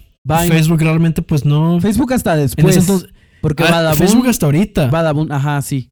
Facebook 0.49 0.81
realmente 0.81 1.23
pues 1.23 1.45
no... 1.45 1.81
Facebook 1.81 2.13
hasta 2.13 2.35
En 2.35 2.41
después. 2.41 2.77
ese 2.77 2.81
entonces- 2.81 3.11
porque 3.41 3.63
Ah, 3.65 3.71
Badabun... 3.71 3.99
Facebook 3.99 4.27
hasta 4.29 4.47
ahorita. 4.47 4.89
Badabun, 4.91 5.31
ajá, 5.33 5.61
sí. 5.63 5.89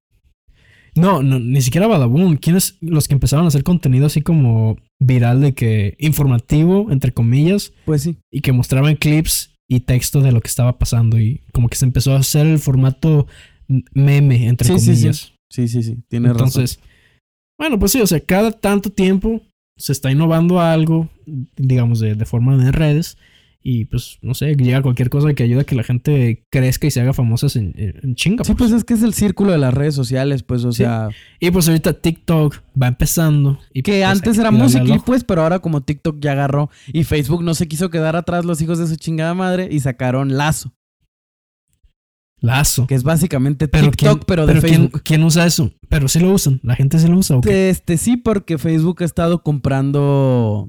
No, 0.97 1.23
no, 1.23 1.39
ni 1.41 1.61
siquiera 1.61 1.87
Badabun. 1.89 2.37
¿Quiénes 2.37 2.77
los 2.81 3.09
que 3.09 3.15
empezaron 3.15 3.45
a 3.45 3.49
hacer 3.49 3.65
contenido 3.65 4.07
así 4.07 4.23
como 4.23 4.77
viral 5.01 5.41
de 5.41 5.55
que 5.55 5.97
informativo, 5.99 6.91
entre 6.93 7.13
comillas, 7.13 7.73
Pues 7.85 8.03
sí. 8.03 8.17
y 8.33 8.41
que 8.41 8.53
mostraban 8.53 8.95
clips 8.97 9.55
y 9.69 9.81
texto 9.81 10.21
de 10.21 10.31
lo 10.33 10.41
que 10.41 10.49
estaba 10.49 10.79
pasando 10.79 11.19
y 11.19 11.43
como 11.53 11.69
que 11.69 11.77
se 11.77 11.85
empezó 11.85 12.13
a 12.15 12.19
hacer 12.21 12.47
el 12.47 12.59
formato 12.61 13.27
meme, 13.93 14.47
entre 14.47 14.69
sí, 14.69 14.75
comillas. 14.75 15.17
sí. 15.17 15.27
Sí, 15.27 15.34
sí, 15.69 15.83
sí. 15.83 15.99
Tienes 16.09 16.33
razón. 16.33 16.47
Entonces, 16.49 16.81
bueno, 17.59 17.79
pues 17.79 17.93
sí, 17.93 18.01
o 18.01 18.07
sea, 18.07 18.21
cada 18.21 18.51
tanto 18.53 18.91
tiempo 18.91 19.41
se 19.77 19.93
está 19.93 20.11
innovando 20.11 20.61
algo, 20.61 21.09
digamos, 21.57 22.01
de, 22.01 22.15
de 22.15 22.25
forma 22.25 22.57
de 22.57 22.73
redes. 22.73 23.17
Y 23.67 23.87
pues, 23.87 24.19
no 24.21 24.35
sé, 24.35 24.57
llega 24.57 24.83
cualquier 24.83 25.09
cosa 25.09 25.33
que 25.33 25.43
ayude 25.43 25.63
a 25.63 25.65
que 25.65 25.75
la 25.75 25.85
gente 25.85 26.45
crezca 26.53 26.87
y 26.87 26.91
se 26.91 27.01
haga 27.01 27.15
famosa 27.15 27.47
en, 27.59 27.73
en- 27.79 28.15
chinga. 28.15 28.45
Sí, 28.45 28.53
pues 28.53 28.73
es 28.73 28.85
que 28.85 28.93
es 28.93 29.03
el 29.03 29.15
círculo 29.15 29.53
de 29.53 29.59
las 29.59 29.73
redes 29.73 29.95
sociales, 29.95 30.43
pues, 30.43 30.67
o 30.67 30.73
Sí. 30.73 30.79
sea, 30.83 31.09
Y 31.41 31.51
pues 31.51 31.67
ahorita 31.67 31.95
TikTok 31.95 32.57
va 32.81 32.89
empezando. 32.89 33.59
Y 33.73 33.81
que 33.81 33.93
pues, 33.93 34.05
antes 34.05 34.37
era 34.39 34.51
música, 34.51 34.85
pues, 35.07 35.25
pero 35.25 35.41
ahora 35.43 35.61
como 35.61 35.81
TikTok 35.81 36.19
ya 36.21 36.33
agarró 36.33 36.69
y 36.93 37.05
Facebook 37.05 37.43
no 37.43 37.55
se 37.55 37.67
quiso 37.67 37.89
quedar 37.89 38.17
atrás 38.17 38.45
los 38.45 38.61
hijos 38.61 38.79
de 38.79 38.87
su 38.87 38.97
chingada 38.97 39.33
madre 39.33 39.67
y 39.73 39.81
sacaron 39.81 40.37
Lazo, 40.37 40.75
Lazo. 42.41 42.87
que 42.87 42.95
es 42.95 43.03
básicamente 43.05 43.69
Pero 43.69 43.91
TikTok, 43.91 44.09
¿quién- 44.19 44.25
pero 44.27 44.47
de 44.47 44.53
¿quién, 44.61 44.63
Facebook. 44.83 45.03
quién 45.03 45.23
usa 45.25 45.47
eso? 45.47 45.73
Pero 45.89 46.09
sí 46.09 46.21
lo 46.21 46.33
usan. 46.33 46.61
La 46.63 46.75
gente 46.77 46.99
sí 46.99 47.09
lo 47.09 47.17
usa. 47.19 47.37
¿o 47.37 47.41
qué? 47.41 47.71
Este 47.71 47.97
sí, 47.97 48.17
porque 48.17 48.59
Facebook 48.59 49.03
ha 49.03 49.07
estado 49.07 49.43
comprando, 49.43 50.69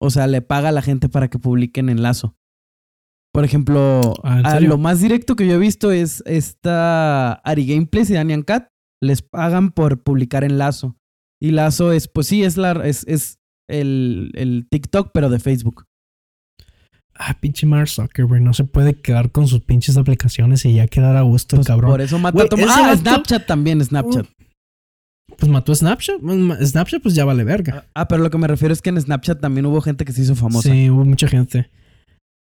o 0.00 0.10
sea, 0.10 0.26
le 0.26 0.42
paga 0.42 0.68
a 0.68 0.72
la 0.72 0.82
gente 0.82 1.08
para 1.08 1.28
que 1.28 1.38
publiquen 1.38 1.88
en 1.88 2.02
Lazo. 2.02 2.36
Por 3.32 3.44
ejemplo, 3.44 4.14
Ah, 4.24 4.58
lo 4.60 4.78
más 4.78 5.00
directo 5.00 5.36
que 5.36 5.46
yo 5.46 5.54
he 5.54 5.58
visto 5.58 5.92
es 5.92 6.22
esta 6.26 7.34
Ari 7.34 7.66
Gameplays 7.66 8.10
y 8.10 8.14
Danian 8.14 8.42
Cat. 8.42 8.68
Les 9.02 9.22
pagan 9.22 9.70
por 9.70 10.02
publicar 10.02 10.44
en 10.44 10.58
Lazo. 10.58 10.96
Y 11.40 11.50
Lazo 11.52 11.92
es, 11.92 12.08
pues 12.08 12.26
sí, 12.26 12.42
es, 12.42 12.56
la, 12.56 12.72
es, 12.84 13.04
es 13.06 13.38
el, 13.68 14.32
el 14.34 14.66
TikTok, 14.70 15.10
pero 15.14 15.28
de 15.30 15.38
Facebook. 15.38 15.84
Ah, 17.18 17.36
pinche 17.40 17.66
Mark 17.66 17.88
Zuckerberg. 17.88 18.40
No 18.42 18.54
se 18.54 18.62
puede 18.64 18.94
quedar 18.94 19.32
con 19.32 19.48
sus 19.48 19.60
pinches 19.60 19.96
aplicaciones 19.96 20.64
y 20.64 20.74
ya 20.74 20.86
quedar 20.86 21.16
a 21.16 21.22
gusto, 21.22 21.56
el 21.56 21.58
Pues 21.58 21.66
cabrón. 21.66 21.90
por 21.90 22.00
eso 22.00 22.18
Güey, 22.20 22.46
a 22.46 22.90
Ah, 22.92 22.96
Snapchat 22.96 23.46
también, 23.46 23.84
Snapchat. 23.84 24.26
Pues 25.36 25.50
mató 25.50 25.72
a 25.72 25.74
Snapchat. 25.74 26.16
Snapchat 26.64 27.02
pues 27.02 27.14
ya 27.14 27.24
vale 27.24 27.44
verga. 27.44 27.86
Ah, 27.94 28.06
pero 28.08 28.22
lo 28.22 28.30
que 28.30 28.38
me 28.38 28.46
refiero 28.46 28.72
es 28.72 28.80
que 28.82 28.90
en 28.90 29.00
Snapchat 29.00 29.40
también 29.40 29.66
hubo 29.66 29.80
gente 29.80 30.04
que 30.04 30.12
se 30.12 30.22
hizo 30.22 30.34
famosa. 30.34 30.70
Sí, 30.70 30.90
hubo 30.90 31.04
mucha 31.04 31.28
gente. 31.28 31.70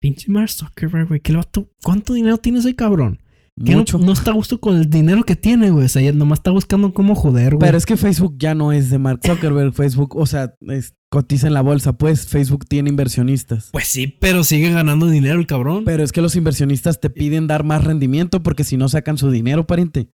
Pinche 0.01 0.31
Mark 0.31 0.49
Zuckerberg, 0.49 1.07
güey. 1.07 1.19
¿Qué 1.19 1.39
¿Cuánto 1.83 2.13
dinero 2.13 2.37
tiene 2.37 2.59
ese 2.59 2.75
cabrón? 2.75 3.19
Que 3.63 3.73
no, 3.73 3.85
no 3.99 4.11
está 4.11 4.31
a 4.31 4.33
gusto 4.33 4.59
con 4.59 4.75
el 4.75 4.89
dinero 4.89 5.23
que 5.23 5.35
tiene, 5.37 5.69
güey. 5.71 5.85
O 5.85 5.89
sea, 5.89 6.01
ya 6.01 6.11
nomás 6.11 6.39
está 6.39 6.51
buscando 6.51 6.93
cómo 6.93 7.15
joder, 7.15 7.55
güey. 7.55 7.65
Pero 7.65 7.77
es 7.77 7.85
que 7.85 7.95
Facebook 7.95 8.35
ya 8.37 8.53
no 8.53 8.73
es 8.73 8.89
de 8.89 8.99
Mark 8.99 9.21
Zuckerberg. 9.25 9.73
Facebook, 9.73 10.15
o 10.17 10.25
sea, 10.25 10.53
es- 10.67 10.93
cotiza 11.15 11.47
en 11.47 11.53
la 11.53 11.61
bolsa, 11.61 11.93
pues 11.93 12.27
Facebook 12.27 12.65
tiene 12.65 12.89
inversionistas. 12.89 13.69
Pues 13.71 13.87
sí, 13.87 14.05
pero 14.07 14.43
sigue 14.43 14.69
ganando 14.69 15.07
dinero 15.07 15.39
el 15.39 15.47
cabrón. 15.47 15.85
Pero 15.85 16.03
es 16.03 16.11
que 16.11 16.21
los 16.21 16.35
inversionistas 16.35 16.99
te 16.99 17.09
piden 17.09 17.47
dar 17.47 17.63
más 17.63 17.85
rendimiento 17.85 18.43
porque 18.43 18.65
si 18.65 18.75
no 18.75 18.89
sacan 18.89 19.17
su 19.17 19.31
dinero, 19.31 19.65
pariente. 19.65 20.09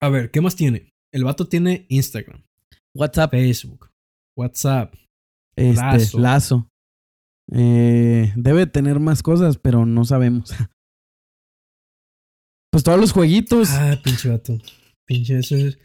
A 0.00 0.08
ver, 0.10 0.30
¿qué 0.30 0.40
más 0.40 0.54
tiene? 0.54 0.92
El 1.12 1.24
vato 1.24 1.48
tiene 1.48 1.86
Instagram, 1.88 2.44
WhatsApp, 2.94 3.32
Facebook, 3.32 3.90
WhatsApp. 4.38 4.94
este, 5.56 5.74
Lazo. 5.74 6.18
Lazo. 6.20 6.68
Eh, 7.50 8.32
debe 8.36 8.68
tener 8.68 9.00
más 9.00 9.24
cosas, 9.24 9.58
pero 9.58 9.86
no 9.86 10.04
sabemos. 10.04 10.50
Pues 12.70 12.84
todos 12.84 12.98
los 12.98 13.12
jueguitos. 13.12 13.68
Ah, 13.68 14.00
pinche 14.02 14.30
vato. 14.30 14.56
Pinche 15.06 15.40
esos, 15.40 15.60
esos 15.60 15.78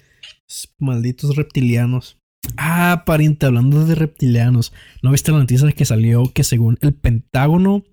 malditos 0.79 1.35
reptilianos. 1.35 2.17
Ah, 2.55 3.03
pariente, 3.05 3.45
hablando 3.45 3.85
de 3.85 3.95
reptilianos. 3.95 4.73
¿No 5.01 5.11
viste 5.11 5.31
la 5.31 5.39
noticia 5.39 5.71
que 5.71 5.85
salió 5.85 6.31
que 6.33 6.43
según 6.43 6.77
el 6.81 6.93
Pentágono 6.93 7.83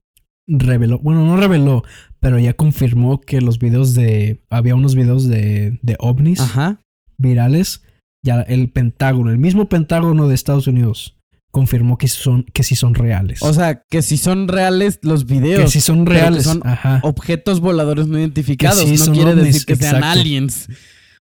reveló, 0.46 0.98
bueno, 0.98 1.24
no 1.24 1.36
reveló, 1.36 1.82
pero 2.20 2.38
ya 2.38 2.52
confirmó 2.52 3.20
que 3.20 3.40
los 3.40 3.58
videos 3.58 3.94
de, 3.94 4.42
había 4.50 4.74
unos 4.74 4.94
videos 4.94 5.26
de, 5.26 5.78
de 5.82 5.96
ovnis 5.98 6.40
Ajá. 6.40 6.80
virales, 7.18 7.82
ya 8.24 8.42
el 8.42 8.70
Pentágono, 8.70 9.30
el 9.30 9.38
mismo 9.38 9.68
Pentágono 9.68 10.28
de 10.28 10.34
Estados 10.34 10.66
Unidos, 10.66 11.16
confirmó 11.50 11.98
que 11.98 12.08
son, 12.08 12.44
que 12.44 12.62
sí 12.62 12.74
son 12.74 12.94
reales. 12.94 13.42
O 13.42 13.52
sea, 13.52 13.82
que 13.88 14.02
si 14.02 14.16
son 14.16 14.48
reales 14.48 14.98
los 15.02 15.24
videos, 15.26 15.62
que 15.62 15.70
sí 15.70 15.80
son 15.80 16.04
reales. 16.04 16.44
son 16.44 16.60
Ajá. 16.64 17.00
objetos 17.02 17.60
voladores 17.60 18.06
no 18.08 18.18
identificados, 18.18 18.80
sí 18.80 18.96
no 18.98 19.12
quiere 19.12 19.30
ovnis, 19.30 19.44
decir 19.44 19.66
que 19.66 19.76
sean 19.76 20.02
aliens. 20.02 20.68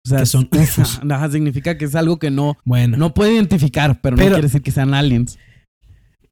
O 0.05 0.09
sea, 0.09 0.19
Que 0.21 0.27
son 0.27 0.49
UFOs. 0.53 1.01
Ajá, 1.11 1.31
significa 1.31 1.77
que 1.77 1.85
es 1.85 1.95
algo 1.95 2.19
que 2.19 2.31
no, 2.31 2.57
Bueno. 2.65 2.97
no 2.97 3.15
puede 3.15 3.35
identificar, 3.35 4.01
pero, 4.01 4.17
no 4.17 4.23
quiere 4.23 4.41
decir 4.41 4.63
que 4.63 4.71
sean 4.71 4.95
aliens. 4.95 5.39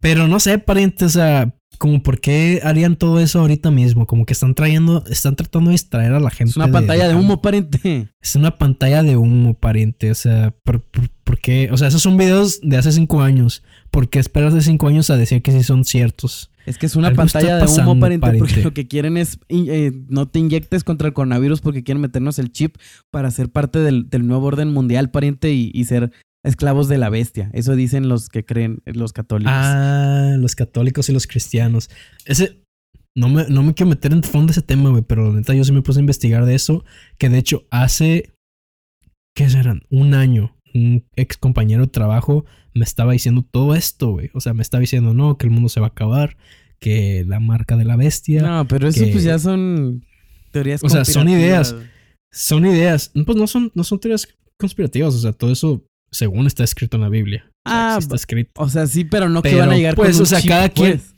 Pero 0.01 0.29
no 0.29 0.41
sé, 0.41 0.59
pariente, 0.59 1.05
o 1.05 1.09
sea, 1.09 1.55
como 1.79 2.03
por 2.03 2.21
qué 2.21 2.61
harían 2.65 2.97
todo 2.97 3.21
eso 3.21 3.41
ahorita 3.41 3.71
mismo, 3.71 4.07
como 4.07 4.25
que 4.25 4.33
están 4.33 4.55
trayendo, 4.55 5.05
están 5.11 5.37
tratando 5.37 5.71
de 5.71 5.75
distraer 5.75 6.13
a 6.13 6.21
la 6.21 6.31
gente. 6.31 6.51
Es 6.51 6.57
una 6.57 6.71
pantalla 6.71 7.09
de 7.09 7.15
humo, 7.15 7.43
pariente. 7.43 8.09
Es 8.21 8.37
una 8.37 8.57
pantalla 8.57 9.03
de 9.03 9.17
humo, 9.17 9.55
pariente, 9.55 10.11
o 10.11 10.15
sea, 10.15 10.55
¿por, 10.65 10.83
por, 10.83 11.09
por 11.25 11.39
qué? 11.39 11.69
O 11.73 11.77
sea, 11.77 11.89
esos 11.89 12.03
son 12.03 12.17
videos 12.17 12.61
de 12.63 12.77
hace 12.77 12.93
cinco 12.93 13.23
años. 13.23 13.63
¿Por 13.91 14.09
qué 14.09 14.19
esperas 14.19 14.55
de 14.55 14.63
cinco 14.63 14.89
años 14.89 15.11
a 15.11 15.17
decir 15.17 15.43
que 15.43 15.53
sí 15.53 15.63
son 15.63 15.85
ciertos? 15.85 16.51
Es 16.67 16.79
que 16.79 16.87
es 16.87 16.97
una 16.97 17.13
pantalla 17.15 17.57
de 17.57 17.63
humo, 17.63 17.67
pasando, 17.67 18.01
pariente, 18.01 18.27
porque 18.27 18.41
pariente. 18.41 18.63
lo 18.63 18.75
que 18.75 18.87
quieren 18.89 19.17
es 19.17 19.39
eh, 19.49 19.93
no 20.09 20.29
te 20.29 20.41
inyectes 20.41 20.85
contra 20.85 21.09
el 21.09 21.15
coronavirus 21.15 21.61
porque 21.61 21.85
quieren 21.85 22.01
meternos 22.01 22.39
el 22.39 22.51
chip 22.53 22.77
para 23.11 23.31
ser 23.31 23.51
parte 23.51 23.79
del, 23.79 24.11
del 24.11 24.27
nuevo 24.27 24.47
orden 24.47 24.73
mundial, 24.73 25.11
pariente, 25.11 25.53
y, 25.53 25.71
y 25.73 25.85
ser 25.85 26.11
esclavos 26.47 26.89
de 26.89 26.99
la 26.99 27.11
bestia. 27.11 27.51
Eso 27.53 27.75
dicen 27.77 28.09
los 28.09 28.29
que 28.29 28.45
creen, 28.45 28.83
los 28.85 29.13
católicos. 29.13 29.53
Ah, 29.55 30.37
los 30.39 30.55
católicos 30.55 31.09
y 31.09 31.13
los 31.13 31.27
cristianos. 31.27 31.91
Ese. 32.25 32.63
No 33.19 33.31
me, 33.31 33.47
no 33.49 33.63
me 33.63 33.73
quiero 33.73 33.89
meter 33.89 34.13
en 34.13 34.23
fondo 34.23 34.51
ese 34.51 34.61
tema, 34.61 34.91
güey, 34.91 35.03
pero 35.03 35.31
la 35.31 35.39
neta 35.39 35.55
yo 35.55 35.65
sí 35.65 35.73
me 35.73 35.81
puse 35.81 35.99
a 35.99 36.01
investigar 36.01 36.45
de 36.45 36.55
eso. 36.55 36.85
Que 37.17 37.29
de 37.29 37.39
hecho 37.39 37.65
hace. 37.71 38.35
¿Qué 39.35 39.49
serán? 39.49 39.83
Un 39.91 40.15
año. 40.15 40.56
Un 40.77 41.05
ex 41.17 41.37
compañero 41.37 41.83
de 41.83 41.89
trabajo 41.89 42.45
me 42.75 42.85
estaba 42.85 43.13
diciendo 43.13 43.43
todo 43.51 43.75
esto, 43.75 44.11
güey. 44.11 44.31
O 44.35 44.41
sea, 44.41 44.53
me 44.55 44.63
estaba 44.63 44.81
diciendo, 44.81 45.15
no, 45.15 45.39
que 45.39 45.47
el 45.47 45.53
mundo 45.53 45.69
se 45.69 45.81
va 45.81 45.87
a 45.87 45.91
acabar. 45.91 46.37
Que 46.79 47.25
la 47.27 47.41
marca 47.41 47.77
de 47.77 47.85
la 47.87 47.97
bestia. 47.97 48.43
no, 48.43 48.69
pero 48.69 48.87
eso 48.89 49.05
que- 49.05 49.11
pues 49.13 49.25
ya 49.25 49.39
son 49.39 50.05
teorías 50.53 50.85
O 50.85 50.89
sea, 50.91 51.05
son 51.07 51.29
ideas. 51.29 51.75
Son 52.33 52.67
ideas. 52.67 53.11
Pues 53.25 53.39
no 53.39 53.47
son, 53.47 53.73
no 53.75 53.83
son 53.85 53.99
teorías 53.99 54.29
conspirativas. 54.59 55.15
O 55.15 55.19
sea, 55.19 55.33
todo 55.33 55.51
eso 55.53 55.85
según 56.11 56.47
está 56.47 56.65
escrito 56.65 56.97
en 56.99 57.03
la 57.03 57.09
Biblia. 57.09 57.45
O 57.67 57.71
sea, 57.71 57.95
Ah, 57.95 57.97
sí 57.99 58.05
está 58.05 58.17
escrito. 58.17 58.51
O 58.61 58.69
sea, 58.69 58.87
sí, 58.87 59.05
pero 59.05 59.29
no 59.31 59.41
que 59.43 59.49
Pero, 59.51 59.61
van 59.61 59.71
a 59.71 59.77
llegar 59.77 59.95
pues, 59.95 60.11
con 60.11 60.17
un 60.19 60.23
o 60.23 60.27
sea, 60.27 60.41
chip, 60.41 60.51
cada 60.51 60.69
quien- 60.69 60.99
pues. 60.99 61.15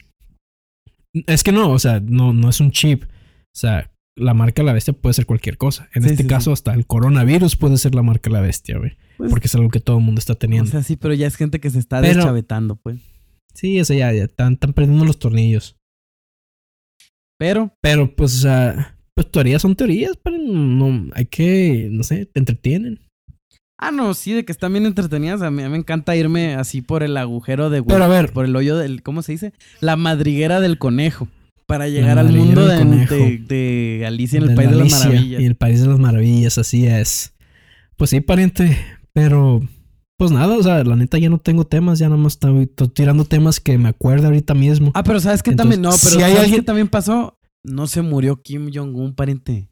Es 1.26 1.42
que 1.42 1.52
no, 1.52 1.70
o 1.72 1.78
sea, 1.78 2.00
no, 2.00 2.32
no 2.32 2.48
es 2.50 2.60
un 2.60 2.70
chip. 2.70 3.04
O 3.04 3.58
sea, 3.58 3.90
la 4.18 4.34
marca 4.34 4.62
de 4.62 4.66
la 4.66 4.72
bestia 4.72 4.92
puede 4.92 5.14
ser 5.14 5.26
cualquier 5.26 5.56
cosa. 5.56 5.88
En 5.94 6.02
Sí, 6.02 6.10
este 6.10 6.22
sí, 6.24 6.28
caso, 6.28 6.52
hasta 6.52 6.74
el 6.74 6.86
coronavirus 6.86 7.56
puede 7.56 7.76
ser 7.78 7.94
la 7.94 8.02
marca 8.02 8.28
de 8.30 8.34
la 8.34 8.40
bestia, 8.40 8.78
güey. 8.78 8.92
Pues, 9.16 9.30
Porque 9.30 9.46
es 9.46 9.54
algo 9.54 9.70
que 9.70 9.80
todo 9.80 9.98
el 9.98 10.04
mundo 10.04 10.18
está 10.18 10.34
o 10.34 10.36
teniendo. 10.36 10.70
sea, 10.70 10.82
sí, 10.82 10.96
pero 10.96 11.14
ya 11.14 11.26
es 11.26 11.36
gente 11.36 11.60
que 11.60 11.70
se 11.70 11.78
está 11.78 12.00
Pero- 12.00 12.16
deschavetando, 12.16 12.76
pues. 12.76 13.00
sí, 13.54 13.80
o 13.80 13.84
sea, 13.84 13.96
ya, 13.96 14.12
ya 14.12 14.24
están, 14.24 14.54
están 14.54 14.72
perdiendo 14.72 15.04
los 15.04 15.18
tornillos. 15.18 15.76
Pero, 17.38 17.72
Pero, 17.80 18.14
pues, 18.14 18.34
o 18.36 18.38
sea, 18.40 18.96
pues 19.14 19.30
teorías 19.30 19.62
son 19.62 19.76
teorías, 19.76 20.16
pero 20.22 20.36
no, 20.38 21.08
hay 21.14 21.26
que, 21.26 21.88
no 21.90 22.02
sé, 22.02 22.26
te 22.26 22.40
entretienen. 22.40 23.00
ah, 23.80 23.92
no, 23.92 24.12
sí, 24.14 24.32
de 24.32 24.44
que 24.44 24.50
están 24.52 24.72
bien 24.72 24.86
entretenidas. 24.86 25.42
A 25.42 25.50
mí, 25.50 25.62
a 25.62 25.66
mí 25.66 25.72
me 25.72 25.78
encanta 25.78 26.16
irme 26.16 26.54
así 26.56 26.82
por 26.82 27.02
el 27.04 27.16
agujero 27.16 27.70
de 27.70 27.82
Pero 27.82 28.02
a 28.04 28.08
ver, 28.08 28.32
por 28.32 28.44
el 28.44 28.56
hoyo 28.56 28.76
del, 28.76 29.02
¿cómo 29.04 29.22
se 29.22 29.32
dice? 29.32 29.52
La 29.80 29.94
madriguera 29.96 30.60
del 30.60 30.78
conejo. 30.78 31.28
Para 31.68 31.86
llegar 31.86 32.18
al 32.18 32.32
mundo 32.32 32.66
de, 32.66 32.84
de- 32.84 33.38
de 33.46 34.04
Alicia 34.06 34.38
en 34.38 34.42
el 34.44 34.48
de 34.48 34.54
País 34.56 34.70
de 34.70 34.76
las 34.76 34.90
Maravillas. 34.90 35.40
Y 35.42 35.44
el 35.44 35.54
País 35.54 35.80
de 35.82 35.86
las 35.88 35.98
Maravillas, 35.98 36.58
así 36.58 36.86
es. 36.86 37.34
Pues 37.96 38.10
sí, 38.10 38.20
pariente, 38.20 38.76
pero 39.12 39.60
pues 40.16 40.30
nada, 40.32 40.56
o 40.56 40.62
sea, 40.62 40.82
la 40.82 40.96
neta 40.96 41.18
ya 41.18 41.28
no 41.28 41.38
tengo 41.38 41.64
temas, 41.66 41.98
ya 41.98 42.08
nada 42.08 42.20
más 42.20 42.32
estoy, 42.32 42.62
estoy 42.62 42.88
tirando 42.88 43.24
temas 43.26 43.60
que 43.60 43.76
me 43.76 43.88
acuerdo 43.90 44.26
ahorita 44.28 44.54
mismo. 44.54 44.92
Ah, 44.94 45.02
pero 45.02 45.20
¿sabes 45.20 45.40
Entonces, 45.40 45.56
también? 45.58 45.82
No, 45.82 45.90
pero 45.90 46.16
si 46.16 46.16
hay 46.16 46.32
¿sabes 46.32 46.38
alguien- 46.44 46.60
qué 46.60 46.64
también 46.66 46.88
pasó? 46.88 47.38
No 47.64 47.86
se 47.86 48.00
murió 48.02 48.40
Kim 48.42 48.70
Jong-un, 48.74 49.14
pariente. 49.14 49.68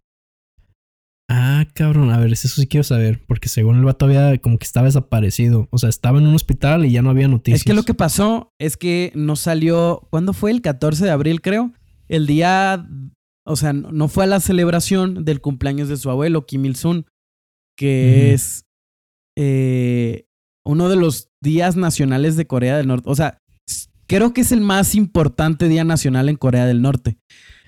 Ah, 1.29 1.65
cabrón, 1.75 2.11
a 2.11 2.19
ver, 2.19 2.33
eso 2.33 2.47
sí 2.49 2.67
quiero 2.69 2.85
saber, 2.85 3.21
porque 3.27 3.49
según 3.49 3.77
el 3.79 3.85
vato 3.85 4.05
había 4.05 4.37
como 4.39 4.59
que 4.59 4.65
estaba 4.65 4.87
desaparecido, 4.87 5.67
o 5.71 5.79
sea, 5.79 5.89
estaba 5.89 6.19
en 6.19 6.27
un 6.27 6.35
hospital 6.35 6.85
y 6.85 6.93
ya 6.93 7.03
no 7.03 7.11
había 7.11 7.27
noticias. 7.27 7.61
Es 7.61 7.65
que 7.65 7.75
lo 7.75 7.83
que 7.83 7.95
pasó 7.95 8.53
es 8.61 8.77
que 8.77 9.11
no 9.17 9.35
salió. 9.35 10.07
¿Cuándo 10.11 10.33
fue? 10.35 10.53
El 10.53 10.63
14 10.63 11.05
de 11.05 11.11
abril, 11.11 11.41
creo. 11.41 11.73
El 12.09 12.27
día. 12.27 12.89
O 13.49 13.57
sea, 13.57 13.73
no 13.73 14.09
fue 14.09 14.25
a 14.25 14.27
la 14.27 14.41
celebración 14.41 15.25
del 15.25 15.41
cumpleaños 15.41 15.89
de 15.89 15.97
su 15.97 16.11
abuelo, 16.11 16.47
Kim 16.47 16.65
Il-sung, 16.65 17.05
que 17.77 18.33
es 18.35 18.65
eh, 19.39 20.27
uno 20.65 20.89
de 20.89 20.97
los 20.97 21.29
días 21.41 21.77
nacionales 21.77 22.37
de 22.37 22.47
Corea 22.47 22.77
del 22.77 22.89
Norte. 22.89 23.09
O 23.09 23.15
sea, 23.15 23.39
creo 24.09 24.33
que 24.33 24.41
es 24.41 24.51
el 24.51 24.61
más 24.61 24.95
importante 24.97 25.69
día 25.69 25.85
nacional 25.85 26.29
en 26.29 26.37
Corea 26.37 26.67
del 26.67 26.83
Norte. 26.83 27.19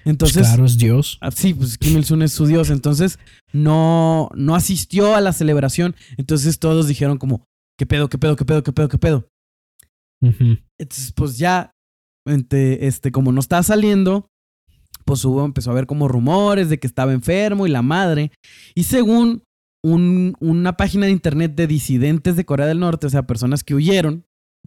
Pues 0.03 0.07
Entonces, 0.07 0.47
claro, 0.49 0.65
es 0.65 0.79
Dios. 0.79 1.19
Ah, 1.21 1.31
Sí, 1.31 1.55
pues 1.55 1.79
Kim 1.79 1.97
Il-sung 1.99 2.23
es 2.23 2.33
su 2.33 2.47
dios. 2.47 2.71
Entonces, 2.71 3.19
no, 3.53 4.31
no 4.35 4.55
asistió 4.55 5.15
a 5.15 5.21
la 5.21 5.33
celebración. 5.33 5.95
Entonces 6.17 6.59
todos 6.59 6.89
dijeron 6.89 7.19
como, 7.19 7.45
¿qué 7.79 7.87
pedo, 7.87 8.09
qué 8.09 8.19
pedo, 8.19 8.35
qué 8.35 8.45
pedo, 8.45 8.63
qué 8.63 8.73
pedo, 8.73 8.89
qué 8.89 8.99
pedo? 8.99 9.29
Entonces, 10.21 11.13
pues 11.15 11.39
ya, 11.39 11.73
este, 12.87 13.11
como 13.13 13.33
no 13.33 13.41
estaba 13.41 13.63
saliendo, 13.63 14.27
pues 15.05 15.25
hubo, 15.25 15.45
empezó 15.45 15.71
a 15.71 15.73
haber 15.73 15.87
como 15.87 16.09
rumores 16.09 16.69
de 16.69 16.79
que 16.79 16.87
estaba 16.87 17.13
enfermo 17.13 17.67
y 17.67 17.71
la 17.71 17.83
madre. 17.83 18.31
Y 18.75 18.85
según 18.85 19.43
un- 19.85 20.35
una 20.41 20.77
página 20.77 21.07
de 21.07 21.13
internet 21.13 21.55
de 21.55 21.67
disidentes 21.67 22.37
de 22.37 22.45
Corea 22.45 22.67
del 22.67 22.81
Norte, 22.81 23.07
o 23.07 23.11
sea, 23.11 23.27
personas 23.27 23.65
que 23.65 23.75
huyeron, 23.75 24.25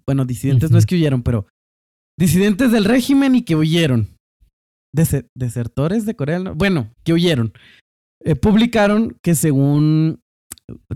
bueno, 0.08 0.26
disidentes 0.26 0.72
no 0.72 0.78
es 0.78 0.86
que 0.86 0.96
huyeron, 0.96 1.22
pero 1.22 1.48
disidentes 2.20 2.72
del 2.72 2.86
régimen 2.86 3.36
y 3.36 3.44
que 3.44 3.56
huyeron. 3.56 4.16
Dese- 4.96 5.28
desertores 5.38 6.06
de 6.06 6.16
Corea 6.16 6.36
del 6.36 6.44
Norte, 6.46 6.58
bueno, 6.58 6.92
que 7.04 7.14
huyeron. 7.14 7.54
Eh, 8.24 8.36
publicaron 8.36 9.18
que 9.24 9.36
según 9.36 10.20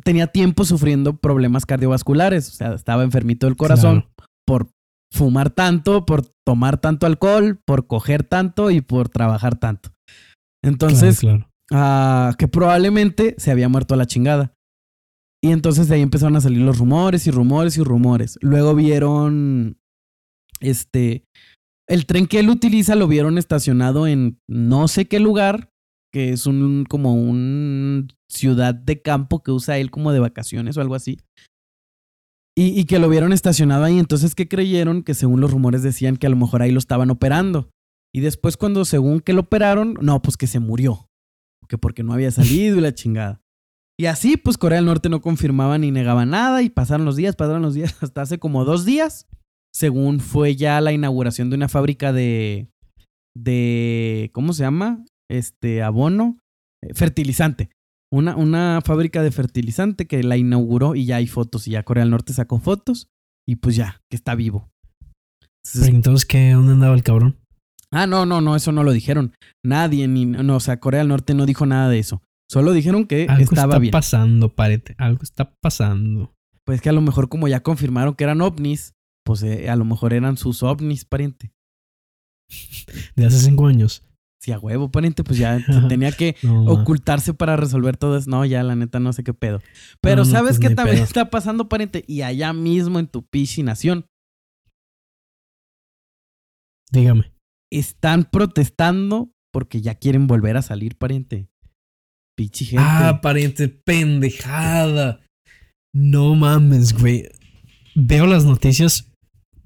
tenía 0.03 0.27
tiempo 0.27 0.63
sufriendo 0.65 1.17
problemas 1.17 1.65
cardiovasculares, 1.65 2.47
o 2.49 2.51
sea, 2.51 2.73
estaba 2.73 3.03
enfermito 3.03 3.47
del 3.47 3.57
corazón 3.57 4.01
Claro. 4.01 4.29
por 4.45 4.67
fumar 5.11 5.49
tanto, 5.49 6.05
por 6.05 6.25
tomar 6.45 6.79
tanto 6.79 7.05
alcohol, 7.05 7.59
por 7.65 7.87
coger 7.87 8.23
tanto 8.23 8.71
y 8.71 8.81
por 8.81 9.09
trabajar 9.09 9.57
tanto. 9.57 9.91
Entonces, 10.63 11.19
Claro, 11.19 11.37
claro. 11.39 11.51
ah, 11.71 12.33
que 12.37 12.47
probablemente 12.47 13.35
se 13.37 13.51
había 13.51 13.69
muerto 13.69 13.93
a 13.93 13.97
la 13.97 14.07
chingada. 14.07 14.53
Y 15.43 15.51
entonces 15.51 15.87
de 15.87 15.95
ahí 15.95 16.01
empezaron 16.01 16.35
a 16.35 16.41
salir 16.41 16.61
los 16.61 16.79
rumores 16.79 17.27
y 17.27 17.31
rumores 17.31 17.77
y 17.77 17.83
rumores. 17.83 18.37
Luego 18.41 18.73
vieron, 18.73 19.77
este, 20.59 21.23
el 21.87 22.05
tren 22.07 22.25
que 22.25 22.39
él 22.39 22.49
utiliza 22.49 22.95
lo 22.95 23.07
vieron 23.07 23.37
estacionado 23.37 24.07
en 24.07 24.39
no 24.49 24.87
sé 24.87 25.05
qué 25.07 25.19
lugar, 25.19 25.69
que 26.11 26.29
es 26.31 26.47
un 26.47 26.85
como 26.89 27.13
un 27.13 28.07
ciudad 28.31 28.73
de 28.73 29.01
campo 29.01 29.43
que 29.43 29.51
usa 29.51 29.77
él 29.77 29.91
como 29.91 30.11
de 30.11 30.19
vacaciones 30.19 30.77
o 30.77 30.81
algo 30.81 30.95
así. 30.95 31.19
Y, 32.57 32.79
y 32.79 32.85
que 32.85 32.99
lo 32.99 33.09
vieron 33.09 33.33
estacionado 33.33 33.83
ahí, 33.83 33.99
entonces 33.99 34.33
que 34.33 34.47
creyeron 34.47 35.03
que 35.03 35.13
según 35.13 35.41
los 35.41 35.51
rumores 35.51 35.83
decían 35.83 36.15
que 36.15 36.27
a 36.27 36.29
lo 36.29 36.37
mejor 36.37 36.61
ahí 36.61 36.71
lo 36.71 36.79
estaban 36.79 37.09
operando. 37.11 37.69
Y 38.13 38.21
después 38.21 38.55
cuando 38.55 38.85
según 38.85 39.19
que 39.19 39.33
lo 39.33 39.41
operaron, 39.41 39.95
no, 39.99 40.21
pues 40.21 40.37
que 40.37 40.47
se 40.47 40.61
murió. 40.61 41.09
Que 41.67 41.77
porque 41.77 42.01
no 42.01 42.13
había 42.13 42.31
salido 42.31 42.77
y 42.77 42.81
la 42.81 42.93
chingada. 42.93 43.41
Y 43.97 44.05
así, 44.07 44.37
pues 44.37 44.57
Corea 44.57 44.77
del 44.77 44.85
Norte 44.85 45.09
no 45.09 45.21
confirmaba 45.21 45.77
ni 45.77 45.91
negaba 45.91 46.25
nada 46.25 46.61
y 46.61 46.69
pasaron 46.69 47.05
los 47.05 47.15
días, 47.15 47.35
pasaron 47.35 47.61
los 47.61 47.73
días, 47.73 47.95
hasta 48.01 48.21
hace 48.21 48.39
como 48.39 48.65
dos 48.65 48.85
días, 48.85 49.27
según 49.73 50.19
fue 50.19 50.55
ya 50.55 50.79
la 50.81 50.91
inauguración 50.91 51.49
de 51.49 51.55
una 51.55 51.69
fábrica 51.69 52.11
de, 52.11 52.69
de, 53.35 54.31
¿cómo 54.33 54.53
se 54.53 54.63
llama? 54.63 55.03
Este, 55.29 55.81
abono, 55.81 56.39
eh, 56.81 56.93
fertilizante. 56.93 57.69
Una, 58.15 58.37
una 58.37 58.79
fábrica 58.81 59.21
de 59.23 59.31
fertilizante 59.31 60.07
que 60.07 60.23
la 60.23 60.37
inauguró 60.37 60.95
y 60.95 61.05
ya 61.05 61.17
hay 61.17 61.27
fotos 61.27 61.67
y 61.67 61.71
ya 61.71 61.83
Corea 61.83 62.05
del 62.05 62.11
Norte 62.11 62.31
sacó 62.31 62.59
fotos 62.59 63.09
y 63.45 63.57
pues 63.57 63.75
ya, 63.75 64.01
que 64.09 64.15
está 64.15 64.35
vivo. 64.35 64.71
Entonces, 65.83 66.25
¿qué? 66.25 66.51
¿Dónde 66.51 66.71
andaba 66.71 66.95
el 66.95 67.03
cabrón? 67.03 67.37
Ah, 67.91 68.07
no, 68.07 68.25
no, 68.25 68.39
no, 68.39 68.55
eso 68.55 68.71
no 68.71 68.83
lo 68.83 68.93
dijeron. 68.93 69.33
Nadie, 69.65 70.07
ni, 70.07 70.25
no, 70.25 70.55
o 70.55 70.59
sea, 70.61 70.79
Corea 70.79 70.99
del 70.99 71.09
Norte 71.09 71.33
no 71.33 71.45
dijo 71.45 71.65
nada 71.65 71.89
de 71.89 71.99
eso. 71.99 72.21
Solo 72.49 72.71
dijeron 72.71 73.05
que 73.05 73.25
Algo 73.27 73.43
estaba 73.43 73.73
está 73.73 73.79
bien. 73.79 73.91
pasando, 73.91 74.55
parete. 74.55 74.95
Algo 74.97 75.23
está 75.23 75.53
pasando. 75.61 76.33
Pues 76.63 76.79
que 76.79 76.87
a 76.87 76.93
lo 76.93 77.01
mejor 77.01 77.27
como 77.27 77.49
ya 77.49 77.63
confirmaron 77.63 78.15
que 78.15 78.23
eran 78.23 78.39
ovnis, 78.39 78.93
pues 79.25 79.43
eh, 79.43 79.69
a 79.69 79.75
lo 79.75 79.83
mejor 79.83 80.13
eran 80.13 80.37
sus 80.37 80.63
ovnis, 80.63 81.03
pariente. 81.03 81.51
De 83.17 83.25
hace 83.25 83.39
cinco 83.39 83.67
años. 83.67 84.04
Si 84.45 84.51
a 84.51 84.59
huevo, 84.59 84.91
pariente, 84.91 85.23
pues 85.23 85.39
ya 85.39 85.57
tenía 85.89 86.11
que 86.11 86.35
No, 86.43 86.65
ocultarse 86.65 87.33
para 87.33 87.55
resolver 87.55 87.97
todo 87.97 88.15
eso. 88.15 88.29
No, 88.29 88.45
ya 88.45 88.61
la 88.61 88.75
neta 88.75 88.99
no 88.99 89.11
sé 89.11 89.23
qué 89.23 89.33
pedo. 89.33 89.59
Pero 90.01 90.17
No, 90.17 90.25
¿sabes 90.25 90.57
pues, 90.57 90.59
qué 90.59 90.69
ni 90.69 90.75
también 90.75 90.97
pedo. 90.97 91.05
está 91.05 91.31
pasando, 91.31 91.67
pariente? 91.67 92.03
Y 92.07 92.21
allá 92.21 92.53
mismo 92.53 92.99
en 92.99 93.07
tu 93.07 93.25
pichi 93.25 93.63
nación, 93.63 94.05
Dígame. 96.91 97.31
están 97.71 98.25
protestando 98.25 99.31
porque 99.51 99.81
ya 99.81 99.95
quieren 99.95 100.27
volver 100.27 100.57
a 100.57 100.61
salir, 100.61 100.95
pariente. 100.95 101.47
Pichi 102.37 102.65
gente. 102.65 102.83
Ah, 102.87 103.19
pariente, 103.21 103.67
pendejada. 103.69 105.21
No 105.93 106.35
mames, 106.35 106.93
güey. 106.93 107.29
Veo 107.95 108.27
las 108.27 108.45
noticias, 108.45 109.11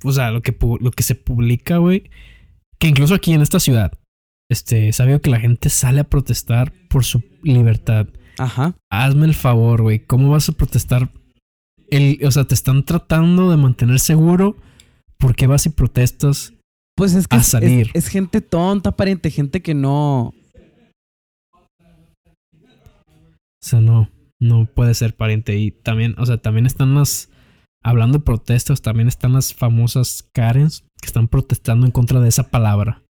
o 0.06 0.12
sea, 0.14 0.32
lo 0.32 0.42
que, 0.42 0.56
lo 0.80 0.92
que 0.92 1.04
se 1.04 1.16
publica, 1.16 1.78
güey. 1.78 2.10
Que 2.80 2.88
incluso 2.88 3.14
aquí 3.16 3.34
en 3.34 3.42
esta 3.42 3.60
ciudad, 3.60 3.92
este, 4.50 4.92
sabido 4.94 5.22
que 5.22 5.30
la 5.30 5.40
gente 5.40 5.70
sale 5.70 6.02
a 6.02 6.10
protestar 6.10 6.74
por 6.90 7.04
su 7.06 7.24
libertad. 7.44 8.08
Ajá. 8.38 8.76
Hazme 8.92 9.26
el 9.26 9.36
favor, 9.36 9.82
güey. 9.82 10.00
¿Cómo 10.06 10.30
vas 10.30 10.50
a 10.50 10.54
protestar? 10.54 11.12
El, 11.90 12.20
o 12.26 12.32
sea, 12.32 12.46
te 12.46 12.54
están 12.56 12.84
tratando 12.84 13.52
de 13.52 13.58
mantener 13.58 14.00
seguro. 14.00 14.56
¿Por 15.18 15.36
qué 15.36 15.48
vas 15.48 15.66
y 15.66 15.70
protestas? 15.70 16.54
Pues 16.96 17.14
es 17.16 17.28
que 17.28 17.36
A 17.36 17.40
es, 17.40 17.46
es- 17.46 17.52
salir. 17.52 17.92
es 17.94 18.08
gente 18.08 18.42
tonta, 18.42 18.92
pariente, 18.96 19.30
gente 19.32 19.62
que 19.62 19.74
no. 19.74 20.34
O 23.62 23.66
sea, 23.66 23.82
no, 23.82 24.10
no 24.40 24.66
puede 24.66 24.94
ser 24.94 25.16
pariente. 25.16 25.58
Y 25.58 25.72
también, 25.72 26.16
o 26.18 26.26
sea, 26.26 26.38
también 26.38 26.66
están 26.66 26.96
las. 26.96 27.30
Hablando 27.82 28.18
de 28.18 28.26
protestas, 28.26 28.82
también 28.82 29.08
están 29.08 29.32
las 29.32 29.54
famosas 29.54 30.28
Karens 30.34 30.82
que 31.02 31.08
están 31.08 31.30
protestando 31.30 31.86
en 31.86 31.94
contra 31.94 32.20
de 32.20 32.28
esa 32.28 32.50
palabra. 32.50 33.02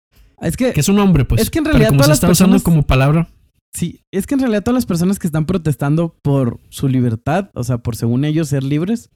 Es 0.42 0.58
que, 0.58 0.74
Que 0.74 0.80
es 0.80 0.90
un 0.90 0.96
nombre, 0.98 1.26
pues. 1.26 1.42
Es 1.42 1.50
que 1.50 1.60
en 1.60 1.66
realidad 1.66 1.90
como 1.90 2.02
todas 2.02 2.08
se 2.08 2.10
las 2.12 2.18
está 2.18 2.32
usando 2.32 2.54
personas- 2.56 2.64
como 2.64 2.84
palabra. 2.88 3.30
sí, 3.74 4.02
es 4.12 4.26
que 4.28 4.34
en 4.36 4.40
realidad 4.42 4.64
todas 4.64 4.76
las 4.76 4.86
personas 4.86 5.20
que 5.20 5.28
están 5.28 5.46
protestando 5.46 6.16
por 6.22 6.60
su 6.70 6.88
libertad, 6.88 7.50
o 7.54 7.64
sea, 7.64 7.78
por 7.80 7.96
según 7.96 8.26
ellos 8.26 8.50
ser 8.50 8.64
libres, 8.64 9.10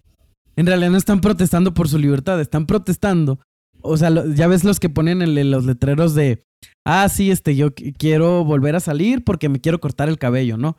en 0.55 0.65
realidad 0.67 0.91
no 0.91 0.97
están 0.97 1.21
protestando 1.21 1.74
por 1.74 1.88
su 1.89 1.97
libertad, 1.97 2.39
están 2.39 2.65
protestando. 2.65 3.39
O 3.82 3.97
sea, 3.97 4.09
lo- 4.09 4.32
ya 4.34 4.47
ves 4.47 4.63
los 4.63 4.80
que 4.80 4.89
ponen 4.89 5.21
en 5.21 5.51
los 5.51 5.65
letreros 5.65 6.13
de, 6.15 6.43
ah, 6.86 7.09
sí, 7.09 7.32
este, 7.32 7.55
yo 7.55 7.71
qu- 7.74 7.93
quiero 7.97 8.43
volver 8.45 8.76
a 8.76 8.80
salir 8.80 9.24
porque 9.24 9.49
me 9.49 9.59
quiero 9.59 9.80
cortar 9.80 10.09
el 10.09 10.17
cabello, 10.19 10.57
¿no? 10.57 10.78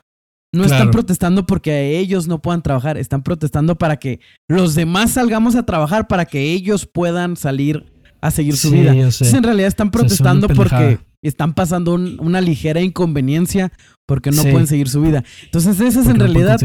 No 0.53 0.63
están 0.63 0.89
protestando 0.91 1.45
porque 1.45 1.99
ellos 1.99 2.27
no 2.29 2.41
puedan 2.41 2.61
trabajar, 2.61 2.97
están 2.97 3.23
protestando 3.23 3.75
para 3.75 3.97
que 3.97 4.21
los 4.47 4.73
demás 4.73 5.11
salgamos 5.11 5.55
a 5.55 5.65
trabajar, 5.65 6.07
para 6.07 6.25
que 6.25 6.53
ellos 6.53 6.85
puedan 6.85 7.35
salir 7.35 7.91
a 8.27 8.31
seguir 8.31 8.55
su 8.57 8.69
Sí, 8.69 8.75
vida. 8.75 8.91
Entonces, 8.93 9.33
en 9.33 9.43
realidad 9.43 9.67
están 9.67 9.87
es 9.87 9.91
protestando 9.91 10.47
porque 10.49 10.99
están 11.21 11.53
pasando 11.53 11.93
un- 11.93 12.17
una 12.19 12.41
ligera 12.41 12.81
inconveniencia 12.81 13.71
porque 14.05 14.31
no 14.31 14.43
Sí. 14.43 14.49
pueden 14.51 14.67
seguir 14.67 14.87
su 14.89 15.01
vida. 15.01 15.23
Entonces, 15.43 15.79
esas 15.79 16.05
porque 16.05 16.11
en 16.11 16.17
no 16.17 16.23
realidad 16.25 16.59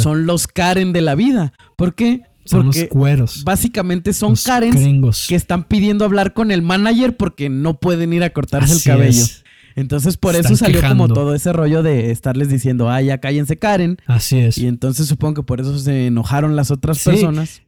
son 0.00 0.26
los 0.26 0.46
Karen 0.46 0.92
de 0.92 1.00
la 1.00 1.14
vida. 1.14 1.52
¿Por 1.76 1.94
qué? 1.94 2.22
Son 2.44 2.66
los 2.66 2.76
cueros. 2.90 3.44
básicamente 3.44 4.12
son 4.12 4.30
los 4.30 4.42
Karens 4.42 4.74
gringos. 4.74 5.26
que 5.28 5.36
están 5.36 5.62
pidiendo 5.62 6.04
hablar 6.04 6.32
con 6.34 6.50
el 6.50 6.60
manager 6.60 7.16
porque 7.16 7.48
no 7.48 7.78
pueden 7.78 8.12
ir 8.12 8.24
a 8.24 8.30
cortarse 8.30 8.74
Así 8.74 8.88
el 8.90 8.96
cabello. 8.96 9.22
es. 9.22 9.44
Entonces, 9.76 10.16
por 10.18 10.34
eso 10.36 10.54
salió 10.56 10.82
como 10.82 11.08
todo 11.08 11.34
ese 11.34 11.52
rollo 11.52 11.82
de 11.82 12.10
estarles 12.10 12.48
diciendo, 12.50 12.90
ah, 12.90 13.00
ya 13.00 13.18
cállense 13.18 13.56
Karen. 13.56 13.96
Así 14.06 14.38
es. 14.38 14.58
Y 14.58 14.66
entonces 14.66 15.06
supongo 15.06 15.34
que 15.34 15.42
por 15.44 15.60
eso 15.62 15.78
se 15.78 16.08
enojaron 16.08 16.56
las 16.56 16.70
otras 16.70 16.98
Sí. 16.98 17.08
personas. 17.10 17.62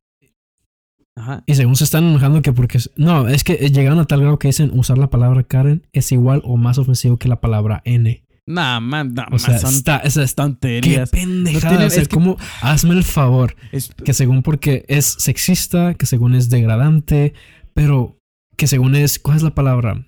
Ajá. 1.16 1.42
Y 1.46 1.54
según 1.54 1.76
se 1.76 1.84
están 1.84 2.04
enojando 2.04 2.42
que 2.42 2.52
porque... 2.52 2.78
No, 2.96 3.28
es 3.28 3.44
que 3.44 3.54
llegaron 3.70 4.00
a 4.00 4.04
tal 4.06 4.20
grado 4.20 4.38
que 4.38 4.48
dicen 4.48 4.70
usar 4.78 4.98
la 4.98 5.10
palabra 5.10 5.44
Karen 5.44 5.86
es 5.92 6.10
igual 6.12 6.42
o 6.44 6.56
más 6.56 6.78
ofensivo 6.78 7.18
que 7.18 7.28
la 7.28 7.40
palabra 7.40 7.82
N. 7.84 8.22
Nah, 8.46 8.78
man, 8.80 9.14
nah, 9.14 9.26
O 9.32 9.38
sea, 9.38 9.58
son 9.58 9.72
está, 9.74 9.98
esa 9.98 10.22
es- 10.22 10.32
qué 10.32 10.36
tonterías. 10.42 11.10
pendejada. 11.10 11.68
tienen- 11.78 11.86
es 11.86 12.08
que- 12.08 12.14
como, 12.14 12.36
hazme 12.62 12.94
el 12.94 13.04
favor. 13.04 13.56
Es- 13.72 13.90
Que 14.04 14.12
según 14.12 14.42
porque 14.42 14.84
es 14.88 15.06
sexista, 15.06 15.94
que 15.94 16.04
según 16.06 16.34
es 16.34 16.50
degradante, 16.50 17.32
pero 17.74 18.18
que 18.56 18.66
según 18.66 18.96
es... 18.96 19.18
¿Cuál 19.18 19.36
es 19.38 19.42
la 19.42 19.54
palabra? 19.54 20.06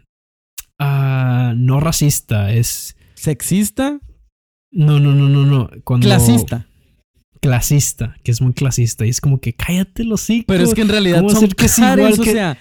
ah, 0.79 1.55
no 1.57 1.81
racista, 1.81 2.53
es... 2.53 2.97
¿Sexista? 3.15 3.99
No, 4.71 5.01
no, 5.01 5.13
no, 5.13 5.29
no, 5.29 5.47
no. 5.47 5.71
Cuando, 5.85 6.07
Clasista. 6.07 6.67
Clasista, 7.41 8.17
que 8.23 8.31
es 8.33 8.41
muy 8.41 8.53
clasista. 8.53 9.07
Y 9.07 9.11
es 9.11 9.21
como 9.21 9.41
que 9.41 9.53
cállate 9.55 10.05
los 10.05 10.23
hocico. 10.23 10.47
Pero 10.49 10.65
es 10.65 10.75
que 10.75 10.83
en 10.83 10.89
realidad 10.89 11.19
¿Cómo 11.19 11.31
son 11.31 11.49
que 11.49 11.67
es 11.67 11.79
o 11.79 12.25
sea, 12.25 12.59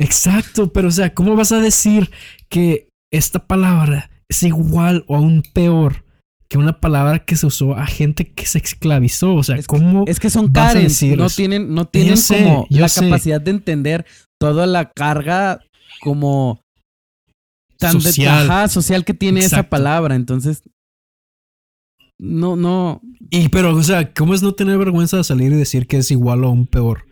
Exacto, 0.00 0.72
pero 0.72 0.88
o 0.88 0.92
sea, 0.92 1.12
¿cómo 1.12 1.34
vas 1.34 1.52
a 1.52 1.60
decir 1.60 2.10
que 2.48 2.88
esta 3.12 3.46
palabra 3.46 4.10
es 4.28 4.42
igual 4.44 5.04
o 5.08 5.16
aún 5.16 5.42
peor 5.52 6.04
que 6.48 6.56
una 6.56 6.80
palabra 6.80 7.24
que 7.24 7.36
se 7.36 7.46
usó 7.46 7.74
a 7.74 7.86
gente 7.86 8.32
que 8.32 8.46
se 8.46 8.58
esclavizó? 8.58 9.34
O 9.34 9.42
sea, 9.42 9.56
Es 9.56 9.66
que- 9.66 9.76
¿cómo 9.76 10.04
es 10.06 10.20
que 10.20 10.30
son 10.30 10.52
decir 10.52 11.18
no 11.18 11.28
tienen, 11.28 11.74
no 11.74 11.86
tienen 11.88 12.16
sé, 12.16 12.44
como 12.44 12.66
la 12.70 12.88
sé. 12.88 13.00
capacidad 13.00 13.40
de 13.40 13.50
entender 13.50 14.06
toda 14.40 14.66
la 14.66 14.90
carga 14.90 15.60
como 16.00 16.60
tan 17.78 17.98
de- 17.98 18.04
Social. 18.04 18.48
ajá, 18.50 18.68
social 18.68 19.04
que 19.04 19.14
tiene 19.14 19.40
esa 19.40 19.64
palabra. 19.64 20.14
Entonces, 20.14 20.62
no, 22.20 22.56
no, 22.56 23.00
Y 23.30 23.48
pero, 23.48 23.74
o 23.74 23.82
sea, 23.82 24.12
¿cómo 24.12 24.34
es 24.34 24.42
no 24.42 24.52
tener 24.52 24.76
vergüenza 24.78 25.16
de 25.16 25.24
salir 25.24 25.52
y 25.52 25.56
decir 25.56 25.86
que 25.86 25.98
es 25.98 26.10
igual 26.10 26.44
o 26.44 26.48
aún 26.48 26.66
peor 26.66 27.04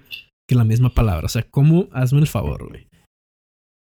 que 0.48 0.54
la 0.54 0.64
misma 0.64 0.92
palabra? 0.94 1.26
O 1.26 1.28
sea, 1.28 1.42
¿cómo? 1.50 1.88
Hazme 1.92 2.20
el 2.20 2.26
favor, 2.26 2.68
güey. 2.68 2.86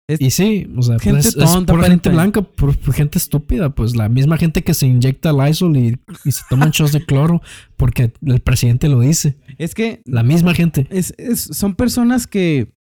Es- 0.09 0.19
y 0.19 0.32
sí, 0.32 0.67
o 0.78 0.82
sea, 0.82 0.99
gente 0.99 1.21
pues, 1.21 1.28
es 1.28 1.36
tonta, 1.36 1.71
por 1.74 1.86
gente 1.86 2.09
blanca, 2.09 2.41
por, 2.41 2.78
por 2.78 2.93
gente 2.93 3.17
estúpida, 3.17 3.69
pues 3.74 3.95
la 3.95 4.09
misma 4.09 4.36
gente 4.38 4.61
que 4.61 4.74
se 4.74 4.86
inyecta 4.86 5.32
Lysol 5.32 5.78
y, 5.78 5.97
y 6.26 6.32
se 6.34 6.43
toman 6.49 6.71
shots 6.71 6.91
de 6.91 7.05
cloro 7.05 7.41
porque 7.78 8.11
el 8.21 8.41
presidente 8.41 8.89
lo 8.89 8.99
dice. 8.99 9.38
es 9.57 9.74
que 9.74 10.01
La 10.05 10.24
misma 10.24 10.53
gente. 10.53 10.88
es, 10.89 11.13
es- 11.17 11.43
son 11.43 11.76
personas 11.76 12.28
que, 12.28 12.74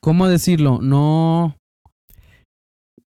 ¿cómo 0.00 0.26
decirlo? 0.26 0.80
No, 0.82 1.56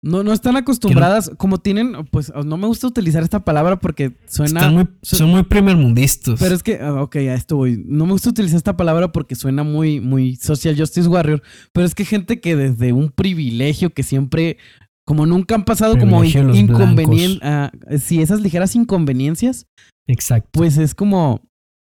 no, 0.04 0.22
no 0.22 0.34
están 0.34 0.54
acostumbradas, 0.56 1.30
como 1.38 1.58
tienen, 1.58 2.04
pues 2.10 2.30
no 2.44 2.58
me 2.58 2.66
gusta 2.66 2.86
utilizar 2.86 3.22
esta 3.22 3.42
palabra 3.42 3.78
porque 3.78 4.12
suena... 4.26 4.60
Están 4.60 4.74
muy, 4.74 4.88
son 5.00 5.30
muy 5.30 5.44
primermundistas. 5.44 6.38
Pero 6.38 6.54
es 6.54 6.62
que, 6.62 6.78
ah, 6.78 7.02
ok, 7.02 7.16
a 7.16 7.34
esto 7.34 7.56
voy. 7.56 7.82
No 7.86 8.04
me 8.04 8.12
gusta 8.12 8.28
utilizar 8.28 8.58
esta 8.58 8.76
palabra 8.76 9.12
porque 9.12 9.34
suena 9.34 9.62
muy, 9.62 10.00
muy 10.00 10.36
social 10.36 10.76
justice 10.76 11.08
warrior. 11.08 11.42
Pero 11.72 11.86
es 11.86 11.94
que 11.94 12.04
gente 12.04 12.38
que 12.38 12.54
desde 12.54 12.92
un 12.92 13.12
privilegio 13.12 13.94
que 13.94 14.02
siempre, 14.02 14.58
como 15.06 15.24
nunca 15.24 15.54
han 15.54 15.64
pasado 15.64 15.96
como 15.98 16.20
Privilegio 16.20 16.42
de 16.42 16.48
los 16.48 16.58
inconveniencias, 16.58 17.70
si 18.02 18.20
esas 18.20 18.42
ligeras 18.42 18.76
inconveniencias, 18.76 19.68
Exacto. 20.06 20.50
pues 20.52 20.76
es 20.76 20.94
como 20.94 21.40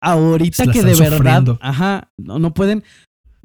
ahorita 0.00 0.68
que 0.68 0.84
de 0.84 0.94
verdad, 0.94 1.58
ajá, 1.60 2.12
no, 2.16 2.38
no 2.38 2.54
pueden, 2.54 2.84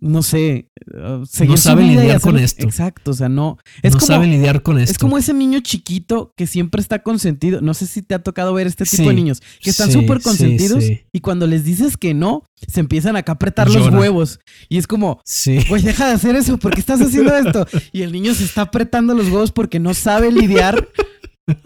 no 0.02 0.24
sé, 0.24 0.68
uh, 0.96 1.24
seguir 1.28 1.60
No 1.64 1.82
y 1.82 1.86
lidiar 1.96 2.20
con 2.22 2.38
esto. 2.40 2.64
Exacto, 2.64 3.12
o 3.12 3.14
sea, 3.14 3.30
no. 3.30 3.60
Es 3.84 3.94
no 3.94 4.00
como, 4.00 4.08
saben 4.08 4.32
lidiar 4.32 4.64
con 4.64 4.80
esto. 4.80 4.92
es 4.92 4.98
como 4.98 5.16
ese 5.16 5.32
niño 5.32 5.60
chiquito 5.60 6.34
que 6.36 6.48
siempre 6.48 6.82
está 6.82 7.04
consentido. 7.04 7.62
No 7.62 7.76
sé 7.76 7.86
si 7.86 8.02
te 8.02 8.16
ha 8.16 8.20
tocado 8.24 8.52
ver 8.56 8.66
este 8.66 8.84
tipo 8.86 9.04
Sí, 9.04 9.08
de 9.08 9.14
niños 9.14 9.42
que 9.62 9.70
están 9.70 9.92
súper 9.92 10.18
sí, 10.18 10.24
consentidos 10.24 10.84
sí. 10.84 11.02
y 11.14 11.20
cuando 11.20 11.46
les 11.46 11.64
dices 11.66 11.98
que 11.98 12.16
no, 12.16 12.44
se 12.68 12.80
empiezan 12.80 13.16
acá 13.16 13.34
a 13.34 13.36
apretar 13.36 13.70
los 13.70 13.90
huevos. 13.90 14.40
Y 14.70 14.80
es 14.80 14.88
como, 14.88 15.22
Sí. 15.24 15.60
güey, 15.70 15.84
deja 15.84 16.08
de 16.08 16.14
hacer 16.14 16.36
eso, 16.36 16.58
¿por 16.58 16.74
qué 16.74 16.80
estás 16.80 17.00
haciendo 17.00 17.36
esto? 17.38 17.68
Y 17.92 18.02
el 18.02 18.12
niño 18.12 18.34
se 18.34 18.44
está 18.44 18.62
apretando 18.64 19.14
los 19.14 19.28
huevos 19.28 19.52
porque 19.52 19.80
no 19.80 19.94
sabe 19.94 20.32
lidiar 20.32 20.90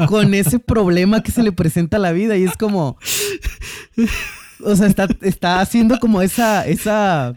con 0.07 0.33
ese 0.33 0.59
problema 0.59 1.23
que 1.23 1.31
se 1.31 1.41
le 1.41 1.53
presenta 1.53 1.95
a 1.95 2.01
la 2.01 2.11
vida. 2.11 2.35
Y 2.35 2.43
es 2.43 2.57
como. 2.57 2.97
O 4.63 4.75
sea, 4.75 4.87
está, 4.87 5.07
está 5.21 5.61
haciendo 5.61 5.99
como 5.99 6.21
esa. 6.21 6.65
esa 6.67 7.33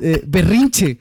eh, 0.00 0.22
berrinche. 0.26 0.98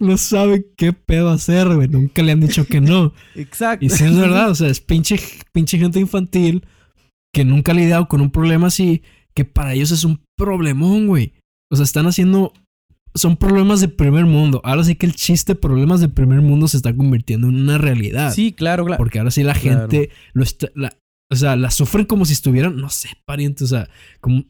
No 0.00 0.16
saben 0.16 0.64
qué 0.76 0.92
pedo 0.92 1.28
hacer, 1.30 1.68
güey. 1.74 1.88
Nunca 1.88 2.22
le 2.22 2.32
han 2.32 2.40
dicho 2.40 2.64
que 2.66 2.80
no. 2.80 3.12
Exacto. 3.34 3.84
Y 3.84 3.90
sí 3.90 4.04
es 4.04 4.16
verdad, 4.16 4.50
o 4.50 4.54
sea, 4.54 4.68
es 4.68 4.80
pinche, 4.80 5.18
pinche 5.52 5.76
gente 5.78 5.98
infantil 5.98 6.64
que 7.34 7.44
nunca 7.44 7.72
ha 7.72 7.74
lidiado 7.74 8.06
con 8.08 8.20
un 8.20 8.30
problema 8.30 8.68
así, 8.68 9.02
que 9.34 9.44
para 9.44 9.74
ellos 9.74 9.90
es 9.90 10.04
un 10.04 10.22
problemón, 10.36 11.08
güey. 11.08 11.34
O 11.70 11.76
sea, 11.76 11.84
están 11.84 12.06
haciendo... 12.06 12.52
Son 13.14 13.36
problemas 13.36 13.80
de 13.80 13.88
primer 13.88 14.26
mundo. 14.26 14.60
Ahora 14.64 14.84
sí 14.84 14.94
que 14.94 15.06
el 15.06 15.14
chiste 15.14 15.54
de 15.54 15.58
problemas 15.60 16.00
de 16.00 16.08
primer 16.08 16.40
mundo 16.42 16.68
se 16.68 16.76
está 16.76 16.94
convirtiendo 16.94 17.48
en 17.48 17.56
una 17.56 17.76
realidad. 17.78 18.32
Sí, 18.32 18.52
claro, 18.52 18.84
claro. 18.84 18.98
Porque 18.98 19.18
ahora 19.18 19.30
sí 19.32 19.42
la 19.42 19.54
Claro. 19.54 19.80
gente 19.80 20.10
lo 20.32 20.42
está... 20.44 20.68
la- 20.74 20.96
o 21.30 21.36
sea, 21.36 21.56
la 21.56 21.70
sufren 21.70 22.06
como 22.06 22.24
si 22.24 22.32
estuvieran, 22.34 22.76
no 22.76 22.88
sé, 22.88 23.10
parientes, 23.26 23.62
o 23.62 23.66
sea, 23.66 23.88
como, 24.20 24.44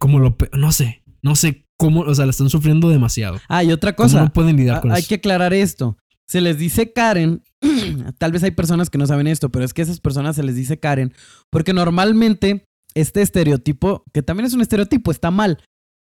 como 0.00 0.18
lo... 0.18 0.36
No 0.52 0.72
sé, 0.72 1.02
no 1.22 1.36
sé 1.36 1.66
cómo, 1.78 2.00
o 2.00 2.14
sea, 2.14 2.24
la 2.26 2.30
están 2.30 2.50
sufriendo 2.50 2.88
demasiado. 2.88 3.38
Ah, 3.48 3.62
y 3.62 3.70
otra 3.70 3.94
¿Cómo 3.94 4.08
cosa. 4.08 4.24
no 4.24 4.32
pueden 4.32 4.56
lidiar 4.56 4.80
con 4.80 4.90
hay 4.90 5.00
eso? 5.00 5.08
que 5.08 5.14
aclarar 5.16 5.52
esto. 5.54 5.96
Se 6.26 6.40
les 6.40 6.58
dice 6.58 6.92
Karen. 6.92 7.42
Tal 8.18 8.32
vez 8.32 8.42
hay 8.42 8.50
personas 8.52 8.88
que 8.90 8.98
no 8.98 9.06
saben 9.06 9.26
esto, 9.26 9.50
pero 9.50 9.64
es 9.64 9.72
que 9.74 9.82
a 9.82 9.84
esas 9.84 10.00
personas 10.00 10.36
se 10.36 10.42
les 10.42 10.56
dice 10.56 10.78
Karen. 10.80 11.12
Porque 11.50 11.72
normalmente 11.72 12.64
este 12.94 13.22
estereotipo, 13.22 14.02
que 14.12 14.22
también 14.22 14.46
es 14.46 14.54
un 14.54 14.60
estereotipo, 14.62 15.10
está 15.10 15.30
mal, 15.30 15.58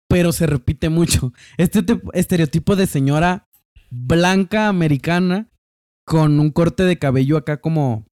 pero 0.10 0.32
se 0.32 0.46
repite 0.48 0.90
mucho. 0.90 1.32
Este 1.58 1.84
te- 1.84 2.02
estereotipo 2.14 2.76
de 2.76 2.88
señora 2.88 3.48
blanca 3.92 4.68
americana 4.68 5.48
con 6.06 6.40
un 6.40 6.50
corte 6.52 6.84
de 6.84 6.98
cabello 6.98 7.38
acá 7.38 7.62
como, 7.62 8.06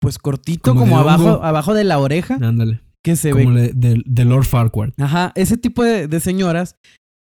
pues 0.00 0.18
cortito, 0.18 0.70
Como 0.72 0.82
como, 0.82 0.96
de 0.96 1.02
abajo, 1.02 1.24
hongo. 1.34 1.44
abajo 1.44 1.74
de 1.74 1.84
la 1.84 1.98
oreja, 1.98 2.34
Ándale. 2.40 2.81
Que 3.04 3.16
se 3.16 3.30
Como 3.30 3.52
ve 3.54 3.72
de, 3.74 4.02
de 4.04 4.24
Lord 4.24 4.44
Farquhar. 4.44 4.92
Ajá, 4.98 5.32
ese 5.34 5.56
tipo 5.56 5.82
de, 5.82 6.08
de 6.08 6.20
señoras 6.20 6.76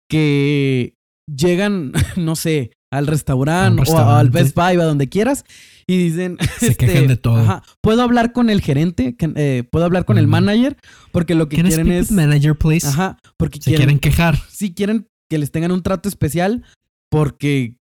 que 0.10 0.96
llegan, 1.28 1.92
no 2.18 2.36
sé, 2.36 2.72
al 2.92 3.08
restaurante, 3.08 3.84
o 3.90 3.98
al. 3.98 4.30
Best 4.30 4.56
Buy 4.56 4.78
o 4.78 4.82
a 4.82 4.86
donde 4.86 5.10
quieras 5.10 5.46
y 5.88 5.98
dicen, 5.98 6.38
Se 6.60 6.76
quejan 6.76 7.08
de 7.08 7.18
todo. 7.18 7.38
Ajá, 7.38 7.64
puedo 7.82 8.02
hablar 8.02 8.34
con 8.34 8.50
el 8.50 8.62
gerente, 8.62 9.16
eh, 9.36 9.64
puedo 9.72 9.86
hablar 9.86 10.06
con 10.06 10.18
el 10.18 10.28
manager, 10.28 10.78
porque 11.12 11.36
lo 11.36 11.50
que 11.50 11.58
Can 11.58 11.68
quieren 11.68 11.92
es, 11.92 12.12
manager, 12.12 12.56
please? 12.56 12.88
ajá, 12.88 13.18
porque 13.38 13.58
Se 13.60 13.66
quieren, 13.72 13.78
quieren 13.86 14.00
quejar. 14.00 14.38
sí 14.50 14.74
quieren 14.74 15.08
que 15.30 15.38
les 15.38 15.52
tengan 15.52 15.72
un 15.72 15.84
trato 15.84 16.10
especial, 16.10 16.64
porque 17.10 17.76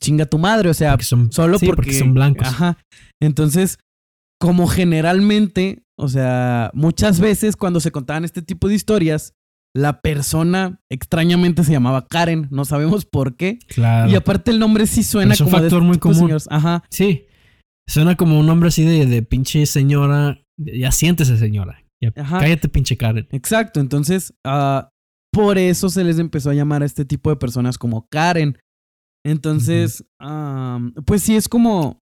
chinga 0.00 0.26
tu 0.26 0.38
madre, 0.38 0.68
o 0.70 0.74
sea, 0.74 0.92
Porque 0.92 1.04
son, 1.04 1.32
solo 1.32 1.58
sí, 1.58 1.66
porque, 1.66 1.92
son 1.98 2.14
blancos. 2.14 2.46
Ajá. 2.48 2.78
Entonces, 3.20 3.78
como 4.40 4.66
generalmente, 4.68 5.82
o 5.98 6.08
sea, 6.08 6.70
muchas 6.74 7.20
veces 7.20 7.56
cuando 7.56 7.80
se 7.80 7.90
contaban 7.90 8.24
este 8.24 8.40
tipo 8.40 8.68
de 8.68 8.74
historias, 8.74 9.34
la 9.74 10.00
persona 10.00 10.80
extrañamente 10.90 11.64
se 11.64 11.72
llamaba 11.72 12.06
Karen, 12.06 12.48
no 12.50 12.64
sabemos 12.64 13.04
por 13.04 13.36
qué. 13.36 13.58
Claro. 13.68 14.10
Y 14.10 14.14
aparte 14.14 14.50
el 14.50 14.58
nombre 14.58 14.86
sí 14.86 15.02
suena 15.02 15.34
Es 15.34 15.40
un 15.40 15.46
como 15.48 15.58
de 15.58 15.62
factor 15.64 15.78
este 15.82 15.86
muy 15.86 15.96
de 15.96 16.00
común. 16.00 16.16
señores. 16.16 16.46
Ajá. 16.50 16.84
Sí. 16.88 17.26
Suena 17.88 18.16
como 18.16 18.38
un 18.38 18.46
nombre 18.46 18.68
así 18.68 18.84
de, 18.84 19.06
de 19.06 19.22
pinche 19.22 19.66
señora. 19.66 20.40
Ya 20.56 20.92
siéntese, 20.92 21.36
señora. 21.36 21.84
Ya, 22.00 22.12
Ajá. 22.16 22.40
cállate, 22.40 22.68
pinche 22.68 22.96
Karen. 22.96 23.26
Exacto. 23.30 23.80
Entonces, 23.80 24.32
ah, 24.44 24.90
por 25.32 25.58
eso 25.58 25.88
se 25.90 26.04
les 26.04 26.18
empezó 26.18 26.50
a 26.50 26.54
llamar 26.54 26.82
a 26.82 26.86
este 26.86 27.04
tipo 27.04 27.30
de 27.30 27.36
personas 27.36 27.76
como 27.76 28.06
Karen. 28.08 28.56
Entonces, 29.24 30.04
pues 31.04 31.22
sí 31.22 31.36
es 31.36 31.48
como. 31.48 32.00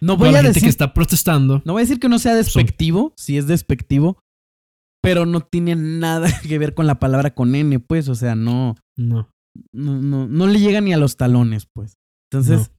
No 0.00 0.16
voy 0.16 0.28
a 0.28 0.32
la 0.32 0.38
gente 0.38 0.48
decir 0.54 0.62
que 0.64 0.68
está 0.68 0.94
protestando. 0.94 1.62
No 1.64 1.74
voy 1.74 1.80
a 1.80 1.84
decir 1.84 2.00
que 2.00 2.08
no 2.08 2.18
sea 2.18 2.34
despectivo, 2.34 3.12
si 3.16 3.36
es 3.36 3.46
despectivo, 3.46 4.18
pero 5.02 5.26
no 5.26 5.40
tiene 5.40 5.76
nada 5.76 6.28
que 6.42 6.58
ver 6.58 6.74
con 6.74 6.86
la 6.86 6.98
palabra 6.98 7.34
con 7.34 7.54
N, 7.54 7.80
pues, 7.80 8.08
o 8.08 8.14
sea, 8.14 8.34
no, 8.34 8.76
No, 8.96 9.30
no, 9.72 10.00
no, 10.00 10.26
no 10.26 10.46
le 10.46 10.60
llega 10.60 10.80
ni 10.80 10.92
a 10.92 10.98
los 10.98 11.16
talones, 11.16 11.66
pues. 11.72 11.98
Entonces, 12.32 12.70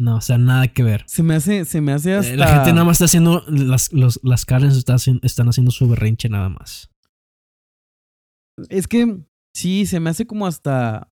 no, 0.00 0.16
o 0.16 0.20
sea, 0.20 0.38
nada 0.38 0.68
que 0.68 0.82
ver. 0.84 1.04
se 1.08 1.22
me 1.22 1.34
hace, 1.34 1.64
se 1.64 1.80
me 1.80 1.92
hace 1.92 2.12
Eh, 2.12 2.16
hasta... 2.18 2.36
La 2.36 2.46
gente 2.54 2.72
nada 2.72 2.84
más 2.84 2.96
está 2.96 3.06
haciendo. 3.06 3.42
Las, 3.48 3.92
los, 3.92 4.20
las 4.22 4.44
Karens 4.44 4.76
está 4.76 4.96
están 5.22 5.48
haciendo 5.48 5.72
su 5.72 5.88
berrinche 5.88 6.28
nada 6.28 6.48
más. 6.48 6.90
Es 8.68 8.86
que, 8.86 9.24
sí, 9.54 9.86
se 9.86 9.98
me 9.98 10.10
hace 10.10 10.26
como 10.26 10.46
hasta... 10.46 11.10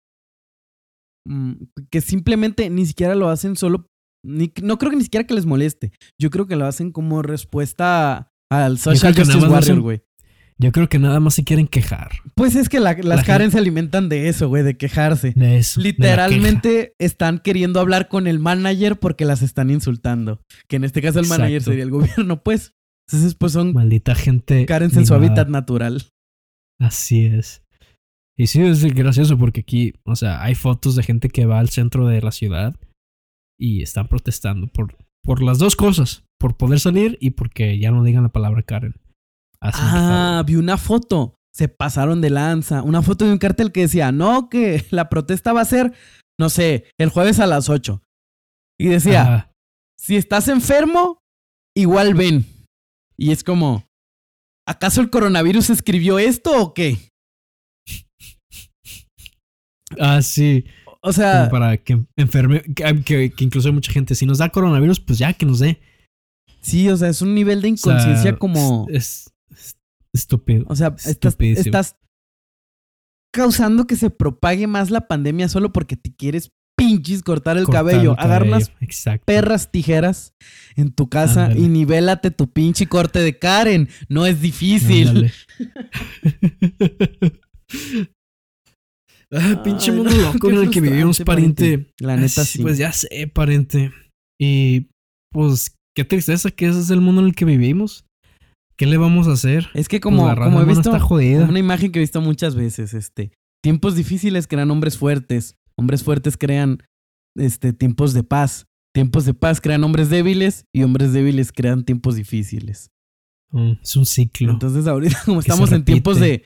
mm, 1.27 1.53
que 1.91 2.01
simplemente 2.01 2.69
ni 2.69 2.85
siquiera 2.85 3.15
lo 3.15 3.29
hacen 3.29 3.57
solo... 3.57 3.87
Ni, 4.25 4.53
no 4.63 4.79
creo 4.79 4.91
que 4.91 4.97
ni 4.97 5.05
siquiera 5.05 5.27
que 5.27 5.35
les 5.35 5.47
moleste. 5.47 5.93
Yo 6.19 6.31
creo 6.31 6.47
que 6.47 6.57
lo 6.57 6.67
hacen 6.67 6.91
como 6.93 7.23
respuesta 7.23 8.33
al 8.51 8.79
social 8.79 9.15
justice 9.15 9.47
warrior, 9.47 9.81
güey. 9.81 10.03
Yo 10.57 10.71
creo 10.71 10.89
que 10.89 11.01
nada 11.01 11.19
más 11.19 11.35
se 11.35 11.43
quieren 11.43 11.67
quejar. 11.67 12.13
Pues 12.37 12.55
es 12.55 12.69
que 12.69 12.79
la- 12.79 12.95
las 12.95 13.25
Karen 13.25 13.51
se 13.51 13.59
alimentan 13.59 14.09
de 14.09 14.29
eso, 14.29 14.49
güey, 14.49 14.63
de 14.63 14.77
quejarse. 14.77 15.33
De 15.35 15.59
eso. 15.59 15.81
de. 15.81 15.89
Literalmente 15.89 16.95
están 16.99 17.41
queriendo 17.41 17.81
hablar 17.81 18.09
con 18.09 18.27
el 18.29 18.39
manager 18.39 18.99
porque 18.99 19.25
las 19.25 19.43
están 19.43 19.71
insultando. 19.71 20.41
Que 20.69 20.77
en 20.77 20.85
este 20.85 21.03
caso 21.03 21.19
el 21.19 21.27
manager 21.27 21.63
sería 21.63 21.83
el 21.83 21.91
gobierno, 21.91 22.43
pues. 22.43 22.73
Entonces, 23.09 23.35
pues 23.35 23.53
son 23.53 23.73
Maldita 23.73 24.15
gente. 24.15 24.65
Karens 24.65 24.97
en 24.97 25.07
su 25.07 25.15
hábitat 25.15 25.49
natural. 25.49 26.05
Así 26.81 27.27
es. 27.27 27.63
Y 28.37 28.47
sí, 28.47 28.63
es 28.63 28.83
gracioso 28.95 29.37
porque 29.37 29.61
aquí, 29.61 29.93
o 30.05 30.17
sea, 30.17 30.43
hay 30.43 30.55
fotos 30.55 30.97
de 30.97 31.03
gente 31.03 31.29
que 31.29 31.47
va 31.47 31.59
al 31.59 31.69
centro 31.69 32.07
de 32.09 32.21
la 32.23 32.33
ciudad 32.33 32.75
y 33.59 33.83
están 33.83 34.09
protestando 34.09 34.67
por, 34.67 34.97
por 35.23 35.43
las 35.43 35.59
dos 35.59 35.77
cosas. 35.77 36.25
Por 36.39 36.57
poder 36.57 36.81
salir 36.81 37.17
y 37.21 37.31
porque 37.31 37.79
ya 37.79 37.91
no 37.91 38.03
digan 38.03 38.25
la 38.25 38.29
palabra 38.29 38.63
Karen. 38.63 38.95
Ah, 39.61 40.43
vi 40.47 40.57
una 40.57 40.77
foto 40.77 41.37
se 41.55 41.69
pasaron 41.69 42.21
de 42.21 42.31
lanza. 42.31 42.83
Una 42.83 43.01
foto 43.01 43.25
de 43.25 43.33
un 43.33 43.39
cartel 43.39 43.73
que 43.73 43.83
decía, 43.83 44.13
no, 44.13 44.49
que 44.49 44.85
la 44.91 45.09
protesta 45.09 45.53
va 45.53 45.61
a 45.61 45.67
ser, 45.67 45.95
no 46.39 46.51
sé, 46.51 46.91
el 46.99 47.11
jueves 47.11 47.39
a 47.39 47.47
las 47.47 47.69
8. 47.69 48.03
Y 48.79 48.89
decía, 48.89 49.23
Ajá. 49.23 49.53
si 49.97 50.17
estás 50.17 50.49
enfermo, 50.49 51.21
igual 51.77 52.15
ven. 52.15 52.45
Y 53.17 53.31
es 53.31 53.45
como, 53.45 53.87
¿acaso 54.67 55.01
el 55.01 55.11
coronavirus 55.11 55.71
escribió 55.71 56.19
esto 56.19 56.61
o 56.61 56.75
qué? 56.75 56.99
Ah, 60.01 60.23
sí. 60.23 60.65
O 61.07 61.13
sea, 61.13 61.41
Como 61.41 61.51
para 61.51 61.77
que 61.77 62.03
enferme, 62.17 62.63
que, 62.63 63.03
que- 63.05 63.31
que 63.31 63.45
incluso 63.45 63.69
hay 63.69 63.75
mucha 63.75 63.93
gente, 63.93 64.15
si 64.15 64.25
nos 64.25 64.39
da 64.39 64.49
coronavirus, 64.49 65.01
pues 65.01 65.19
ya 65.19 65.35
que 65.35 65.45
nos 65.45 65.59
dé. 65.59 65.79
sí, 66.63 66.89
o 66.89 66.97
sea, 66.97 67.11
es 67.11 67.21
un 67.21 67.35
nivel 67.35 67.61
de 67.61 67.73
O 67.73 67.77
sea, 67.77 67.93
inconsciencia 67.93 68.37
como, 68.39 68.87
Es, 68.89 69.31
es 69.51 69.77
estúpido. 70.15 70.65
o 70.67 70.75
sea, 70.77 70.95
estás, 71.05 71.37
estás 71.39 71.97
causando 73.35 73.87
que 73.87 73.97
se 73.97 74.09
propague 74.09 74.67
más 74.67 74.91
la 74.91 75.07
pandemia 75.07 75.49
solo 75.51 75.73
porque 75.73 75.97
te 75.97 76.15
quieres 76.15 76.53
pinches 76.77 77.23
cortar 77.23 77.59
el 77.59 77.65
Cortar 77.67 77.85
cabello. 77.85 78.13
el 78.13 78.19
Agarra 78.25 78.47
unas 78.47 78.73
Exacto. 78.81 79.25
perras 79.27 79.71
tijeras 79.71 80.33
en 80.75 80.91
tu 80.93 81.09
casa 81.11 81.45
Ándale. 81.47 81.61
y 81.61 81.69
nivélate 81.69 82.31
tu 82.31 82.51
pinche 82.51 82.87
corte 82.87 83.19
de 83.21 83.39
Karen. 83.39 83.89
No 84.09 84.25
es 84.27 84.41
difícil. 84.41 85.31
Ándale. 89.31 89.55
ah, 89.55 89.63
pinche 89.63 89.93
mundo 89.93 90.11
no, 90.11 90.33
loco 90.33 90.51
en 90.51 90.59
el 90.59 90.71
que 90.71 90.81
vivimos, 90.81 91.21
pariente. 91.21 91.87
La 91.99 92.17
neta 92.17 92.43
Ah, 92.43 92.45
sí. 92.45 92.63
Pues 92.63 92.79
ya 92.79 92.93
sé, 92.93 93.27
pariente. 93.33 93.93
Y 94.41 94.89
pues 95.33 95.77
qué 95.97 96.05
tristeza 96.05 96.51
que 96.51 96.67
ese 96.67 96.81
es 96.81 96.91
el 96.91 97.01
mundo 97.01 97.21
en 97.23 97.29
el 97.29 97.35
que 97.35 97.45
vivimos. 97.45 98.05
¿Qué 98.77 98.87
le 98.87 98.97
vamos 98.97 99.29
a 99.29 99.33
hacer? 99.33 99.69
Es 99.75 99.89
que 99.89 100.01
Pues, 100.01 100.15
como, 100.15 100.35
como 100.35 100.61
he 100.61 100.65
visto 100.65 100.91
está 100.91 100.99
jodida. 100.99 101.45
una 101.45 101.59
imagen 101.61 101.93
que 101.93 102.01
he 102.01 102.03
visto 102.03 102.21
muchas 102.21 102.57
veces, 102.57 102.93
este, 102.93 103.31
tiempos 103.63 103.95
difíciles 103.95 104.49
crean 104.49 104.71
hombres 104.73 104.99
fuertes, 104.99 105.55
hombres 105.79 106.03
fuertes 106.03 106.37
crean 106.37 106.83
este 107.37 107.73
tiempos 107.73 108.15
de 108.15 108.25
paz, 108.25 108.67
tiempos 108.93 109.25
de 109.27 109.35
paz 109.35 109.61
crean 109.61 109.85
hombres 109.85 110.11
débiles 110.11 110.65
y 110.75 110.83
hombres 110.83 111.13
débiles 111.13 111.53
crean 111.53 111.85
tiempos 111.85 112.17
difíciles. 112.17 112.89
Mm, 113.53 113.75
es 113.81 113.95
un 113.97 114.07
ciclo. 114.07 114.51
Entonces 114.51 114.89
ahorita 114.89 115.21
como 115.25 115.39
estamos 115.39 115.71
en 115.71 115.85
tiempos 115.85 116.19
de. 116.19 116.45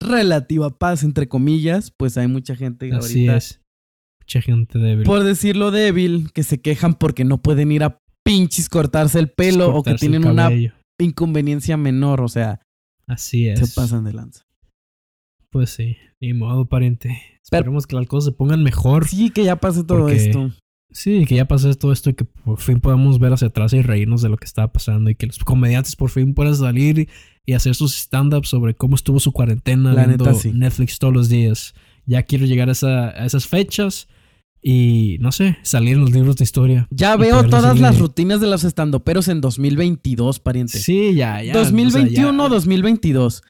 Relativa 0.00 0.70
paz 0.70 1.02
entre 1.02 1.28
comillas, 1.28 1.90
pues 1.96 2.16
hay 2.18 2.28
mucha 2.28 2.54
gente 2.56 2.90
Así 2.92 3.20
ahorita 3.28 3.36
es. 3.36 3.60
Mucha 4.20 4.42
gente 4.42 4.78
débil. 4.78 5.04
por 5.04 5.22
decirlo 5.24 5.70
débil 5.70 6.30
que 6.32 6.42
se 6.42 6.60
quejan 6.60 6.94
porque 6.94 7.24
no 7.24 7.40
pueden 7.40 7.72
ir 7.72 7.82
a 7.82 7.98
pinches 8.24 8.68
cortarse 8.68 9.18
el 9.18 9.30
pelo 9.30 9.74
o 9.74 9.82
que 9.82 9.94
tienen 9.94 10.26
una 10.26 10.50
inconveniencia 11.00 11.76
menor, 11.76 12.20
o 12.20 12.28
sea, 12.28 12.60
Así 13.06 13.48
es. 13.48 13.58
se 13.58 13.74
pasan 13.74 14.04
de 14.04 14.12
lanza. 14.12 14.44
Pues 15.50 15.70
sí, 15.70 15.96
ni 16.20 16.34
modo, 16.34 16.68
pariente. 16.68 17.22
Esperemos 17.42 17.86
que 17.86 17.96
las 17.96 18.06
cosas 18.06 18.32
se 18.32 18.36
pongan 18.36 18.62
mejor. 18.62 19.08
Sí, 19.08 19.30
que 19.30 19.44
ya 19.44 19.56
pase 19.56 19.82
todo 19.84 20.00
Porque- 20.00 20.16
esto. 20.16 20.50
Sí, 20.90 21.26
que 21.26 21.34
ya 21.36 21.46
pase 21.46 21.74
todo 21.74 21.92
esto 21.92 22.10
y 22.10 22.14
que 22.14 22.24
por 22.24 22.58
fin 22.60 22.80
podamos 22.80 23.18
ver 23.18 23.32
hacia 23.32 23.48
atrás 23.48 23.72
y 23.74 23.82
reírnos 23.82 24.22
de 24.22 24.28
lo 24.30 24.36
que 24.38 24.46
estaba 24.46 24.72
pasando 24.72 25.10
y 25.10 25.14
que 25.14 25.26
los 25.26 25.38
comediantes 25.38 25.94
por 25.96 26.10
fin 26.10 26.32
puedan 26.34 26.56
salir 26.56 27.08
y 27.44 27.52
hacer 27.52 27.74
sus 27.74 27.94
stand-ups 27.96 28.48
sobre 28.48 28.74
cómo 28.74 28.94
estuvo 28.94 29.20
su 29.20 29.32
cuarentena 29.32 29.92
La 29.92 30.06
viendo 30.06 30.24
neta, 30.24 30.38
sí. 30.38 30.50
Netflix 30.52 30.98
todos 30.98 31.12
los 31.14 31.28
días. 31.28 31.74
Ya 32.06 32.22
quiero 32.22 32.46
llegar 32.46 32.68
a, 32.70 32.72
esa- 32.72 33.08
a 33.10 33.26
esas 33.26 33.46
fechas 33.46 34.08
y, 34.62 35.18
no 35.20 35.30
sé, 35.30 35.56
salir 35.62 35.94
en 35.94 36.00
los 36.00 36.10
libros 36.12 36.36
de 36.36 36.44
historia. 36.44 36.88
Ya 36.90 37.16
veo 37.16 37.44
todas 37.48 37.78
las 37.78 37.98
rutinas 37.98 38.40
de 38.40 38.48
los 38.48 38.64
estandoperos 38.64 39.28
en 39.28 39.40
2022, 39.42 40.40
pariente. 40.40 40.78
Sí, 40.78 41.14
ya, 41.14 41.42
ya. 41.42 41.52
2021, 41.52 42.28
o 42.28 42.32
sea, 42.32 42.48
ya- 42.48 42.54
2022. 42.54 43.42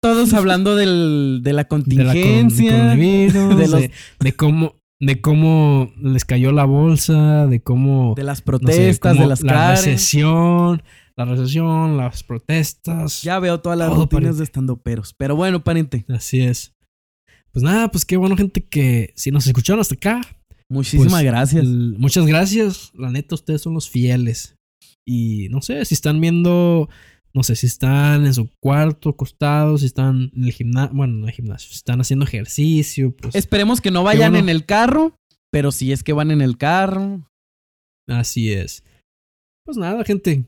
Todos 0.00 0.32
hablando 0.34 0.76
del, 0.76 1.40
de 1.42 1.52
la 1.52 1.62
de 1.62 1.62
la 1.64 1.68
con- 1.68 1.82
contingencia. 1.82 2.94
los- 2.94 3.90
de 4.20 4.32
cómo 4.36 4.77
de 5.00 5.20
cómo 5.20 5.92
les 6.00 6.24
cayó 6.24 6.50
la 6.52 6.64
bolsa, 6.64 7.46
de 7.46 7.60
cómo 7.60 8.14
de 8.16 8.24
las 8.24 8.38
no 8.38 8.40
sé, 8.40 8.44
protestas, 8.44 9.18
de 9.18 9.26
las 9.26 9.42
la 9.42 9.52
Karen. 9.52 9.76
recesión, 9.76 10.82
la 11.16 11.24
recesión, 11.24 11.96
las 11.96 12.22
protestas. 12.24 13.22
Ya 13.22 13.38
veo 13.38 13.60
todas 13.60 13.78
las 13.78 13.88
rutinas 13.90 14.08
pariente. 14.10 14.38
de 14.38 14.44
estandoperos. 14.44 15.14
Pero 15.14 15.36
bueno, 15.36 15.62
pariente, 15.62 16.04
Así 16.08 16.40
es. 16.40 16.74
Pues 17.52 17.62
nada, 17.62 17.90
pues 17.90 18.04
qué 18.04 18.16
bueno, 18.16 18.36
gente, 18.36 18.64
que 18.64 19.12
si 19.16 19.30
nos 19.30 19.46
escucharon 19.46 19.80
hasta 19.80 19.94
acá. 19.94 20.20
muchísimas 20.70 21.12
pues, 21.12 21.24
gracias. 21.24 21.62
el- 21.62 21.96
muchas 21.98 22.26
gracias. 22.26 22.92
La 22.94 23.10
neta, 23.10 23.34
ustedes 23.34 23.62
son 23.62 23.74
los 23.74 23.88
fieles. 23.88 24.54
Y 25.06 25.48
no 25.50 25.62
sé, 25.62 25.84
si 25.86 25.94
están 25.94 26.20
viendo, 26.20 26.88
no 27.34 27.42
sé, 27.42 27.56
si 27.56 27.66
están 27.66 28.26
en 28.26 28.34
su 28.34 28.50
cuarto, 28.60 29.10
acostados, 29.10 29.80
si 29.80 29.86
están 29.86 30.30
en 30.34 30.44
el 30.44 30.52
gimnasio, 30.52 30.94
bueno, 30.96 31.14
no 31.14 31.22
en 31.24 31.28
el 31.28 31.34
gimnasio, 31.34 31.68
si 31.68 31.76
están 31.76 32.00
haciendo 32.00 32.24
ejercicio, 32.24 33.14
pues 33.16 33.34
Esperemos 33.34 33.80
que 33.80 33.90
no 33.90 34.02
vayan 34.02 34.32
bueno. 34.32 34.44
en 34.44 34.48
el 34.48 34.64
carro, 34.66 35.14
pero 35.52 35.70
si 35.72 35.92
es 35.92 36.02
que 36.02 36.12
van 36.12 36.30
en 36.30 36.40
el 36.40 36.56
carro. 36.56 37.28
así 38.08 38.52
es. 38.52 38.82
Pues 39.64 39.76
nada, 39.76 40.02
gente. 40.04 40.44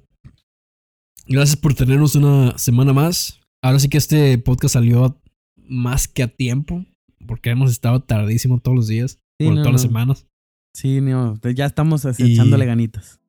Gracias 1.26 1.56
por 1.56 1.74
tenernos 1.74 2.14
una 2.16 2.56
semana 2.58 2.92
más. 2.92 3.40
Ahora 3.62 3.78
sí 3.78 3.88
que 3.88 3.98
este 3.98 4.38
podcast 4.38 4.74
salió 4.74 5.20
más 5.58 6.08
que 6.08 6.22
a 6.22 6.28
tiempo, 6.28 6.84
porque 7.26 7.50
hemos 7.50 7.70
estado 7.70 8.02
tardísimo 8.02 8.58
todos 8.58 8.76
los 8.76 8.88
días, 8.88 9.18
Sí, 9.38 9.44
bueno, 9.46 9.56
no, 9.56 9.62
todas 9.62 9.72
las 9.74 9.82
semanas. 9.82 10.26
Sí, 10.74 11.00
no, 11.00 11.38
ya 11.54 11.66
estamos 11.66 12.04
Y- 12.18 12.32
echándole 12.32 12.64
ganitas. 12.64 13.19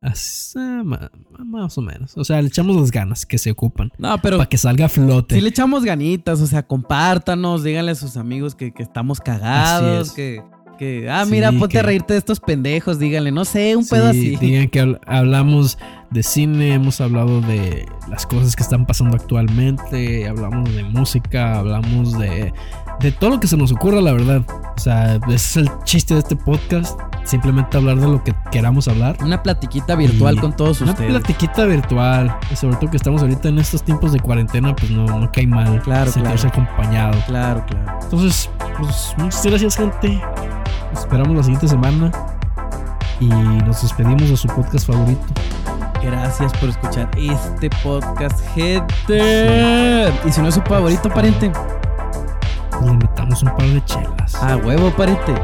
Así, 0.00 0.58
más 1.44 1.76
o 1.76 1.82
menos. 1.82 2.16
O 2.16 2.24
sea, 2.24 2.40
le 2.40 2.48
echamos 2.48 2.76
las 2.76 2.90
ganas 2.92 3.26
que 3.26 3.36
se 3.36 3.50
ocupan 3.50 3.90
No, 3.98 4.16
pero 4.22 4.36
para 4.38 4.48
que 4.48 4.56
salga 4.56 4.86
a 4.86 4.88
flote. 4.88 5.34
sí 5.34 5.40
le 5.40 5.48
echamos 5.48 5.84
ganitas, 5.84 6.40
o 6.40 6.46
sea, 6.46 6.62
compártanos, 6.66 7.64
díganle 7.64 7.92
a 7.92 7.94
sus 7.96 8.16
amigos 8.16 8.54
que, 8.54 8.72
que 8.72 8.82
estamos 8.84 9.18
cagados, 9.20 10.08
es. 10.08 10.14
que, 10.14 10.42
que, 10.78 11.10
ah, 11.10 11.24
Sí, 11.24 11.32
mira, 11.32 11.50
ponte 11.50 11.68
que- 11.72 11.78
a 11.80 11.82
reírte 11.82 12.12
de 12.14 12.18
estos 12.20 12.38
pendejos, 12.38 13.00
díganle, 13.00 13.32
no 13.32 13.44
sé, 13.44 13.74
un 13.74 13.82
Sí, 13.82 13.90
pedo 13.90 14.06
así. 14.08 14.36
Digan 14.36 14.68
que 14.68 14.84
habl- 14.84 15.00
hablamos 15.06 15.78
de 16.12 16.22
cine, 16.22 16.74
hemos 16.74 17.00
hablado 17.00 17.40
de 17.40 17.84
las 18.08 18.24
cosas 18.24 18.54
que 18.54 18.62
están 18.62 18.86
pasando 18.86 19.16
actualmente, 19.16 20.28
hablamos 20.28 20.72
de 20.74 20.84
música, 20.84 21.58
hablamos 21.58 22.16
de, 22.18 22.52
de 23.00 23.12
todo 23.12 23.30
lo 23.30 23.40
que 23.40 23.46
se 23.46 23.56
nos 23.56 23.72
ocurra, 23.72 24.00
la 24.00 24.12
verdad. 24.12 24.42
O 24.76 24.80
sea, 24.80 25.16
ese 25.28 25.34
es 25.34 25.56
el 25.56 25.70
chiste 25.84 26.14
de 26.14 26.20
este 26.20 26.36
podcast. 26.36 26.98
Simplemente 27.24 27.76
hablar 27.76 27.96
de 27.98 28.08
lo 28.08 28.24
que 28.24 28.34
queramos 28.50 28.88
hablar. 28.88 29.16
Una 29.22 29.42
platiquita 29.42 29.94
virtual 29.96 30.36
Y 30.36 30.38
con 30.38 30.56
todos 30.56 30.80
Una 30.80 30.92
ustedes. 30.92 31.10
platiquita 31.10 31.64
virtual. 31.66 32.34
Y 32.50 32.56
sobre 32.56 32.76
todo 32.76 32.90
que 32.90 32.96
estamos 32.96 33.20
ahorita 33.22 33.48
en 33.48 33.58
estos 33.58 33.82
tiempos 33.82 34.12
de 34.12 34.20
cuarentena, 34.20 34.74
pues 34.74 34.90
no, 34.90 35.04
no 35.06 35.30
cae 35.30 35.46
mal 35.46 35.80
Claro, 35.82 36.10
sentirse 36.10 36.48
claro. 36.48 36.62
acompañado. 36.64 37.18
Claro, 37.26 37.64
claro. 37.66 37.98
Entonces, 38.02 38.48
pues 38.78 39.14
muchas 39.18 39.44
gracias, 39.46 39.76
gente. 39.76 40.20
Nos 40.92 41.00
esperamos 41.02 41.36
la 41.36 41.42
siguiente 41.42 41.68
semana. 41.68 42.10
Y 43.20 43.26
nos 43.26 43.82
despedimos 43.82 44.28
de 44.28 44.36
su 44.36 44.48
podcast 44.48 44.86
favorito. 44.86 45.20
Gracias 46.02 46.52
por 46.54 46.68
escuchar 46.70 47.10
este 47.16 47.68
podcast, 47.82 48.40
gente. 48.54 50.08
Y 50.24 50.30
si 50.32 50.40
no 50.40 50.48
es 50.48 50.54
su 50.54 50.62
favorito, 50.62 51.10
pariente, 51.10 51.50
Le 52.80 52.90
invitamos 52.90 53.42
un 53.42 53.50
par 53.56 53.66
de 53.66 53.80
chelas. 53.86 54.34
a 54.40 54.56
huevo, 54.56 54.90
pariente. 54.90 55.34